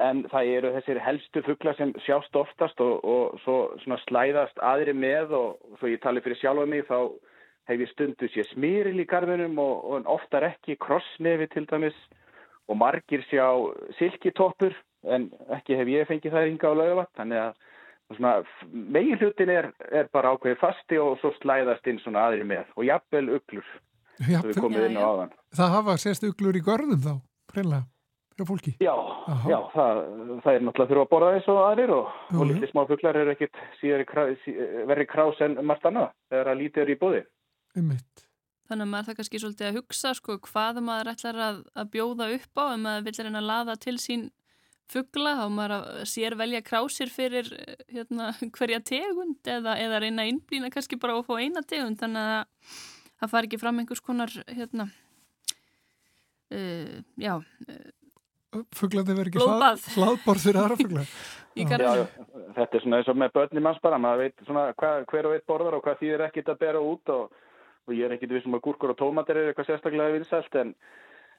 En 0.00 0.22
það 0.32 0.52
eru 0.54 0.70
þessir 0.78 1.00
helstu 1.04 1.42
fuggla 1.44 1.74
sem 1.76 1.90
sjást 2.06 2.38
oftast 2.40 2.80
og, 2.80 3.04
og 3.04 3.34
svo 3.42 3.98
slæðast 4.06 4.62
aðri 4.64 4.94
með 4.96 5.34
og 5.36 5.76
svo 5.76 5.90
ég 5.92 6.00
tali 6.00 6.22
fyrir 6.24 6.40
sjálfa 6.40 6.64
mig 6.70 6.86
þá 6.88 7.12
hef 7.68 7.82
ég 7.84 7.92
stundu 7.92 8.30
sér 8.32 8.48
smýril 8.54 9.02
í 9.02 9.06
garðunum 9.10 9.60
og, 9.60 9.84
og 9.84 10.08
oftar 10.16 10.48
ekki 10.48 10.78
krossnefi 10.80 11.50
til 11.52 11.66
dæmis 11.68 11.98
og 12.70 12.80
margir 12.80 13.20
sjá 13.28 13.44
silkitoppur 13.98 14.72
en 15.12 15.28
ekki 15.58 15.76
hef 15.76 15.92
ég 15.92 16.08
fengið 16.08 16.38
það 16.38 16.48
ynga 16.54 16.72
á 16.72 16.80
lögavat 16.80 17.12
þannig 17.20 17.42
að 17.44 17.52
megin 18.72 19.20
hlutin 19.20 19.52
er, 19.54 19.70
er 19.92 20.10
bara 20.12 20.34
ákveðið 20.34 20.58
fasti 20.60 20.98
og 20.98 21.18
svo 21.20 21.30
slæðast 21.38 21.86
inn 21.86 22.00
svona 22.02 22.26
aðri 22.26 22.48
með 22.48 22.66
og 22.76 22.88
jafnvel 22.88 23.28
uglur 23.38 23.70
Jafnvel, 24.20 25.30
það 25.56 25.70
hafa 25.72 25.94
sérst 25.96 26.26
uglur 26.28 26.58
í 26.58 26.60
görðum 26.60 27.00
þá, 27.00 27.14
preinlega 27.48 27.86
hjá 28.40 28.46
fólki? 28.48 28.72
Já, 28.80 28.94
já 29.48 29.58
það, 29.74 30.00
það 30.44 30.54
er 30.54 30.64
náttúrulega 30.64 30.90
þurfa 30.90 31.04
að 31.04 31.12
borða 31.12 31.30
eins 31.36 31.48
og 31.50 31.60
aðrir 31.64 31.92
og, 31.94 32.10
og 32.34 32.48
litli 32.48 32.70
smá 32.70 32.82
fugglar 32.88 33.20
eru 33.20 33.34
ekkit 33.34 33.60
verið 34.88 35.08
krás 35.10 35.40
en 35.44 35.60
margt 35.66 35.86
annað 35.88 36.10
þegar 36.32 36.52
að 36.52 36.60
lítið 36.62 36.84
eru 36.84 36.94
í 36.94 37.00
bóði. 37.00 37.22
Ummitt. 37.80 38.26
Þannig 38.70 38.86
að 38.86 38.92
maður 38.92 39.08
það 39.08 39.18
kannski 39.18 39.40
svolítið 39.42 39.68
að 39.68 39.78
hugsa 39.80 40.12
sko 40.16 40.36
hvað 40.46 40.82
maður 40.86 41.12
ætlar 41.12 41.40
að, 41.46 41.62
að 41.74 41.90
bjóða 41.96 42.28
upp 42.36 42.62
á 42.62 42.64
ef 42.70 42.82
maður 42.84 43.06
vil 43.08 43.16
reyna 43.18 43.42
að 43.42 43.50
laða 43.50 43.76
til 43.82 43.96
sín 43.98 44.28
fuggla 44.90 45.36
þá 45.38 45.44
maður 45.54 46.08
sér 46.08 46.36
velja 46.38 46.62
krásir 46.66 47.12
fyrir 47.12 47.50
hérna, 47.90 48.32
hverja 48.56 48.80
tegund 48.86 49.50
eða, 49.50 49.76
eða 49.80 50.02
reyna 50.04 50.24
að 50.24 50.34
innblýna 50.34 50.72
kannski 50.74 50.98
bara 51.00 51.18
að 51.18 51.28
fá 51.28 51.36
eina 51.38 51.62
tegund 51.66 52.00
þannig 52.00 52.34
að 52.34 52.82
það 53.20 53.32
fari 53.34 53.50
ekki 53.50 53.60
fram 53.60 53.80
einhvers 53.82 54.04
konar 54.04 54.34
hérna, 54.48 54.88
uh, 56.56 56.94
já, 57.20 57.34
uh, 57.36 58.62
fugglandi 58.74 59.14
verið 59.18 59.34
ekki 59.34 59.44
hlað, 59.44 59.84
hlaðborð 59.96 60.48
fyrir 60.48 60.62
aðra 60.64 60.80
fuggla 60.80 61.04
þetta 61.60 62.78
er 62.78 62.82
svona 62.82 63.00
eins 63.00 63.10
og 63.10 63.18
með 63.18 63.36
börnum 63.36 63.68
hans 63.68 63.82
bara 63.82 64.00
maður 64.00 64.24
veit 64.24 64.44
svona 64.46 64.70
hva, 64.78 64.90
hver 65.10 65.28
og 65.28 65.36
eitt 65.36 65.46
borðar 65.50 65.76
og 65.78 65.84
hvað 65.84 66.02
þýðir 66.02 66.26
ekkit 66.28 66.50
að 66.52 66.60
bera 66.62 66.82
út 66.82 67.12
og, 67.12 67.38
og 67.86 67.94
ég 67.94 68.06
er 68.06 68.16
ekkit 68.16 68.34
við 68.36 68.44
sem 68.44 68.56
að 68.56 68.64
gúrkur 68.66 68.94
og 68.94 68.98
tómater 69.00 69.38
er 69.38 69.50
eitthvað 69.50 69.70
sérstaklega 69.72 70.14
viðsælt 70.14 70.60
en 70.62 70.74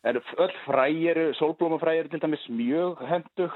er 0.03 0.17
öll 0.17 0.55
frægir, 0.65 1.19
sólblómafrægir 1.39 2.09
til 2.09 2.21
dæmis 2.21 2.47
mjög 2.49 3.03
hendug 3.09 3.53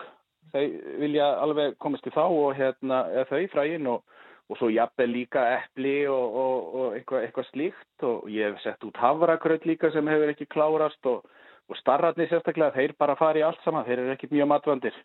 þau 0.54 0.66
vilja 1.02 1.32
alveg 1.42 1.80
komast 1.82 2.06
í 2.08 2.14
þá 2.14 2.26
og 2.26 2.54
hérna 2.56 3.02
þau 3.30 3.42
frægin 3.54 3.90
og, 3.92 4.04
og 4.50 4.60
svo 4.60 4.70
jafnveg 4.70 5.10
líka 5.10 5.46
eppli 5.56 6.06
og, 6.08 6.38
og 6.38 7.00
eitthvað, 7.00 7.26
eitthvað 7.26 7.50
slíkt. 7.50 8.06
Og 8.06 8.30
ég 8.30 8.54
hef 8.54 8.62
sett 8.64 8.86
út 8.86 9.02
havrakraut 9.02 9.66
líka 9.66 9.92
sem 9.92 10.08
hefur 10.08 10.32
ekki 10.34 10.50
klárast 10.52 11.12
og 11.12 11.26
og 11.70 11.78
starratni 11.80 12.28
sérstaklega, 12.30 12.74
þeir 12.76 12.94
bara 13.00 13.16
fari 13.18 13.42
allt 13.46 13.62
saman, 13.66 13.86
þeir 13.88 14.04
eru 14.04 14.14
ekkit 14.14 14.36
mjög 14.36 14.52
matvandir. 14.52 15.00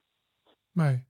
Nei. 0.77 1.01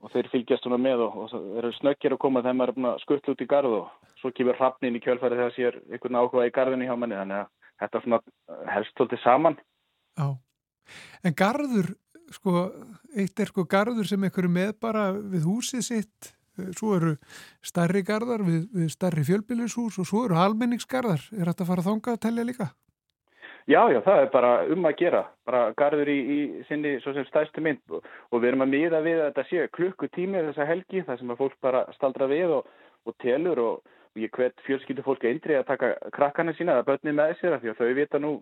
og 0.00 0.08
þeir 0.14 0.30
fylgjast 0.32 0.64
svona 0.64 0.78
með 0.80 1.02
og, 1.04 1.16
og 1.20 1.26
þeir 1.28 1.56
eru 1.60 1.70
snöggir 1.76 2.14
að 2.14 2.20
koma 2.22 2.40
þegar 2.40 2.54
maður 2.56 2.86
er 2.88 3.00
skutt 3.02 3.26
út 3.28 3.42
í 3.44 3.46
garð 3.50 3.74
og 3.82 4.14
svo 4.22 4.30
kemur 4.32 4.56
hrappnin 4.56 4.94
í 4.96 5.00
kjölfæri 5.04 5.36
þegar 5.36 5.52
sér 5.52 5.74
einhvern 5.90 6.16
áhuga 6.16 6.46
í 6.48 6.52
garðinni 6.56 6.86
hjá 6.88 6.94
manni 6.96 7.18
þannig 7.18 7.42
að 7.42 7.50
þetta 7.82 8.20
helst 8.70 8.94
tóltið 8.96 9.20
saman 9.20 9.58
Já, 10.20 10.26
en 11.24 11.36
garður 11.38 11.94
sko, 12.34 12.66
eitt 13.16 13.40
er 13.40 13.50
sko 13.50 13.64
garður 13.64 14.10
sem 14.10 14.28
einhverju 14.28 14.52
með 14.52 14.76
bara 14.84 15.08
við 15.16 15.48
húsið 15.48 15.86
sitt 15.86 16.34
svo 16.76 16.92
eru 16.98 17.14
starri 17.64 18.02
garðar 18.04 18.44
við, 18.44 18.66
við 18.74 18.92
starri 18.92 19.24
fjölbílishús 19.24 19.96
og 20.02 20.08
svo 20.08 20.26
eru 20.26 20.38
almenningsgarðar, 20.40 21.22
er 21.32 21.48
þetta 21.50 21.64
að 21.64 21.72
fara 21.72 21.86
þánga 21.86 22.14
að 22.14 22.22
tellja 22.26 22.46
líka? 22.46 22.68
Já, 23.70 23.84
já, 23.92 24.00
það 24.02 24.20
er 24.22 24.30
bara 24.32 24.50
um 24.72 24.86
að 24.88 24.96
gera, 24.98 25.20
bara 25.46 25.60
garður 25.78 26.08
í, 26.10 26.18
í 26.18 26.38
sinni 26.66 26.96
svo 27.04 27.12
sem 27.14 27.26
stæðstu 27.28 27.62
mynd. 27.62 27.82
Og, 27.92 28.06
og 28.32 28.42
við 28.42 28.50
erum 28.50 28.64
að 28.64 28.72
miða 28.72 29.00
við 29.04 29.20
að 29.20 29.28
þetta 29.28 29.44
sé 29.46 29.66
klukkutími 29.76 30.44
þessa 30.48 30.66
helgi 30.66 31.04
þar 31.06 31.20
sem 31.20 31.30
að 31.30 31.42
fólk 31.42 31.58
bara 31.62 31.82
staldra 31.94 32.26
við 32.30 32.56
og, 32.56 32.70
og 33.06 33.16
telur. 33.22 33.60
Og, 33.62 33.98
og 34.10 34.22
ég 34.24 34.32
hvet 34.34 34.64
fjölskyldu 34.66 35.04
fólk 35.06 35.26
eindri 35.28 35.58
að 35.58 35.68
taka 35.68 35.92
krakkana 36.16 36.56
sína 36.58 36.80
að 36.80 36.88
börni 36.88 37.14
með 37.14 37.36
sér 37.38 37.54
af 37.54 37.62
því 37.62 37.70
að 37.74 37.82
þau 37.82 37.92
vita 38.00 38.22
nú 38.24 38.32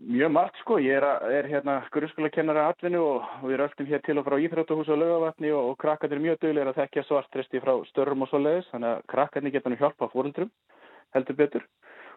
mjög 0.00 0.32
margt 0.32 0.56
sko, 0.62 0.78
ég 0.80 0.96
er, 0.96 1.04
að, 1.04 1.32
er 1.36 1.48
hérna 1.50 1.76
grunnskólakennara 1.92 2.68
atvinnu 2.70 3.00
og 3.04 3.44
við 3.44 3.60
röldum 3.60 3.88
hér 3.90 4.02
til 4.06 4.16
og 4.20 4.26
frá 4.26 4.38
Íþróttuhús 4.40 4.88
og 4.88 5.00
lögavatni 5.00 5.52
og 5.52 5.76
krakkarnir 5.80 6.16
er 6.16 6.24
mjög 6.24 6.40
dögulega 6.40 6.72
að 6.72 6.80
þekkja 6.80 7.06
svartresti 7.08 7.60
frá 7.60 7.74
störrum 7.90 8.24
og 8.24 8.30
svo 8.30 8.40
leiðis 8.40 8.70
þannig 8.72 8.94
að 8.94 9.04
krakkarnir 9.12 9.54
geta 9.56 9.72
nú 9.72 9.80
hjálpa 9.80 10.08
fóröldrum 10.14 10.50
heldur 11.14 11.36
betur 11.36 11.66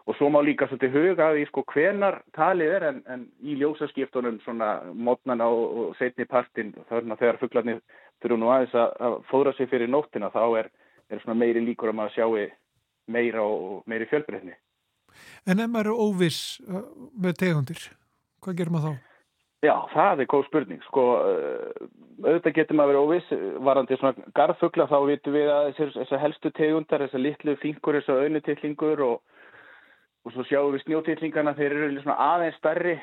og 0.06 0.16
svo 0.16 0.28
má 0.28 0.40
líka 0.44 0.68
svolítið 0.68 0.96
huga 0.96 1.28
að 1.28 1.38
því 1.38 1.44
sko 1.48 1.64
hvenar 1.72 2.18
talið 2.36 2.74
er 2.76 2.88
en, 2.88 2.98
en 3.08 3.22
í 3.40 3.56
ljósaskiptunum 3.60 4.40
svona 4.44 4.70
mótnana 4.92 5.48
og, 5.48 5.78
og 5.78 5.94
setni 6.00 6.26
partin 6.28 6.74
þarna 6.90 7.16
þegar 7.20 7.40
fugglarnir 7.40 7.80
þurfu 8.20 8.40
nú 8.40 8.52
aðeins 8.52 8.76
að, 8.76 8.92
að 9.00 9.16
fóðra 9.30 9.54
sig 9.56 9.70
fyrir 9.72 9.88
nóttina 9.88 10.32
þá 10.34 10.44
er, 10.60 10.70
er 11.08 11.24
svona 11.24 11.40
meiri 11.40 11.64
líkur 11.64 11.92
að 11.92 11.98
maður 12.00 12.16
sjáu 12.16 12.44
meira 13.06 13.42
og 13.44 13.82
meiri 13.86 14.08
fjölbreytni. 14.08 14.54
En 15.46 15.60
ef 15.60 15.72
maður 15.72 15.92
er 15.92 16.04
óviss 16.06 16.40
uh, 16.68 16.86
með 17.20 17.36
tegundir, 17.42 17.82
hvað 18.44 18.60
gerir 18.60 18.74
maður 18.74 18.94
þá? 18.94 19.10
Já, 19.64 19.74
það 19.94 20.20
er 20.20 20.28
góð 20.28 20.48
spurning. 20.48 20.82
Sko, 20.88 21.04
uh, 21.24 21.92
auðvitað 22.24 22.56
getur 22.58 22.78
maður 22.80 22.92
verið 22.94 23.04
óviss, 23.04 23.36
varandi 23.68 24.00
svona 24.00 24.32
garðfugla 24.36 24.88
þá 24.90 24.98
vitum 25.08 25.36
við 25.36 25.52
að 25.52 25.70
þessar 25.78 26.24
helstu 26.24 26.52
tegundar, 26.56 27.06
þessar 27.06 27.24
litlu 27.24 27.56
fingur, 27.62 28.00
þessar 28.00 28.24
auðnutillingur 28.24 29.06
og 29.08 29.22
og 30.24 30.32
svo 30.32 30.44
sjáum 30.48 30.72
við 30.72 30.86
snjótillingana 30.86 31.52
þeir 31.56 31.76
eru 31.76 32.00
svona 32.00 32.16
aðeins 32.32 32.56
starri 32.56 32.96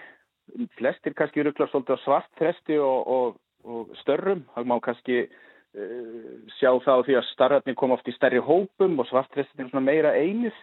flestir 0.79 1.13
kannski 1.17 1.45
rugglar 1.45 1.69
svolítið 1.69 2.01
á 2.01 2.03
svartþresti 2.05 2.79
og, 2.81 3.07
og, 3.15 3.39
og 3.63 3.91
störrum 4.01 4.43
það 4.55 4.69
má 4.71 4.75
kannski 4.83 5.19
uh, 5.27 6.31
sjá 6.57 6.71
það 6.81 6.97
á 6.97 7.05
því 7.07 7.17
að 7.19 7.29
starratni 7.29 7.77
kom 7.77 7.93
oft 7.95 8.09
í 8.09 8.15
starri 8.17 8.41
hópum 8.41 8.97
og 8.99 9.09
svartþrestin 9.09 9.67
er 9.67 9.69
svona 9.69 9.85
meira 9.85 10.15
einis 10.17 10.57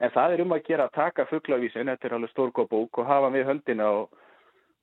en 0.00 0.12
það 0.14 0.34
er 0.34 0.44
um 0.44 0.54
að 0.56 0.66
gera 0.68 0.88
að 0.88 0.96
taka 0.98 1.26
fugglavísin, 1.30 1.90
þetta 1.92 2.08
er 2.08 2.16
alveg 2.18 2.32
stórgóð 2.32 2.70
bók 2.72 3.00
og 3.02 3.08
hafa 3.08 3.30
við 3.34 3.46
höndina 3.50 3.90
og, 4.00 4.18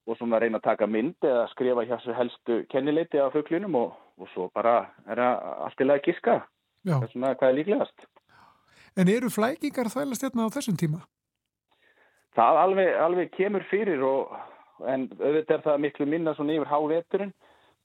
og 0.08 0.18
svona 0.18 0.40
reyna 0.42 0.62
að 0.62 0.70
taka 0.70 0.88
mynd 0.88 1.28
eða 1.28 1.48
skrifa 1.52 1.86
hér 1.88 2.02
svo 2.04 2.16
helstu 2.18 2.62
kennileiti 2.72 3.20
af 3.22 3.36
fugglinum 3.36 3.78
og 3.82 4.28
svo 4.34 4.50
bara 4.56 4.78
er 5.08 5.22
það 5.22 5.52
allt 5.68 5.82
í 5.84 5.88
lagi 5.88 6.12
giska. 6.12 6.42
Það 6.88 7.06
er 7.06 7.14
svona 7.14 7.36
hvað 7.36 7.50
er 7.50 7.60
líklegast. 7.60 8.08
En 8.98 9.12
eru 9.12 9.30
flækingar 9.32 9.92
þælast 9.92 10.26
hérna 10.26 10.48
á 10.50 10.54
þessum 10.56 10.80
tíma? 10.80 11.04
Það 12.36 12.58
alveg, 12.64 12.90
alveg 13.06 13.32
kemur 13.36 13.64
fyrir 13.70 14.04
og, 14.08 14.34
en 14.88 15.08
auðvitað 15.20 15.56
er 15.58 15.64
það 15.68 15.82
miklu 15.86 16.08
minna 16.08 16.34
svona 16.36 16.56
yfir 16.56 16.72
háveturinn 16.72 17.34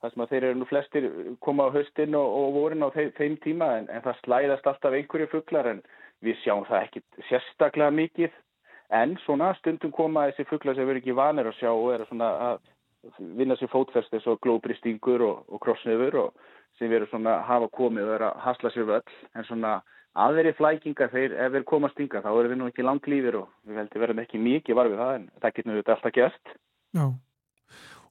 þar 0.00 0.12
sem 0.12 0.22
að 0.22 0.32
þeir 0.32 0.46
eru 0.46 0.58
nú 0.60 0.68
flestir 0.70 1.06
koma 1.44 1.66
á 1.66 1.74
höstin 1.74 2.16
og, 2.18 2.26
og 2.26 2.56
vorin 2.56 2.84
á 2.84 2.88
þeim 2.92 3.36
tíma 3.42 3.70
en, 3.80 3.88
en 3.90 4.04
það 4.04 4.20
slæðast 4.22 4.68
alltaf 4.70 4.96
einhverju 4.96 5.28
fugglar 5.32 5.70
en 5.70 5.82
við 6.24 6.38
sjáum 6.42 6.66
það 6.68 6.82
ekki 6.86 7.02
sérstaklega 7.28 7.94
mikið 7.94 8.36
en 8.96 9.16
svona 9.24 9.52
stundum 9.58 9.92
koma 9.94 10.28
þessi 10.30 10.46
fugglar 10.50 10.76
sem 10.76 10.86
verður 10.86 11.02
ekki 11.02 11.16
vanir 11.18 11.50
að 11.50 11.58
sjá 11.58 11.70
og 11.72 11.90
er 11.94 12.06
svona 12.08 12.30
að 12.50 12.60
vinna 13.38 13.56
sér 13.58 13.70
fótfest 13.70 14.14
eins 14.14 14.26
og 14.30 14.40
glóbristingur 14.42 15.22
og, 15.26 15.42
og 15.50 15.62
krossnöfur 15.62 16.16
og 16.22 16.46
sem 16.78 16.90
við 16.90 17.00
erum 17.00 17.12
svona 17.12 17.36
hafa 17.46 17.68
komið 17.74 18.08
og 18.08 18.16
er 18.16 18.24
að 18.28 18.40
hasla 18.46 18.72
sér 18.74 18.88
völl 18.88 19.16
en 19.34 19.46
svona 19.48 19.74
aðveri 20.16 20.54
flækingar 20.56 21.12
þeir 21.12 21.36
ef 21.46 21.52
við 21.54 21.66
komast 21.68 22.00
yngar 22.00 22.24
þá 22.24 22.30
erum 22.32 22.52
við 22.52 22.60
nú 22.60 22.70
ekki 22.70 22.86
langlýfir 22.86 23.38
og 23.42 23.50
við 23.68 23.80
veldum 23.80 24.04
verðum 24.04 24.22
ekki 24.24 24.42
mikið 24.42 24.78
var 24.78 24.90
við 24.90 25.02
það 25.02 25.12
en 25.18 25.28
það 25.42 25.56
getur 25.58 25.76
við 25.76 25.92
alltaf 25.94 26.16
gert. 26.16 26.56
Já. 26.96 27.06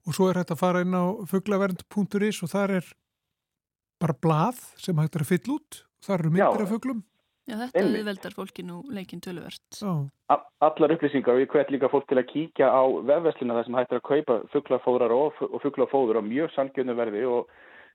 Og 0.06 0.14
svo 0.14 0.30
er 0.30 0.40
þetta 0.42 0.54
að 0.54 0.62
fara 0.62 0.86
inn 0.86 0.94
á 0.94 1.06
fugglavernd.is 1.32 2.44
og 2.46 2.52
þar 2.52 2.76
er 2.78 2.92
bara 4.02 4.18
blað 4.22 4.62
sem 4.78 4.98
hægt 5.02 5.18
er 5.18 5.26
að 5.26 5.32
fylla 5.34 5.58
út. 5.58 5.82
Þar 6.06 6.20
eru 6.20 6.34
myndir 6.36 6.66
af 6.66 6.74
fugglum 6.76 7.02
Já, 7.46 7.60
þetta 7.60 7.84
auðveldar 7.86 8.34
fólki 8.34 8.64
nú 8.66 8.80
leikin 8.90 9.22
töluvert. 9.22 9.78
Allar 10.66 10.94
upplýsingar 10.96 11.36
og 11.36 11.44
ég 11.44 11.52
hvet 11.54 11.70
líka 11.74 11.92
fólk 11.94 12.08
til 12.10 12.18
að 12.18 12.32
kíkja 12.32 12.72
á 12.74 12.84
vefveslina 13.06 13.60
þar 13.60 13.68
sem 13.68 13.78
hættir 13.78 14.00
að 14.00 14.08
kaupa 14.10 14.38
fugglafóðrar 14.54 15.14
og, 15.14 15.44
fugglafóður 15.62 16.22
á 16.22 16.24
mjög 16.26 16.56
sangjönu 16.56 16.96
verði 16.98 17.22
og 17.30 17.52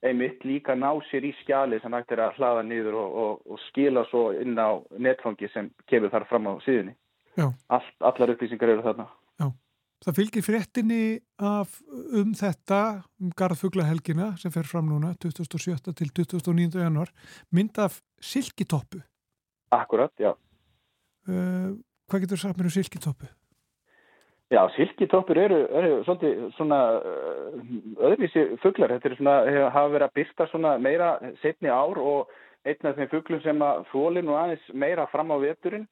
einmitt 0.06 0.46
líka 0.46 0.76
ná 0.78 0.92
sér 1.10 1.26
í 1.26 1.32
skjali 1.40 1.80
sem 1.82 1.98
hættir 1.98 2.22
að 2.22 2.38
hlaða 2.38 2.62
niður 2.68 3.00
og, 3.02 3.18
og, 3.24 3.42
og 3.50 3.64
skila 3.66 4.06
svo 4.12 4.28
inn 4.38 4.54
á 4.54 4.78
netfangi 5.02 5.50
sem 5.50 5.72
kemur 5.90 6.14
þar 6.14 6.28
fram 6.30 6.46
á 6.46 6.54
síðunni. 6.62 6.94
All, 7.42 7.90
allar 8.06 8.36
upplýsingar 8.36 8.70
eru 8.70 8.86
þarna. 8.86 9.10
Já. 9.40 9.50
Það 10.00 10.16
fylgir 10.16 10.46
fréttinni 10.46 11.02
af 11.42 11.74
um 11.90 12.32
þetta, 12.38 13.02
um 13.20 13.34
Garðfuglahelgina 13.36 14.32
sem 14.40 14.54
fer 14.54 14.68
fram 14.68 14.88
núna 14.88 15.12
2007 15.20 15.90
til 15.90 16.14
2009. 16.22 16.78
januar, 16.86 17.10
mynd 17.50 17.82
af 17.82 17.98
silkitoppu. 18.22 19.02
Akkurat, 19.70 20.12
já. 20.18 20.32
Uh, 21.28 21.78
hvað 22.10 22.24
getur 22.24 22.40
sagt 22.42 22.58
mér 22.58 22.70
um 22.70 22.74
silkitoppu? 22.74 23.28
Já, 24.50 24.64
silkitoppur 24.74 25.38
eru, 25.38 25.60
eru 25.78 25.90
svolítið 26.02 26.40
svona 26.56 26.78
uh, 26.98 27.58
öðruvísi 28.02 28.46
fugglar. 28.64 28.96
Þetta 28.96 29.10
er 29.12 29.18
svona, 29.20 29.34
hafa 29.70 29.92
verið 29.94 30.06
að 30.08 30.16
byrsta 30.18 30.46
svona 30.50 30.76
meira 30.82 31.12
setni 31.44 31.70
ár 31.70 32.00
og 32.02 32.32
einn 32.66 32.88
af 32.90 32.98
þeim 32.98 33.10
fugglum 33.12 33.42
sem 33.44 33.62
að 33.64 33.84
þóli 33.92 34.24
nú 34.26 34.34
aðeins 34.36 34.64
meira 34.74 35.06
fram 35.12 35.30
á 35.30 35.36
veturinn. 35.40 35.86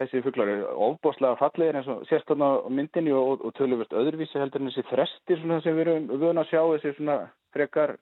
Þessi 0.00 0.24
fugglar 0.24 0.50
eru 0.50 0.70
ofboslega 0.88 1.38
fallegir 1.38 1.76
eins 1.78 1.90
og 1.92 2.00
sérstaklega 2.08 2.66
á 2.66 2.68
myndinni 2.72 3.12
og, 3.14 3.44
og 3.46 3.52
töluvert 3.54 3.92
öðruvísi 3.94 4.40
heldur 4.40 4.64
en 4.64 4.72
þessi 4.72 4.88
þrestir 4.88 5.38
svona 5.42 5.60
sem 5.62 5.76
við 5.76 5.84
erum 5.84 6.08
vöna 6.24 6.42
að 6.42 6.50
sjá, 6.50 6.62
þessi 6.72 6.96
svona 6.96 7.18
frekar, 7.54 7.94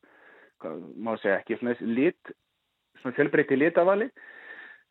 má 0.97 1.13
segja 1.21 1.41
ekki, 1.43 1.59
svona 1.59 1.75
lit, 1.99 2.33
svona 3.03 3.19
fjölbreytti 3.19 3.59
litavali. 3.59 4.09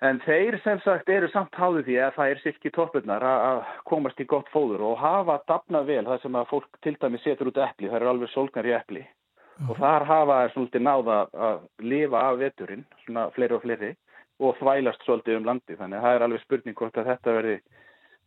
En 0.01 0.17
þeir 0.25 0.57
sem 0.63 0.79
sagt 0.81 1.09
eru 1.13 1.27
samt 1.29 1.53
háðu 1.53 1.83
því 1.85 1.97
að 2.01 2.15
það 2.15 2.31
er 2.31 2.39
silki 2.41 2.69
toppurnar 2.73 3.25
að 3.25 3.59
komast 3.85 4.21
í 4.21 4.25
gott 4.25 4.47
fóður 4.49 4.81
og 4.87 4.95
hafa 4.97 5.35
dafnað 5.49 5.89
vel 5.91 6.05
það 6.07 6.21
sem 6.23 6.37
að 6.39 6.47
fólk 6.49 6.79
til 6.81 6.95
dæmi 6.97 7.19
setur 7.21 7.51
út 7.51 7.59
epli, 7.61 7.89
það 7.89 7.99
eru 7.99 8.09
alveg 8.09 8.31
solgar 8.33 8.65
í 8.65 8.73
epli 8.73 9.03
uh 9.03 9.11
-huh. 9.59 9.69
og 9.69 9.77
þar 9.77 10.05
hafa 10.09 10.37
er 10.43 10.53
svolítið 10.55 10.81
náða 10.87 11.17
að 11.49 11.59
lifa 11.91 12.21
af 12.29 12.39
veturinn, 12.39 12.85
svona 13.05 13.29
fleiri 13.35 13.55
og 13.55 13.61
fleiri 13.61 13.91
og 14.39 14.57
þvælast 14.57 15.05
svolítið 15.05 15.37
um 15.37 15.45
landi 15.45 15.77
þannig 15.77 15.97
að 15.97 16.03
það 16.05 16.15
er 16.15 16.25
alveg 16.25 16.41
spurning 16.41 16.75
hvort 16.75 16.97
að 16.97 17.09
þetta 17.11 17.35
verði 17.37 17.57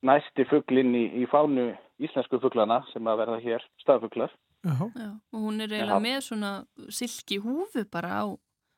næsti 0.03 0.45
fugglinn 0.51 0.95
í, 0.95 1.05
í 1.22 1.27
fánu 1.27 1.72
íslensku 1.99 2.39
fugglana 2.43 2.83
sem 2.93 3.07
að 3.07 3.18
verða 3.22 3.41
hér 3.41 3.66
staðfugglar. 3.83 4.31
Uh 4.64 4.81
-huh. 4.81 4.91
Já, 4.95 5.11
og 5.33 5.41
hún 5.41 5.61
er 5.61 5.72
eiginlega 5.72 6.01
með 6.01 6.20
svona 6.20 6.53
silki 6.89 7.39
húfu 7.39 7.85
bara 7.91 8.09
á, 8.22 8.25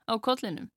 á 0.09 0.15
kollinum. 0.19 0.71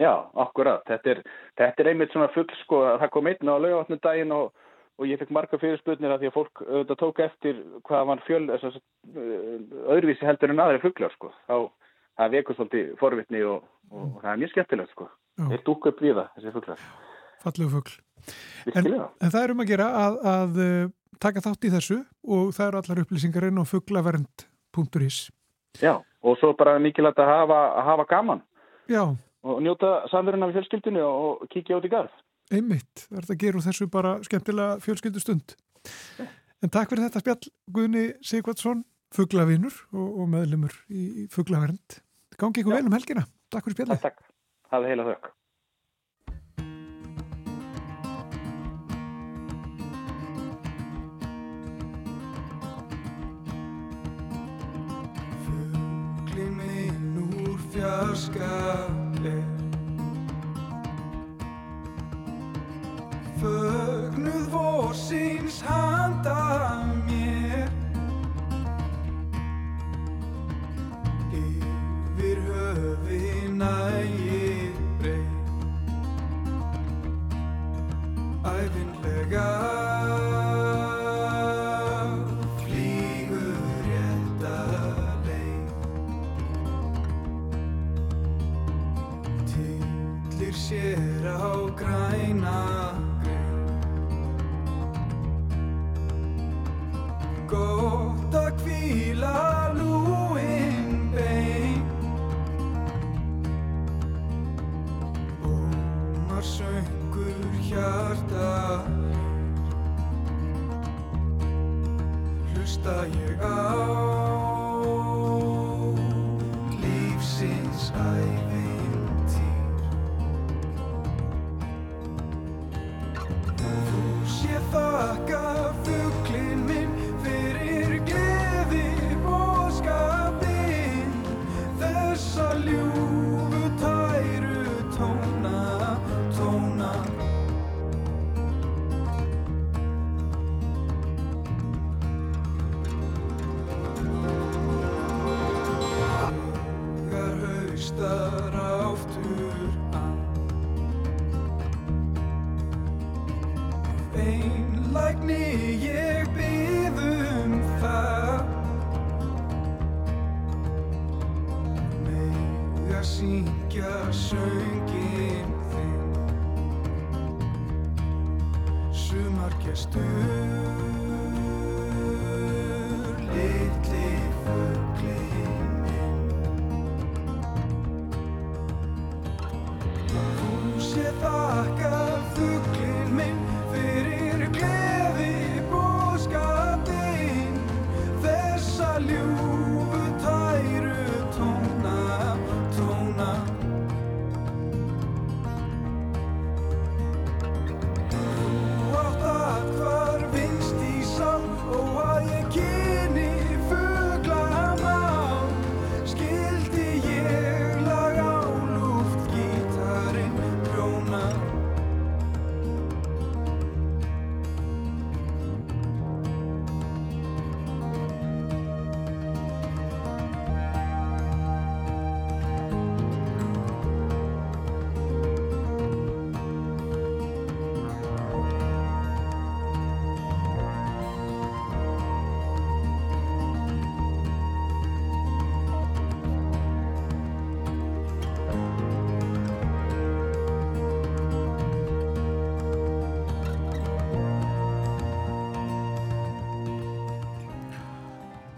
Já, 0.00 0.12
akkurat. 0.36 0.84
Þetta 0.88 1.14
er, 1.14 1.24
þetta 1.56 1.82
er 1.82 1.90
einmitt 1.92 2.12
svona 2.12 2.28
full 2.34 2.48
sko 2.62 2.82
að 2.84 3.00
það 3.04 3.12
kom 3.14 3.28
einn 3.30 3.52
á 3.52 3.56
laugavatnum 3.56 4.00
daginn 4.04 4.34
og, 4.36 4.52
og 5.00 5.08
ég 5.08 5.20
fekk 5.20 5.32
marga 5.32 5.60
fyrirspurnir 5.60 6.12
að 6.12 6.24
því 6.24 6.30
að 6.30 6.36
fólk 6.36 6.62
auðvitað 6.66 7.00
tók 7.02 7.22
eftir 7.24 7.62
hvað 7.88 8.06
var 8.10 8.22
fjöl, 8.26 8.42
þess 8.52 8.68
að 8.68 8.78
öðruvísi 9.96 10.28
heldur 10.28 10.52
en 10.52 10.64
aðri 10.66 10.82
fugglar 10.84 11.14
sko. 11.16 11.32
Þá 11.48 11.56
það 12.16 12.36
vekur 12.36 12.58
svolítið 12.58 12.92
forvitni 13.00 13.42
og, 13.46 13.64
og, 13.90 14.02
og 14.02 14.20
það 14.24 14.32
er 14.32 14.42
mjög 14.42 14.52
skemmtilegt 14.54 14.94
sko. 14.94 15.08
Þeir 15.36 15.64
dúk 15.66 15.88
upp 15.90 16.02
við 16.04 16.18
það, 16.18 16.28
þessi 16.36 16.52
fugglar. 16.54 16.84
Fallegu 17.44 17.72
fuggl. 17.76 17.96
En, 18.72 18.88
en 18.88 19.32
það 19.32 19.42
er 19.42 19.52
um 19.52 19.62
að 19.62 19.70
gera 19.70 19.88
að, 20.00 20.16
að 20.32 20.60
taka 21.22 21.42
þátt 21.44 21.66
í 21.68 21.72
þessu 21.76 21.98
og 22.24 22.52
það 22.56 22.68
eru 22.68 22.80
allar 22.80 23.02
upplýsingarinn 23.04 23.60
á 23.60 23.64
fugglavernd.is 23.68 25.20
Já, 25.82 25.92
og 26.24 26.38
svo 26.40 26.54
bara 26.56 26.78
mikilvægt 26.80 27.20
að 27.20 27.28
hafa, 27.28 27.60
að 27.76 27.88
hafa 27.90 28.06
gaman. 28.08 28.40
Já, 28.88 29.02
og 29.46 29.60
njóta 29.62 29.92
samverðina 30.10 30.50
við 30.50 30.58
fjölskyldinu 30.58 31.04
og 31.06 31.46
kíkja 31.52 31.78
át 31.78 31.86
í 31.86 31.92
garð. 31.92 32.18
Einmitt, 32.54 33.06
það 33.08 33.20
er 33.20 33.30
að 33.30 33.40
gera 33.42 33.58
úr 33.58 33.66
þessu 33.66 33.88
bara 33.90 34.16
skemmtilega 34.26 34.78
fjölskyldustund. 34.84 35.56
En 36.64 36.72
takk 36.72 36.90
fyrir 36.90 37.06
þetta 37.06 37.22
spjall 37.22 37.50
Guðni 37.74 38.04
Sigvardsson, 38.24 38.84
fugglavinur 39.14 39.74
og, 39.92 40.20
og 40.22 40.28
meðlumur 40.32 40.74
í 40.90 41.26
fugglavernd. 41.32 42.00
Gangi 42.40 42.62
ykkur 42.62 42.78
vel 42.78 42.86
um 42.88 42.96
helgina. 42.96 43.26
Takk 43.52 43.66
fyrir 43.68 43.80
spjallið. 43.80 44.02
Takk, 44.02 44.20
takk. 44.20 44.30
Hafið 44.74 44.94
heila 44.94 45.08
þökk. 45.10 45.32
Fugglin 55.46 56.54
minn 56.60 57.20
úr 57.26 57.58
fjarska 57.72 59.05
Fögnuð 63.40 64.48
vorsins 64.50 65.62
handa 65.62 66.95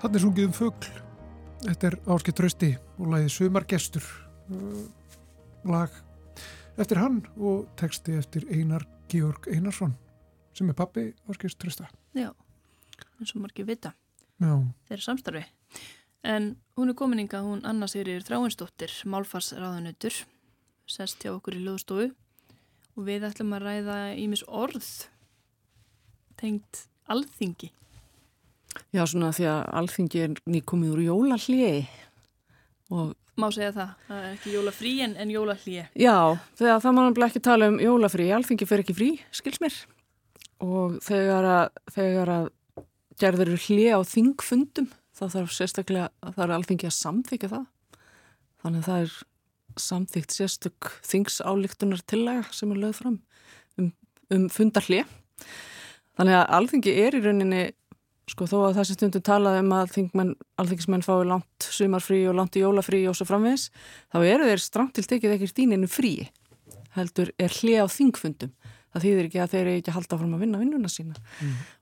Hann 0.09 0.17
er 0.17 0.23
sungið 0.23 0.47
um 0.49 0.53
fugl. 0.57 0.87
Þetta 1.67 1.87
er 1.91 1.95
Áskei 2.15 2.33
Trausti 2.33 2.69
og 2.97 3.11
lagið 3.13 3.27
Sumargestur. 3.35 4.07
Uh, 4.49 4.87
lag 5.69 5.93
eftir 6.81 6.97
hann 7.03 7.19
og 7.37 7.67
texti 7.77 8.15
eftir 8.17 8.47
Einar 8.49 8.87
Georg 9.13 9.51
Einarsson 9.53 9.93
sem 10.57 10.73
er 10.73 10.79
pappi 10.79 11.05
Áskei 11.29 11.53
Trausta. 11.53 11.91
Já, 12.17 12.31
eins 13.21 13.35
og 13.37 13.45
margir 13.45 13.69
vita. 13.69 13.93
Já, 14.41 14.55
þeirra 14.89 15.05
samstarfi. 15.11 15.45
En 16.25 16.55
hún 16.81 16.89
er 16.89 16.97
komininga, 16.97 17.45
hún 17.45 17.61
Anna 17.69 17.85
Sigriður 17.93 18.25
Þráinsdóttir, 18.31 18.97
málfarsráðanutur, 19.13 20.23
sest 20.89 21.21
hjá 21.21 21.35
okkur 21.35 21.61
í 21.61 21.67
löðstofu 21.69 22.15
og 22.97 23.11
við 23.13 23.29
ætlum 23.29 23.53
að 23.61 23.69
ræða 23.69 24.03
ímis 24.25 24.49
orð 24.49 24.89
tengt 26.41 26.87
alþingi. 27.13 27.75
Já, 28.95 29.03
svona 29.05 29.31
því 29.37 29.49
að 29.53 29.63
alþingi 29.81 30.23
er 30.25 30.37
nýkomið 30.49 30.93
úr 30.97 31.07
jólahliði 31.09 31.73
og 32.95 33.17
Má 33.39 33.47
segja 33.55 33.71
það, 33.71 33.91
það 34.09 34.19
er 34.19 34.31
ekki 34.33 34.53
jólafrí 34.57 34.93
en, 35.05 35.13
en 35.23 35.31
jólahlíi. 35.31 35.83
já, 35.95 36.15
þegar 36.59 36.81
það 36.83 36.95
má 36.97 37.01
náttúrulega 37.05 37.31
ekki 37.31 37.43
tala 37.47 37.69
um 37.71 37.77
jólafrí, 37.79 38.25
alþingi 38.35 38.67
fer 38.67 38.83
ekki 38.83 38.97
frí, 38.99 39.11
skils 39.31 39.61
mér. 39.63 39.77
Og 40.67 40.97
þegar 41.07 41.47
að, 41.47 41.79
þegar 41.95 42.33
að 42.35 42.49
gerður 43.23 43.53
hlið 43.69 43.95
á 43.95 44.01
þingfundum 44.11 44.89
þá 45.15 45.25
þarf 45.37 45.55
sérstaklega, 45.55 46.09
það 46.35 46.43
er 46.49 46.55
alþingi 46.57 46.91
að 46.91 46.97
samþykja 46.99 47.53
það. 47.55 47.69
Þannig 48.59 48.83
að 48.83 48.91
það 48.91 49.05
er 49.05 49.15
samþykt 49.79 50.35
sérstök 50.35 50.91
þingsálíktunar 51.07 52.03
tillega 52.09 52.47
sem 52.55 52.73
er 52.75 52.83
lögð 52.83 53.01
fram 53.03 53.19
um, 53.79 53.91
um 54.35 54.47
fundarhlið 54.53 55.07
þannig 56.19 56.39
að 56.39 56.55
alþingi 56.59 56.95
er 57.05 57.17
í 57.17 57.23
rauninni 57.25 57.63
sko 58.29 58.49
þó 58.49 58.57
að 58.69 58.81
þessi 58.81 58.97
stundum 58.97 59.25
talaði 59.25 59.63
um 59.65 59.75
að 59.77 59.93
þingmenn, 59.97 60.33
alþingismenn 60.61 61.05
fái 61.07 61.27
langt 61.29 61.69
sumarfrí 61.77 62.23
og 62.31 62.37
langt 62.39 62.59
jólafrí 62.59 63.05
og 63.09 63.17
svo 63.17 63.29
framvegis 63.29 63.69
þá 64.13 64.19
eru 64.23 64.49
þeir 64.51 64.65
stramt 64.65 64.97
til 64.99 65.07
tekið 65.09 65.37
ekkert 65.37 65.57
dýninu 65.59 65.89
frí 65.91 66.13
heldur 66.97 67.33
er 67.41 67.55
hlið 67.61 67.85
á 67.85 67.87
þingfundum 67.93 68.53
það 68.89 69.05
þýðir 69.05 69.29
ekki 69.29 69.41
að 69.43 69.51
þeir 69.53 69.63
eru 69.63 69.75
ekki 69.79 69.93
að 69.93 69.99
halda 69.99 70.19
fram 70.21 70.37
að 70.37 70.43
vinna 70.45 70.61
vinnuna 70.63 70.91
sína 70.93 71.17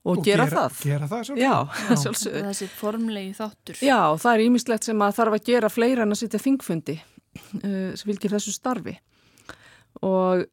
og, 0.03 0.23
gera, 0.25 0.47
það 0.51 0.81
Gera 0.83 1.07
það 1.07 1.21
sjálf. 1.29 1.39
Já, 1.39 1.53
Já. 1.87 1.99
sjálfsögðu. 2.03 2.41
Þessi 2.49 2.67
formlegi 2.75 3.35
þáttur. 3.37 3.79
Já, 3.87 3.99
það 4.23 4.33
er 4.33 4.43
ímislegt 4.43 4.87
sem 4.89 5.05
að 5.05 5.15
þarf 5.21 5.37
að 5.37 5.47
gera 5.47 5.71
fleira 5.71 6.03
en 6.03 6.15
að 6.15 6.21
sitja 6.21 6.41
þingfundi 6.43 6.97
uh, 6.99 7.93
sem 7.95 8.11
fylgir 8.11 8.35
þessu 8.35 8.55
starfi 8.55 8.97
og 10.05 10.43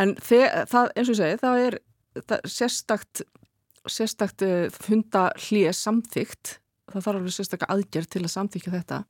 en 0.00 0.16
þe 0.20 0.40
það, 0.70 0.90
eins 0.96 1.06
og 1.06 1.14
ég 1.14 1.20
segi, 1.20 1.40
það 1.40 1.62
er 1.68 1.78
það, 2.26 2.50
sérstakt 2.56 3.22
sérstakt 3.92 4.44
uh, 4.46 4.66
funda 4.74 5.28
hlýja 5.48 5.74
samþygt 5.76 6.56
það 6.90 7.04
þarf 7.04 7.20
alveg 7.20 7.34
sérstakka 7.36 7.70
aðgerð 7.70 8.10
til 8.10 8.24
að 8.24 8.34
samþykja 8.34 8.74
þetta. 8.74 9.00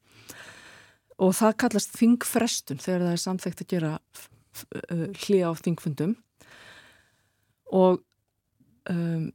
Og 1.21 1.35
það 1.37 1.57
kallast 1.65 1.97
þingfrestun 1.97 2.81
þegar 2.81 3.07
það 3.07 3.15
er 3.15 3.23
samþygt 3.25 3.65
að 3.65 3.73
gera 3.75 3.93
uh, 3.97 5.07
hlýja 5.25 5.51
á 5.51 5.53
þingfundum. 5.61 6.15
Og 7.81 8.01
um, 8.91 9.29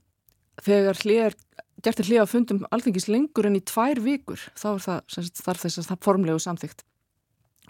þegar 0.65 1.01
hlýja 1.03 1.29
er 1.29 1.37
gert 1.85 2.01
er 2.01 2.09
hlýja 2.09 2.25
á 2.25 2.29
fundum 2.29 2.65
alþingis 2.73 3.09
lengur 3.11 3.47
en 3.49 3.57
í 3.59 3.63
tvær 3.65 4.01
vikur 4.01 4.41
þá 4.57 4.67
er 4.71 4.83
það, 4.85 4.99
sagt, 5.11 5.41
þarf 5.45 5.65
þess 5.65 5.81
að 5.81 5.89
það 5.91 6.05
formlegu 6.07 6.41
samþygt 6.41 6.85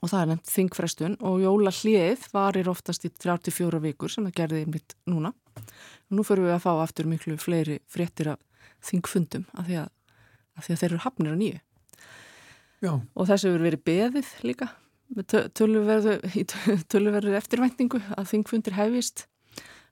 og 0.05 0.11
það 0.11 0.21
er 0.21 0.29
nefnt 0.31 0.51
þingfrestun 0.53 1.15
og 1.25 1.41
jóla 1.41 1.71
hlýið 1.73 2.25
varir 2.35 2.69
oftast 2.69 3.07
í 3.07 3.09
34 3.09 3.81
vikur 3.81 4.13
sem 4.13 4.27
það 4.27 4.37
gerði 4.37 4.63
mitt 4.69 4.93
núna. 5.09 5.31
Nú 6.13 6.25
fyrir 6.27 6.45
við 6.45 6.55
að 6.59 6.65
fá 6.67 6.71
aftur 6.83 7.09
miklu 7.09 7.37
fleiri 7.41 7.79
fréttir 7.89 8.35
af 8.35 8.41
þingfundum 8.85 9.47
af 9.57 9.65
því 9.65 9.79
að, 9.81 9.93
af 10.59 10.67
því 10.67 10.75
að 10.75 10.81
þeir 10.81 10.91
eru 10.91 11.03
hafnir 11.07 11.33
á 11.33 11.37
nýju. 11.41 11.61
Já, 12.85 12.91
og 12.93 13.29
þessu 13.31 13.49
hefur 13.49 13.65
verið 13.65 13.85
beðið 13.89 14.33
líka. 14.45 14.67
Töluverðu, 15.57 16.19
í 16.37 16.43
tö- 16.49 16.77
töluverðu 16.91 17.33
eftirvæntingu 17.39 18.01
að 18.13 18.29
þingfundir 18.33 18.77
hefist 18.77 19.25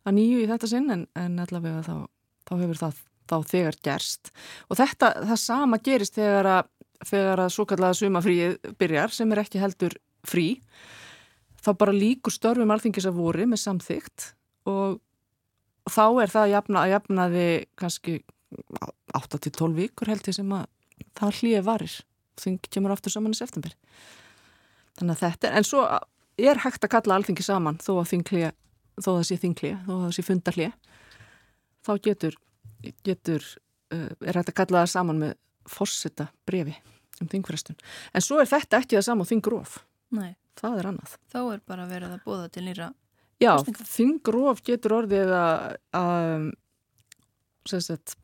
að 0.03 0.19
nýju 0.19 0.43
í 0.43 0.51
þetta 0.51 0.69
sinn 0.69 0.93
en, 0.93 1.07
en 1.17 1.41
allavega 1.41 1.81
þá, 1.87 1.95
þá 2.49 2.53
hefur 2.59 2.81
það 2.83 3.01
þá 3.29 3.37
þegar 3.47 3.77
gerst. 3.87 4.31
Og 4.67 4.77
þetta, 4.79 5.09
það 5.29 5.39
sama 5.39 5.79
gerist 5.83 6.17
þegar 6.19 6.49
að, 6.57 6.71
þegar 7.07 7.43
að 7.45 7.53
svo 7.55 7.65
kallaða 7.69 7.99
sumafríið 7.99 8.75
byrjar 8.79 9.13
sem 9.15 9.31
er 9.33 9.43
ekki 9.43 9.61
heldur 9.61 9.97
frí 10.27 10.47
þá 11.63 11.71
bara 11.79 11.95
líkur 11.95 12.33
störfum 12.33 12.71
alþingis 12.73 13.07
að 13.09 13.19
voru 13.19 13.47
með 13.49 13.63
samþygt 13.63 14.29
og 14.69 14.99
þá 15.89 16.05
er 16.23 16.31
það 16.31 16.45
að 16.45 16.53
jafna, 16.53 16.83
að 16.83 16.93
jafnaði 16.93 17.47
kannski 17.79 18.17
8-12 19.17 19.77
vikur 19.77 20.11
held 20.11 20.27
ég 20.29 20.37
sem 20.37 20.55
að 20.55 20.65
það 21.17 21.39
hlýja 21.39 21.63
varir. 21.65 21.95
Þing 22.41 22.69
kemur 22.73 22.93
aftur 22.93 23.13
saman 23.13 23.33
í 23.33 23.37
september. 23.37 23.73
Þannig 24.97 25.15
að 25.15 25.23
þetta 25.23 25.51
en 25.57 25.67
svo 25.67 25.83
er 26.41 26.61
hægt 26.63 26.85
að 26.85 26.93
kalla 26.95 27.17
alþingi 27.17 27.45
saman 27.45 27.79
þó 27.81 27.91
að 27.99 28.09
þingli 28.13 28.43
þó 28.97 29.09
að 29.09 29.17
það 29.17 29.27
sé 29.27 29.37
þingli, 29.41 29.73
þó 29.85 29.91
að 29.93 30.03
það 30.03 30.15
sé 30.15 30.25
fundarli 30.27 30.69
þá 31.83 31.93
getur 32.07 32.39
getur, 33.05 33.45
uh, 33.93 34.09
er 34.21 34.39
hægt 34.39 34.51
að 34.51 34.57
kalla 34.59 34.83
það 34.83 34.93
saman 34.93 35.21
með 35.23 35.35
fórseta 35.69 36.27
brefi 36.47 36.75
um 37.21 37.29
þingfrestun, 37.29 37.77
en 38.13 38.25
svo 38.25 38.39
er 38.41 38.49
þetta 38.49 38.81
ekki 38.81 38.97
það 38.97 39.07
saman 39.09 39.25
og 39.25 39.31
þingróf, 39.31 39.77
Nei, 40.13 40.35
það 40.59 40.79
er 40.79 40.89
annað 40.91 41.15
þá 41.33 41.39
er 41.41 41.63
bara 41.65 41.87
verið 41.89 42.15
að 42.15 42.25
bóða 42.27 42.49
til 42.53 42.65
nýra. 42.67 42.91
Já, 43.41 43.53
þingróf 43.65 44.61
getur 44.63 44.95
orðið 45.01 45.33
að, 45.33 46.47
sagt, 47.67 48.15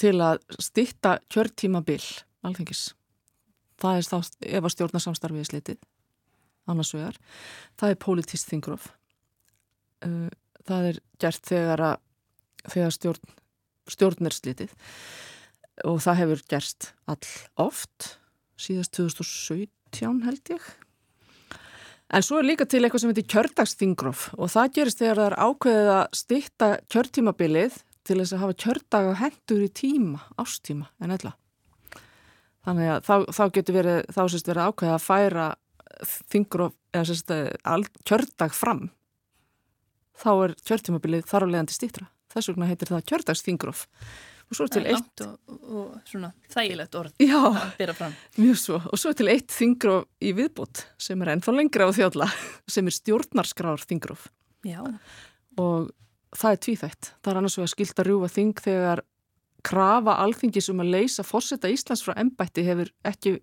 til 0.00 0.14
að 0.20 0.42
stýtta 0.58 1.18
kjörtímabil 1.32 2.02
alþingis. 2.44 2.88
Það 3.80 4.00
er 4.00 4.08
þá 4.08 4.16
ef 4.58 4.66
að 4.66 4.72
stjórna 4.74 5.00
samstarfið 5.02 5.44
er 5.44 5.48
slitið, 5.48 5.78
annars 6.70 6.92
vegar. 6.94 7.16
Það 7.80 7.94
er 7.94 8.00
pólitíst 8.04 8.50
þingróf. 8.50 8.90
Uh, 10.04 10.28
Það 10.64 10.90
er 10.90 11.00
gert 11.20 11.48
þegar, 11.48 11.82
að, 11.84 11.96
þegar 12.72 12.94
stjórn, 12.96 13.32
stjórn 13.92 14.28
er 14.30 14.36
slitið 14.36 14.70
og 15.82 16.00
það 16.04 16.20
hefur 16.22 16.42
gerst 16.52 16.92
all 17.10 17.30
oft, 17.66 18.14
síðast 18.60 18.94
2017 18.96 20.22
held 20.24 20.52
ég. 20.54 20.66
En 22.14 22.22
svo 22.22 22.38
er 22.38 22.46
líka 22.46 22.66
til 22.68 22.82
eitthvað 22.84 23.02
sem 23.02 23.10
heitir 23.10 23.30
kjördagsþingróf 23.32 24.26
og 24.36 24.50
það 24.52 24.74
gerist 24.76 25.00
þegar 25.00 25.20
það 25.20 25.28
er 25.30 25.36
ákveðið 25.40 25.90
að 25.94 26.04
stýtta 26.20 26.68
kjörtímabilið 26.92 27.78
til 28.04 28.18
þess 28.20 28.34
að 28.36 28.42
hafa 28.44 28.58
kjördaga 28.64 29.14
hendur 29.22 29.64
í 29.64 29.70
tíma, 29.72 30.20
ástíma 30.38 30.90
en 31.02 31.14
ella. 31.16 31.32
Þannig 32.64 32.90
að 32.92 33.00
þá, 33.08 33.14
þá 33.36 33.44
getur 33.56 33.78
verið, 33.78 33.98
þá 34.14 34.22
sést 34.32 34.50
verið 34.50 34.68
ákveðið 34.68 34.94
að 34.94 35.04
færa 35.04 35.48
þingróf, 36.32 36.76
eða 36.94 37.08
sérst 37.08 37.32
kjördag 38.08 38.54
fram. 38.56 38.84
Þá 40.14 40.30
er 40.34 40.54
kjörtímabilið 40.68 41.26
þar 41.28 41.48
á 41.48 41.50
leiðandi 41.50 41.74
stýttra. 41.74 42.08
Þess 42.32 42.50
vegna 42.52 42.68
heitir 42.70 42.92
það 42.92 43.06
kjördagsþingróf. 43.10 43.84
Og 44.50 44.58
svo 44.58 44.66
er 44.66 44.72
til 44.74 44.86
eitt, 44.90 45.22
og, 45.24 45.54
og 45.64 45.94
svona 46.08 46.30
þægilegt 46.52 46.96
orð 47.00 47.22
já, 47.22 47.38
að 47.40 47.72
byrja 47.78 47.96
fram. 47.98 48.14
Mjög 48.36 48.60
svo. 48.60 48.80
Og 48.90 49.00
svo 49.00 49.10
er 49.10 49.18
til 49.18 49.30
eitt 49.32 49.54
þingróf 49.54 50.04
í 50.20 50.34
viðbútt 50.36 50.84
sem 51.00 51.24
er 51.24 51.32
ennþá 51.34 51.54
lengra 51.56 51.88
á 51.88 51.96
þjóðla 51.96 52.28
sem 52.76 52.90
er 52.90 52.96
stjórnarskrár 52.98 53.86
þingróf 53.88 54.28
Já, 54.64 54.80
og 55.60 55.90
það 56.34 56.54
er 56.54 56.62
tvíþætt. 56.66 57.10
Það 57.20 57.32
er 57.32 57.40
annars 57.40 57.58
vegar 57.58 57.72
skilt 57.72 58.00
að 58.00 58.08
rjúfa 58.08 58.30
þing 58.32 58.62
þegar 58.64 59.02
krafa 59.64 60.18
alþingis 60.24 60.70
um 60.72 60.82
að 60.84 60.92
leysa 60.94 61.24
fórseta 61.24 61.70
Íslands 61.72 62.04
frá 62.04 62.16
embætti 62.20 62.64
hefur 62.66 62.90
ekki, 63.08 63.38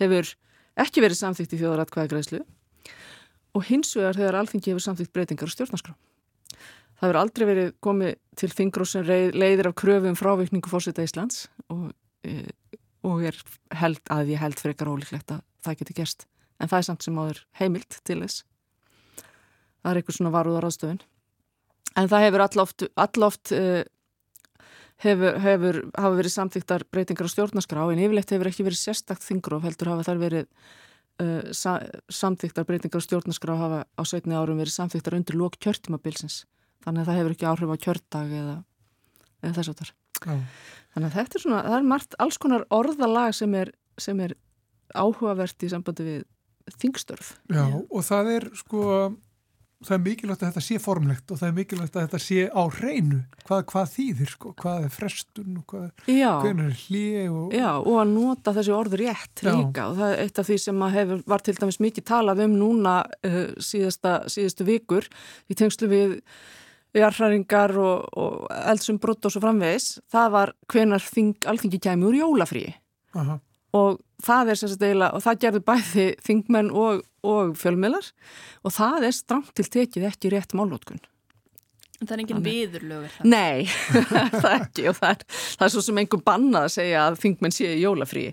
hefur 0.00 0.32
ekki 0.80 1.04
verið 1.04 1.20
samþýtt 1.20 1.54
í 1.56 1.60
þjóðaratkvæðagreðslu 1.62 2.42
og 3.56 3.68
hins 3.68 3.92
vegar 3.96 4.18
þegar 4.18 4.40
alþingi 4.40 4.72
hefur 4.72 4.84
samþýtt 4.86 5.12
breytingar 5.12 5.52
á 5.52 5.54
stjórnarskrá. 5.54 5.94
Það 7.02 7.10
hefur 7.10 7.18
aldrei 7.18 7.46
verið 7.48 7.70
komið 7.82 8.12
til 8.38 8.48
reið- 9.02 9.34
leiðir 9.34 9.66
af 9.66 9.74
kröfum 9.74 10.14
frávikningu 10.14 10.70
fórseta 10.70 11.02
Íslands 11.02 11.48
og, 11.68 11.88
e, 12.22 12.46
og 13.02 13.24
er 13.26 13.34
held 13.74 13.98
að 14.06 14.30
ég 14.30 14.38
held 14.38 14.60
frekar 14.62 14.86
ólíklegt 14.86 15.32
að 15.34 15.40
það 15.66 15.78
geti 15.80 15.96
gerst. 15.98 16.26
En 16.60 16.68
það 16.70 16.78
er 16.78 16.86
samt 16.86 17.02
sem 17.02 17.18
áður 17.18 17.40
heimilt 17.58 17.98
til 18.06 18.20
þess. 18.22 18.44
Það 19.82 19.90
er 19.90 19.98
eitthvað 19.98 20.16
svona 20.20 20.30
varúðar 20.30 20.68
aðstöðun. 20.68 21.00
En 21.98 22.08
það 22.08 22.24
hefur 22.28 22.44
alloft, 22.46 22.86
alloft 22.94 23.52
uh, 23.58 23.82
hefur, 25.02 25.40
hefur 25.42 25.80
hafa 25.98 26.14
verið 26.20 26.34
samþyktar 26.36 26.86
breytingar 26.86 27.26
á 27.26 27.34
stjórnarskrá 27.34 27.82
en 27.90 28.04
yfirleitt 28.06 28.30
hefur 28.30 28.52
ekki 28.52 28.68
verið 28.68 28.78
sérstakt 28.78 29.26
þingróf 29.26 29.66
heldur 29.66 29.90
hafa 29.90 30.06
þar 30.06 30.22
verið 30.22 30.46
uh, 31.18 31.50
sa, 31.50 31.80
samþyktar 32.06 32.70
breytingar 32.70 33.02
á 33.02 33.06
stjórnarskrá 33.10 33.58
hafa 33.58 33.84
á 33.90 34.02
sveitni 34.06 34.38
árum 34.38 34.62
verið 34.62 34.78
samþyktar 34.78 35.18
undir 35.18 35.42
lók 35.42 35.58
kjörtímabilsins. 35.58 36.44
Þannig 36.82 37.02
að 37.02 37.08
það 37.08 37.18
hefur 37.20 37.34
ekki 37.36 37.48
áhrif 37.50 37.72
á 37.72 37.82
kjördag 37.86 38.36
eða, 38.42 38.56
eða 39.42 39.54
þess 39.58 39.92
já, 40.22 40.36
Þannig 40.92 41.08
að 41.08 41.16
þetta 41.16 41.38
er 41.38 41.44
svona, 41.46 41.64
það 41.66 41.76
er 41.78 41.90
margt 41.94 42.16
alls 42.22 42.38
konar 42.42 42.64
orðalag 42.74 43.36
sem 43.36 43.54
er, 43.58 43.72
sem 44.00 44.22
er 44.22 44.36
áhugavert 44.92 45.64
í 45.64 45.70
sambandi 45.72 46.08
við 46.08 46.24
þingstörf. 46.78 47.36
já, 47.50 47.64
og 47.64 48.02
það 48.06 48.34
er 48.36 48.50
sko 48.58 48.82
það 49.82 49.96
er 49.96 50.02
mikilvægt 50.04 50.42
að 50.42 50.50
þetta 50.50 50.62
sé 50.64 50.78
formlegt 50.82 51.32
og 51.32 51.40
það 51.40 51.48
er 51.48 51.54
mikilvægt 51.56 51.96
að 51.96 52.04
þetta 52.06 52.20
sé 52.22 52.44
á 52.46 52.62
hreinu. 52.76 53.18
Hvað, 53.42 53.62
hvað 53.72 53.90
þýðir, 53.96 54.32
sko, 54.36 54.52
hvað 54.62 54.86
er 54.86 54.94
frestun 54.94 55.58
og 55.58 55.64
hvað, 55.72 55.86
Já, 56.06 56.30
hvernig 56.44 56.68
er 56.68 56.80
hlið 56.84 57.36
og 57.40 57.56
já, 57.56 57.68
og 57.80 57.98
að 58.02 58.12
nota 58.12 58.54
þessi 58.58 58.74
orð 58.76 58.96
rétt 59.02 59.42
Já. 59.42 59.50
líka. 59.50 59.88
Og 59.88 59.98
það 59.98 60.14
er 60.14 60.24
eitt 60.24 60.42
af 60.42 60.48
því 60.48 60.58
sem 60.66 60.84
hefur, 60.96 61.22
var 61.34 61.46
til 61.46 61.56
dæmis 61.58 61.80
mikið 61.82 62.08
talað 62.12 62.44
um 62.46 62.58
núna 62.60 62.96
uh, 63.02 63.44
síðasta, 63.58 64.16
síðastu 64.32 64.68
vikur 64.68 65.08
í 65.50 65.58
tengslu 65.58 65.90
við 65.90 66.18
jarðhræringar 66.96 67.76
og, 67.80 68.08
og 68.18 68.48
eldsumbrott 68.72 69.28
og 69.28 69.34
svo 69.34 69.42
framvegis, 69.44 69.94
það 70.12 70.34
var 70.36 70.54
hvenar 70.72 71.04
þing, 71.04 71.36
alþingi 71.48 71.80
kæmi 71.82 72.08
úr 72.10 72.18
jólafríi 72.20 72.74
aha, 73.16 73.38
og 73.76 74.02
það 74.22 74.52
er 74.52 74.60
sem 74.60 74.72
sagt 74.72 74.84
eiginlega, 74.84 75.16
og 75.16 75.24
það 75.24 75.40
gerðu 75.46 75.62
bæði 75.70 76.08
þingmenn 76.26 76.68
og, 76.82 77.06
og 77.24 77.54
fjölmiðlar 77.60 78.12
og 78.62 78.76
það 78.76 79.08
er 79.08 79.16
stramt 79.16 79.54
til 79.56 79.68
tekið 79.78 80.10
ekki 80.10 80.34
rétt 80.34 80.54
málótkun. 80.58 81.00
En 82.02 82.08
það 82.08 82.14
er 82.16 82.22
engin 82.24 82.38
Þannig. 82.40 82.54
viðurlög 82.56 83.02
er 83.06 83.12
það. 83.14 83.26
Nei, 83.30 83.66
það 84.42 84.48
er 84.50 84.54
ekki 84.56 84.86
og 84.90 84.96
það 84.98 85.12
er, 85.14 85.26
það 85.38 85.66
er 85.68 85.74
svo 85.76 85.82
sem 85.86 86.00
einhver 86.02 86.22
bannað 86.26 86.66
að 86.66 86.72
segja 86.76 87.02
að 87.06 87.18
þingmenn 87.22 87.54
séu 87.54 87.74
í 87.76 87.82
jólafríi 87.84 88.32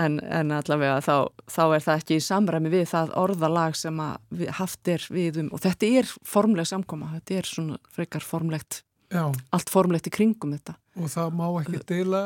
en, 0.00 0.20
en 0.24 0.54
allavega 0.56 1.00
þá, 1.04 1.16
þá 1.50 1.62
er 1.66 1.84
það 1.86 1.98
ekki 2.00 2.18
í 2.18 2.24
samræmi 2.24 2.72
við 2.72 2.86
það 2.92 3.16
orðalag 3.22 3.76
sem 3.78 3.98
að 4.02 4.46
haft 4.58 4.92
er 4.92 5.08
við 5.12 5.42
um 5.44 5.50
og 5.52 5.64
þetta 5.64 5.90
er 6.00 6.14
formleg 6.34 6.68
samkoma, 6.68 7.12
þetta 7.18 7.40
er 7.40 7.50
svona 7.50 7.80
frekar 7.92 8.24
formlegt, 8.26 8.82
já, 9.12 9.26
allt 9.28 9.72
formlegt 9.72 10.08
í 10.08 10.14
kringum 10.14 10.56
þetta. 10.56 10.78
og 10.96 11.12
það 11.12 11.36
má 11.40 11.46
ekki 11.60 11.82
deila, 11.92 12.22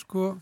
sko 0.00 0.32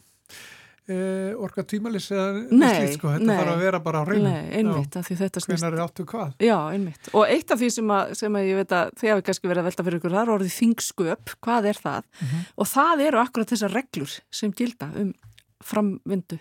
e, 0.88 0.98
orka 1.38 1.64
tímalis 1.66 2.08
eða 2.14 2.44
Nei, 2.52 2.70
slíkt, 2.70 2.98
sko, 2.98 3.12
þetta 3.14 3.28
nei. 3.28 3.36
þarf 3.40 3.52
að 3.52 3.62
vera 3.66 3.80
bara 3.84 4.02
á 4.02 4.04
hreinu 4.08 4.24
Nei, 4.28 4.42
einmitt, 4.60 4.98
af 4.98 5.08
því 5.08 5.18
þetta 5.22 5.42
snýst 5.44 5.64
hvenar 5.64 5.76
er 5.78 5.84
áttu 5.84 6.06
hvað 6.08 6.44
Já, 6.46 6.56
einmitt. 6.72 7.10
Og 7.12 7.24
eitt 7.26 7.54
af 7.54 7.60
því 7.60 7.70
sem 7.74 7.94
að, 7.98 8.12
sem 8.22 8.38
að 8.40 8.50
ég 8.52 8.60
veit 8.62 8.74
að 8.78 8.92
þið 9.00 9.14
hafi 9.14 9.26
kannski 9.28 9.50
verið 9.50 9.62
að 9.64 9.70
velta 9.70 9.86
fyrir 9.88 10.00
ykkur, 10.00 10.14
það 10.16 10.24
er 10.24 10.34
orðið 10.36 10.58
þingsköp, 10.58 11.34
hvað 11.44 11.70
er 11.72 11.82
það? 11.82 12.12
Og 12.54 12.70
það 12.72 13.04
eru 13.08 13.22
akkurat 13.22 13.54
þessar 13.54 13.74
reglur 13.74 14.18
sem 14.40 14.54
gilda 14.54 14.90
um 15.02 15.12
framvindu. 15.64 16.38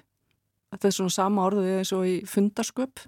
Þetta 0.71 0.87
er 0.89 0.95
svona 0.97 1.13
sama 1.15 1.45
orðið 1.47 1.67
eins 1.79 1.91
og 1.95 2.05
í 2.05 2.15
fundarsköp, 2.27 3.03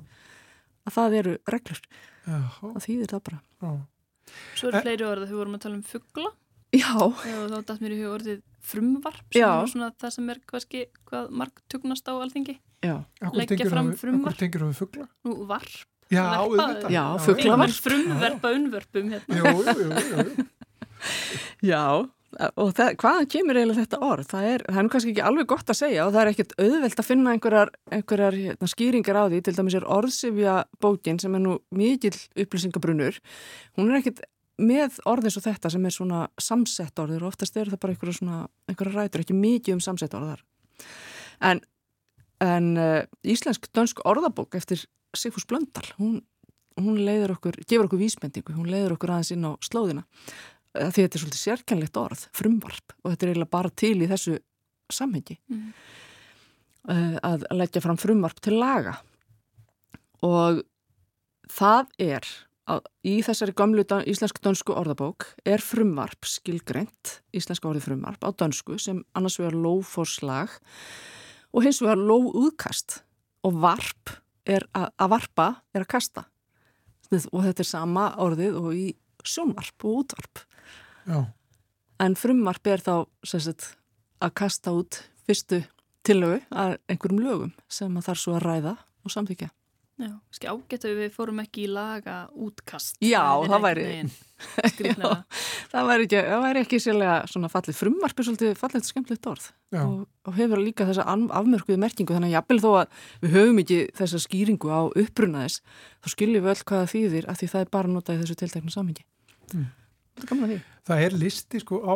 að 0.88 0.93
það 0.95 1.16
eru 1.20 1.34
reglur. 1.51 1.82
já, 2.26 2.38
Það 2.62 2.84
þýðir 2.86 3.12
það 3.14 3.24
bara. 3.30 3.39
já. 3.64 3.72
Svo 4.55 4.70
eru 4.70 4.82
fleiri 4.86 5.05
orð 5.10 5.24
að 5.26 5.32
við 5.34 5.39
vorum 5.41 5.55
að 5.57 5.62
tala 5.66 5.76
um 5.80 5.84
fuggla 5.89 6.30
Já, 6.78 6.91
og 7.01 7.16
þá 7.49 7.55
dætt 7.66 7.80
mér 7.82 7.93
í 7.95 7.99
hug 8.03 8.12
orðið 8.20 8.41
frumvarp 8.62 9.24
sem 9.34 9.41
Já. 9.41 9.47
er 9.64 9.70
svona 9.72 9.88
það 9.97 10.12
sem 10.14 10.28
er 10.30 10.39
kannski 10.45 10.82
hvað 11.10 11.30
marg 11.41 11.62
tugnast 11.68 12.05
á 12.05 12.14
alþingi. 12.14 12.60
já, 12.86 12.95
Leggja 13.34 13.70
fram 13.72 13.89
frumvarp. 13.97 14.36
akkur 14.36 14.38
tengir 14.43 14.62
við 14.68 14.78
fugla 14.78 15.07
Nú, 15.26 15.47
varp. 15.49 15.82
já, 16.14 16.22
Verpa- 16.30 16.45
auðvitað. 16.45 16.89
Já. 16.93 17.05
Þingmenn 17.26 17.74
frumverpa 17.82 18.53
unnvörpum 18.53 19.10
hérna. 19.10 19.36
jú, 19.36 19.45
jú, 19.66 19.89
jú, 19.89 20.30
jú. 20.30 20.47
já. 21.64 21.84
Og 22.30 22.73
það, 22.77 22.91
hvaðan 23.01 23.27
kemur 23.34 23.57
eiginlega 23.57 23.84
þetta 23.84 23.99
orð? 24.05 24.27
Það 24.30 24.47
er, 24.51 24.63
það 24.67 24.80
er 24.82 24.89
kannski 24.93 25.13
ekki 25.13 25.23
alveg 25.25 25.47
gott 25.49 25.71
að 25.73 25.77
segja 25.80 26.03
og 26.05 26.11
það 26.13 26.21
er 26.21 26.30
ekkert 26.30 26.51
auðvelt 26.61 26.99
að 27.01 27.07
finna 27.07 27.32
einhverjar, 27.34 27.71
einhverjar 27.97 28.38
hérna, 28.38 28.69
skýringar 28.69 29.17
á 29.17 29.23
því, 29.25 29.39
til 29.45 29.53
dæmis 29.57 29.77
er 29.80 29.88
orðsifja 29.95 30.57
bókin 30.84 31.17
sem 31.21 31.38
er 31.39 31.41
nú 31.41 31.55
mikill 31.73 32.19
upplýsingabrunnur, 32.43 33.17
hún 33.80 33.89
er 33.89 33.97
ekkert 33.97 34.21
með 34.61 34.99
orðin 35.09 35.34
svo 35.34 35.43
þetta 35.47 35.71
sem 35.73 35.88
er 35.89 35.95
svona 35.95 36.21
samsett 36.38 37.01
orður 37.01 37.25
og 37.25 37.34
oftast 37.34 37.57
eru 37.57 37.73
það 37.73 37.82
bara 37.82 37.95
einhverja 37.95 38.19
svona, 38.19 38.43
einhverja 38.69 38.95
rætur, 38.99 39.25
ekki 39.25 39.39
mikið 39.39 39.77
um 39.80 39.84
samsett 39.84 40.13
orðar. 40.19 40.45
En, 41.49 41.63
en 42.45 42.69
uh, 42.77 43.01
íslensk 43.25 43.71
dönsk 43.73 44.03
orðabók 44.05 44.59
eftir 44.59 44.86
Sigfús 45.17 45.47
Blöndal, 45.49 45.88
hún, 45.97 46.21
hún 46.77 47.01
leiður 47.01 47.39
okkur, 47.39 47.57
gefur 47.65 47.89
okkur 47.89 48.03
vísbendingu, 48.03 48.53
hún 48.53 48.69
leiður 48.69 48.99
okkur 48.99 49.15
aðeins 49.15 49.34
inn 49.34 49.49
á 49.49 49.57
slóðina 49.65 50.05
Eh, 50.80 50.91
því 50.93 51.05
þetta 51.05 51.17
er 51.17 51.23
svolítið 51.23 51.43
sérkennlegt 51.43 51.99
orð, 51.99 52.25
frumvarp 52.36 52.95
og 53.03 53.11
þetta 53.11 53.25
er 53.25 53.32
eiginlega 53.34 53.55
bara 53.57 53.71
til 53.75 53.95
í 53.99 54.09
þessu 54.09 54.38
samhengi. 54.89 55.39
Mhm. 55.49 55.73
uh, 56.89 57.17
að 57.21 57.43
leggja 57.53 57.82
fram 57.84 57.97
frumvarp 57.99 58.39
til 58.41 58.55
laga. 58.57 58.95
Og 60.25 60.63
það 61.51 61.91
er 61.99 62.25
að 62.69 62.86
í 63.05 63.19
þessari 63.25 63.53
gamlu 63.57 63.84
íslensk-dönsku 63.84 64.73
orðabók 64.73 65.27
er 65.45 65.61
frumvarp 65.61 66.25
skilgreint, 66.25 67.19
íslenska 67.36 67.69
orðið 67.69 67.89
frumvarp 67.89 68.25
á 68.25 68.30
dönsku 68.32 68.80
sem 68.80 69.03
annars 69.13 69.38
vegar 69.41 69.57
lóforslag 69.57 70.55
og 71.53 71.65
hins 71.65 71.82
vegar 71.82 71.97
lóúðkast 71.97 73.01
og 73.43 73.61
varp 73.61 74.15
er 74.45 74.65
að, 74.73 74.89
að 74.97 75.13
varpa 75.13 75.47
er 75.73 75.86
að 75.86 75.91
kasta. 75.93 76.25
Og 77.11 77.43
þetta 77.43 77.63
er 77.65 77.69
sama 77.69 78.09
orðið 78.21 78.57
og 78.57 78.73
í 78.73 78.88
sjónvarp 79.28 79.86
og 79.86 80.03
útvarp 80.03 80.43
já. 81.07 81.26
en 81.99 82.15
frumvarp 82.15 82.67
er 82.67 82.84
þá 82.84 82.95
sagt, 83.24 83.76
að 84.22 84.36
kasta 84.36 84.72
út 84.76 85.03
fyrstu 85.28 85.63
tillögu 86.03 86.41
að 86.51 86.78
einhverjum 86.89 87.24
lögum 87.24 87.53
sem 87.67 87.97
að 87.97 88.09
þarf 88.09 88.22
svo 88.24 88.36
að 88.38 88.45
ræða 88.45 88.76
og 89.03 89.13
samþykja. 89.13 89.49
Já, 89.99 90.13
skil 90.31 90.47
ágætt 90.53 90.85
að 90.87 90.99
við 91.01 91.09
fórum 91.11 91.39
ekki 91.43 91.65
í 91.65 91.69
laga 91.75 92.17
útkast. 92.31 92.95
Já, 93.03 93.19
það 93.43 93.63
væri- 93.65 93.87
skrýtnara. 94.71 95.17
Það 95.73 95.89
væri 95.89 96.05
ekki, 96.07 96.19
það 96.29 96.43
væri 96.45 96.61
ekki 96.63 96.77
sérlega 96.79 97.15
svona 97.27 97.49
fallið 97.51 97.75
frumvarp 97.75 98.21
er 98.21 98.27
svolítið 98.29 98.53
fallið 98.61 98.85
skemmtilegt 98.87 99.27
orð 99.27 99.47
Já. 99.75 99.81
og, 99.83 100.05
og 100.23 100.37
hefur 100.37 100.61
líka 100.63 100.87
þessa 100.87 101.03
afmörkuðu 101.09 101.81
merkingu 101.83 102.15
þannig 102.15 102.31
að 102.31 102.37
jafnvel 102.37 102.59
þó 102.63 102.69
að 102.79 103.01
við 103.25 103.35
höfum 103.35 103.59
ekki 103.65 103.79
þessa 103.99 104.21
skýringu 104.23 104.71
á 104.71 104.81
upprunaðis 104.87 105.59
þá 105.99 106.13
skiljum 106.15 106.45
við 106.47 106.53
öll 106.53 106.63
hvað 106.63 106.85
það 106.85 106.93
þýðir 106.93 107.27
af 107.27 107.41
því 107.41 107.51
það 107.51 107.65
er 107.65 107.73
bara 107.75 107.91
notað 107.91 108.15
í 108.15 108.21
þessu 108.23 108.39
tiltekna 108.39 108.75
samhengi. 108.77 109.05
Mm. 109.51 109.67
Það 110.19 110.47
að 110.47 110.55
það 110.87 111.03
er 111.09 111.19
listi 111.19 111.63
sko 111.65 111.83
á 111.83 111.95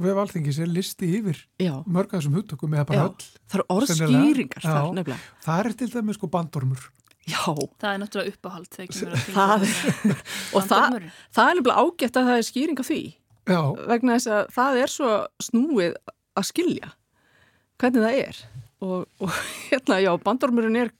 við 0.00 0.16
valþingis 0.16 0.58
er 0.62 0.70
listi 0.72 1.08
yfir 1.18 1.38
Já, 1.60 1.74
mörg 1.84 2.12
að 2.12 2.22
þessum 2.22 2.36
hugtökum 2.38 2.76
eða 2.76 2.86
bara 2.88 3.02
Já. 3.02 3.08
öll 3.10 3.26
það 3.52 3.58
eru 3.58 3.66
orðskýringar 3.76 4.64
þar 4.64 4.78
Já. 4.78 4.92
nefnilega. 4.96 5.30
það 5.44 5.62
er 5.62 5.76
til 5.82 5.88
dæmis 5.92 6.18
sko 6.18 6.30
bandormur 6.32 6.86
Já, 7.30 7.42
Það 7.78 7.88
er 7.92 8.00
náttúrulega 8.02 8.32
uppáhald 8.34 8.72
þegar 8.74 8.88
kemur 8.92 9.12
að 9.14 9.26
Það 9.36 9.66
þingum. 9.66 10.22
og 10.56 10.64
það, 10.66 10.96
það 11.36 11.50
er 11.50 11.58
nefnilega 11.58 11.84
ágætt 11.84 12.18
að 12.18 12.30
það 12.30 12.40
er 12.40 12.48
skýring 12.48 12.82
á 12.82 12.84
því. 12.88 13.02
Já, 13.52 13.60
vegna 13.90 14.16
þess 14.16 14.32
að 14.32 14.42
það 14.56 14.80
er 14.82 14.92
svo 14.92 15.12
snúið 15.42 15.94
að 16.38 16.48
skilja 16.50 16.90
hvernig 17.82 18.04
það 18.06 18.18
er. 18.24 18.42
Og, 18.82 19.06
og 19.22 19.38
hérna, 19.70 20.00
já, 20.02 20.10
bandormurinn 20.26 20.80
er 20.82 20.92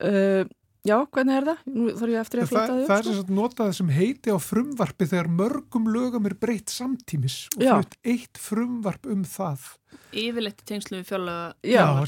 uh, 0.00 0.48
já, 0.88 0.96
hvernig 1.14 1.36
er 1.38 1.44
það? 1.46 1.58
Nú 1.72 1.84
þarf 1.98 2.10
ég 2.12 2.20
eftir 2.24 2.40
að 2.42 2.48
það, 2.50 2.62
það, 2.62 2.72
þau 2.72 2.88
það 2.88 2.96
er 2.98 3.06
sem 3.08 3.18
sagt 3.20 3.32
notað 3.38 3.70
sem 3.78 3.92
heiti 3.96 4.32
á 4.34 4.38
frumvarpi 4.42 5.08
þegar 5.12 5.28
mörgum 5.40 5.86
lögum 5.94 6.26
er 6.30 6.34
breytt 6.42 6.72
samtímis 6.74 7.36
og 7.56 7.62
Já. 7.62 7.74
flutt 7.78 7.96
eitt 8.14 8.40
frumvarp 8.42 9.06
um 9.06 9.22
það 9.28 9.68
Yfirleitt 10.12 10.60
tengslu 10.68 10.98
við 11.00 11.08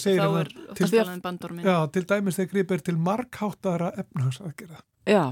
segir 0.04 0.20
þá 0.20 0.26
það. 0.26 0.40
er 0.40 0.50
Til- 0.54 0.66
oftast 0.74 0.94
talað 0.98 1.14
um 1.14 1.22
bandormin. 1.24 1.64
já, 1.64 1.76
til 1.94 2.04
dæmis 2.10 2.36
þegar 2.40 2.50
gripir 2.52 2.82
til 2.84 2.96
markháttaðara 3.00 3.90
efnahagsaðgerða 4.04 4.80
já, 5.08 5.24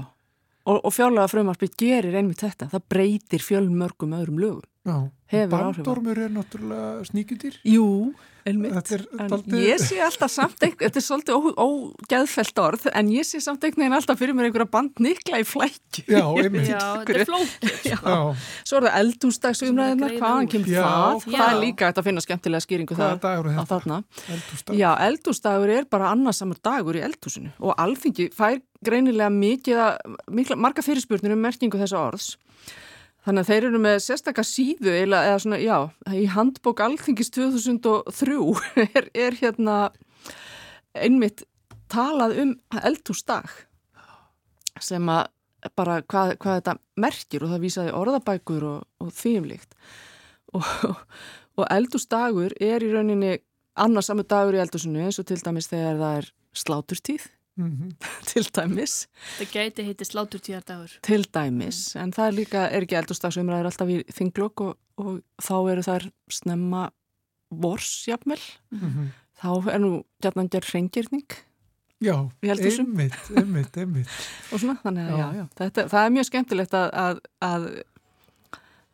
og, 0.65 0.77
og 0.85 0.93
fjárlega 0.95 1.29
frumvarpi 1.33 1.69
gerir 1.77 2.15
einmitt 2.21 2.41
þetta, 2.45 2.69
það 2.73 2.87
breytir 2.89 3.43
fjölmörgum 3.45 4.15
öðrum 4.17 4.39
lögum 4.41 4.69
já, 4.83 4.97
Hefur 5.33 5.57
áhrif 5.57 5.79
á. 5.79 5.83
bandormur 5.83 6.17
er 6.19 6.29
náttúrulega 6.35 7.05
sníkjundir 7.09 7.55
Jú, 7.65 8.13
einmitt 8.45 8.73
þetta 8.75 8.95
er 8.97 9.03
En 9.23 9.29
daldið 9.31 9.61
ég 9.63 9.79
sé 9.81 9.97
alltaf 10.03 10.29
samt 10.33 10.59
einhver, 10.65 10.83
þetta 10.89 10.99
er 10.99 11.05
svolítið 11.05 11.37
ó- 11.39 11.61
ógeðfellt 11.63 12.59
orð, 12.61 12.87
en 12.93 13.07
ég 13.13 13.23
sé 13.25 13.39
samt 13.41 13.63
einhvern 13.63 13.85
veginn 13.85 13.95
alltaf 13.97 14.19
fyrir 14.19 14.35
mér 14.35 14.49
einhverja 14.49 14.67
bandnikla 14.73 15.39
í 15.39 15.45
flækju. 15.47 16.03
já, 16.11 16.25
einmitt 16.43 16.67
Já, 16.73 16.81
þetta 16.99 17.15
er 17.15 17.25
flókið. 17.31 17.79
Já. 17.87 17.97
já, 18.03 18.19
Svo 18.67 18.77
er 18.77 18.83
það 18.83 18.91
að 18.91 20.19
hvaðan 20.19 20.51
kemur 20.51 20.67
það? 20.67 20.75
Já, 20.75 21.39
það 21.39 21.47
er 21.47 21.59
líka 21.63 21.87
hægt 21.89 22.03
að 22.03 22.07
finna 22.11 22.25
skemmtilega 22.27 22.65
skýringu 22.67 22.99
hvaða 22.99 23.09
það 23.15 23.23
dagur 23.23 23.47
er 23.49 23.57
þetta? 23.57 23.67
þarna. 23.73 24.01
Eldhúsdag? 24.35 24.77
Já, 24.83 24.89
eldúsdagur 25.07 25.73
er 25.79 25.89
bara 25.95 26.11
annarsamur 26.13 26.59
dagur 26.61 26.99
í 26.99 27.05
eldhúsinu 27.07 27.55
og 27.63 27.73
alþingi 27.79 28.29
fær 28.35 28.59
greinilega 28.83 29.31
mikið 29.31 29.79
að, 29.79 30.17
mikla, 30.35 30.59
marga 30.59 30.83
fyrirspurnir 30.83 31.31
um 31.31 31.39
merkingu 31.47 31.79
þessa 31.79 32.01
orðs. 32.11 32.33
Þannig 33.23 33.43
að 33.43 33.49
þeir 33.49 33.65
eru 33.69 33.79
með 33.79 33.97
sérstakka 34.03 34.43
síðu 34.43 34.91
eða, 34.91 35.21
eða 35.29 35.35
svona, 35.39 35.59
já, 35.63 35.77
í 36.11 36.25
handbók 36.33 36.81
alþingis 36.83 37.31
2003 37.31 38.39
er, 38.99 39.07
er 39.15 39.37
hérna 39.39 39.77
einmitt 40.93 41.45
talað 41.91 42.35
um 42.43 42.51
eldhúsdag 42.83 43.47
sem 44.81 45.07
að 45.11 45.29
bara 45.77 46.01
hvað, 46.01 46.33
hvað 46.41 46.57
þetta 46.59 46.73
merkir 46.99 47.45
og 47.45 47.53
það 47.53 47.63
vísaði 47.63 47.93
orðabækur 47.95 48.65
og, 48.67 48.81
og 48.99 49.13
þýmlíkt 49.15 49.77
og, 50.57 50.97
og 51.59 51.65
eldhúsdagur 51.69 52.55
er 52.59 52.83
í 52.83 52.91
rauninni 52.91 53.37
annarsamur 53.79 54.27
dagur 54.27 54.57
í 54.57 54.61
eldhúsinu 54.63 55.05
eins 55.05 55.21
og 55.21 55.29
til 55.29 55.39
dæmis 55.39 55.69
þegar 55.71 56.01
það 56.01 56.17
er 56.19 56.29
sláturtíð 56.63 57.29
Mhm. 57.55 57.91
til 58.31 58.43
dæmis, 58.49 59.07
Það 59.37 59.51
gæti 59.53 59.83
heiti 59.85 60.05
sláturtíðardagur. 60.09 60.95
til 61.05 61.23
dæmis 61.33 61.95
en 61.95 62.11
það 62.11 62.27
er 62.27 62.37
líka, 62.39 62.61
er 62.71 62.81
ekki 62.87 62.97
eldhúsdagsumræður 62.97 63.69
alltaf 63.69 63.91
í 63.93 63.99
þinglokk 64.09 64.61
og, 64.65 64.77
og 64.97 65.19
þá 65.41 65.53
eru 65.71 65.83
þær 65.85 66.07
snemma 66.33 66.87
vors 67.53 68.05
jafnvel, 68.09 68.41
Mhm. 68.73 69.11
þá 69.37 69.67
er 69.69 69.79
nú 69.79 70.03
gætnan 70.23 70.49
gerð 70.49 70.71
hreingirning 70.73 71.29
Já, 72.03 72.17
einmitt, 72.43 73.13
einmitt, 73.37 73.77
einmitt. 73.77 74.09
og 74.51 74.59
svona, 74.59 74.75
þannig 74.83 75.05
að 75.07 75.13
Já. 75.13 75.17
já, 75.23 75.35
já, 75.37 75.45
þetta, 75.61 75.85
það 75.93 76.05
er 76.07 76.15
mjög 76.17 76.25
skemmtilegt 76.31 76.73
að, 76.73 76.89
að, 77.03 77.19
að, 77.41 77.67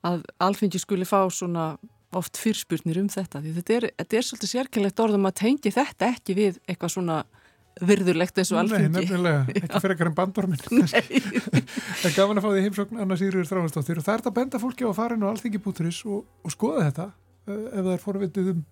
að 0.04 0.22
alþingi 0.46 0.80
skuli 0.84 1.08
fá 1.08 1.24
svona 1.34 1.78
oft 2.12 2.38
fyrspurnir 2.42 3.00
um 3.02 3.08
þetta, 3.10 3.40
því 3.42 3.52
þetta 3.60 3.74
er, 3.80 3.88
þetta 4.02 4.18
er 4.20 4.28
svolítið 4.28 4.52
sérkennlegt 4.54 5.02
orðum 5.04 5.28
að 5.30 5.36
tengi 5.46 5.72
þetta 5.74 6.12
ekki 6.16 6.36
við 6.38 6.60
eitthvað 6.68 6.94
svona 6.98 7.18
virðurlegt 7.86 8.40
eins 8.42 8.52
og 8.54 8.58
Nei, 8.58 8.62
alþingi. 8.64 8.92
nefnilega, 8.96 9.44
ekki 9.60 9.82
fyrir 9.84 9.96
ekkar 9.96 10.10
en 10.12 10.18
bandormin. 10.18 10.64
Nei, 10.76 11.22
Það 12.02 12.08
er 12.10 12.16
gaman 12.16 12.42
að 12.42 12.46
fá 12.46 12.50
því 12.54 12.64
heimsókn 12.66 13.02
Anna 13.04 13.18
Sýrur 13.20 13.48
Þráinsdóttir 13.50 14.02
og 14.02 14.06
það 14.08 14.14
er 14.14 14.24
þetta 14.24 14.34
að 14.34 14.38
benda 14.40 14.62
fólki 14.64 14.88
á 14.88 14.90
að 14.90 14.98
fara 15.00 15.18
inn 15.18 15.26
á 15.26 15.32
alþingi.is 15.32 16.02
og, 16.10 16.26
og 16.44 16.56
skoða 16.56 16.88
þetta 16.90 17.08
uh, 17.10 17.54
ef 17.54 17.80
það 17.80 17.94
er 17.94 18.04
forvitið 18.04 18.52
um, 18.54 18.66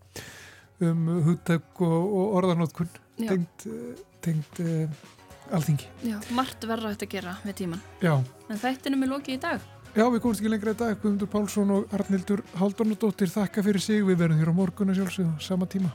um 0.89 1.07
hugtök 1.27 1.85
og, 1.87 1.95
og 2.19 2.35
orðanótkun 2.41 2.91
Já. 3.17 3.31
tengt, 3.31 3.67
uh, 3.69 4.03
tengt 4.25 4.61
uh, 4.63 5.07
alþingi. 5.55 5.89
Já, 6.07 6.19
margt 6.35 6.67
þetta 6.67 6.93
að 6.93 7.09
gera 7.15 7.37
við 7.45 7.57
tíman. 7.63 7.81
Já. 8.03 8.13
En 8.47 8.61
þættinum 8.61 9.07
er 9.07 9.13
lokið 9.15 9.37
í 9.39 9.41
dag. 9.47 9.73
Já, 9.97 10.03
við 10.13 10.19
komumst 10.21 10.43
ekki 10.43 10.51
lengra 10.51 10.75
í 10.75 10.77
dag, 10.77 10.99
Guðmundur 11.01 11.29
Pálsson 11.31 11.71
og 11.73 11.95
Arnildur 11.95 12.43
Haldunadóttir 12.59 13.31
þakka 13.33 13.63
fyrir 13.65 13.81
sig, 13.81 14.03
við 14.05 14.19
verðum 14.19 14.43
hér 14.43 14.51
á 14.53 14.59
morgun 14.59 14.93
að 14.93 14.99
sjálfsögðu, 14.99 15.33
sama 15.41 15.69
tíma. 15.71 15.89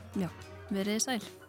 Verið 0.73 0.97
þið 0.97 1.05
sæl. 1.05 1.42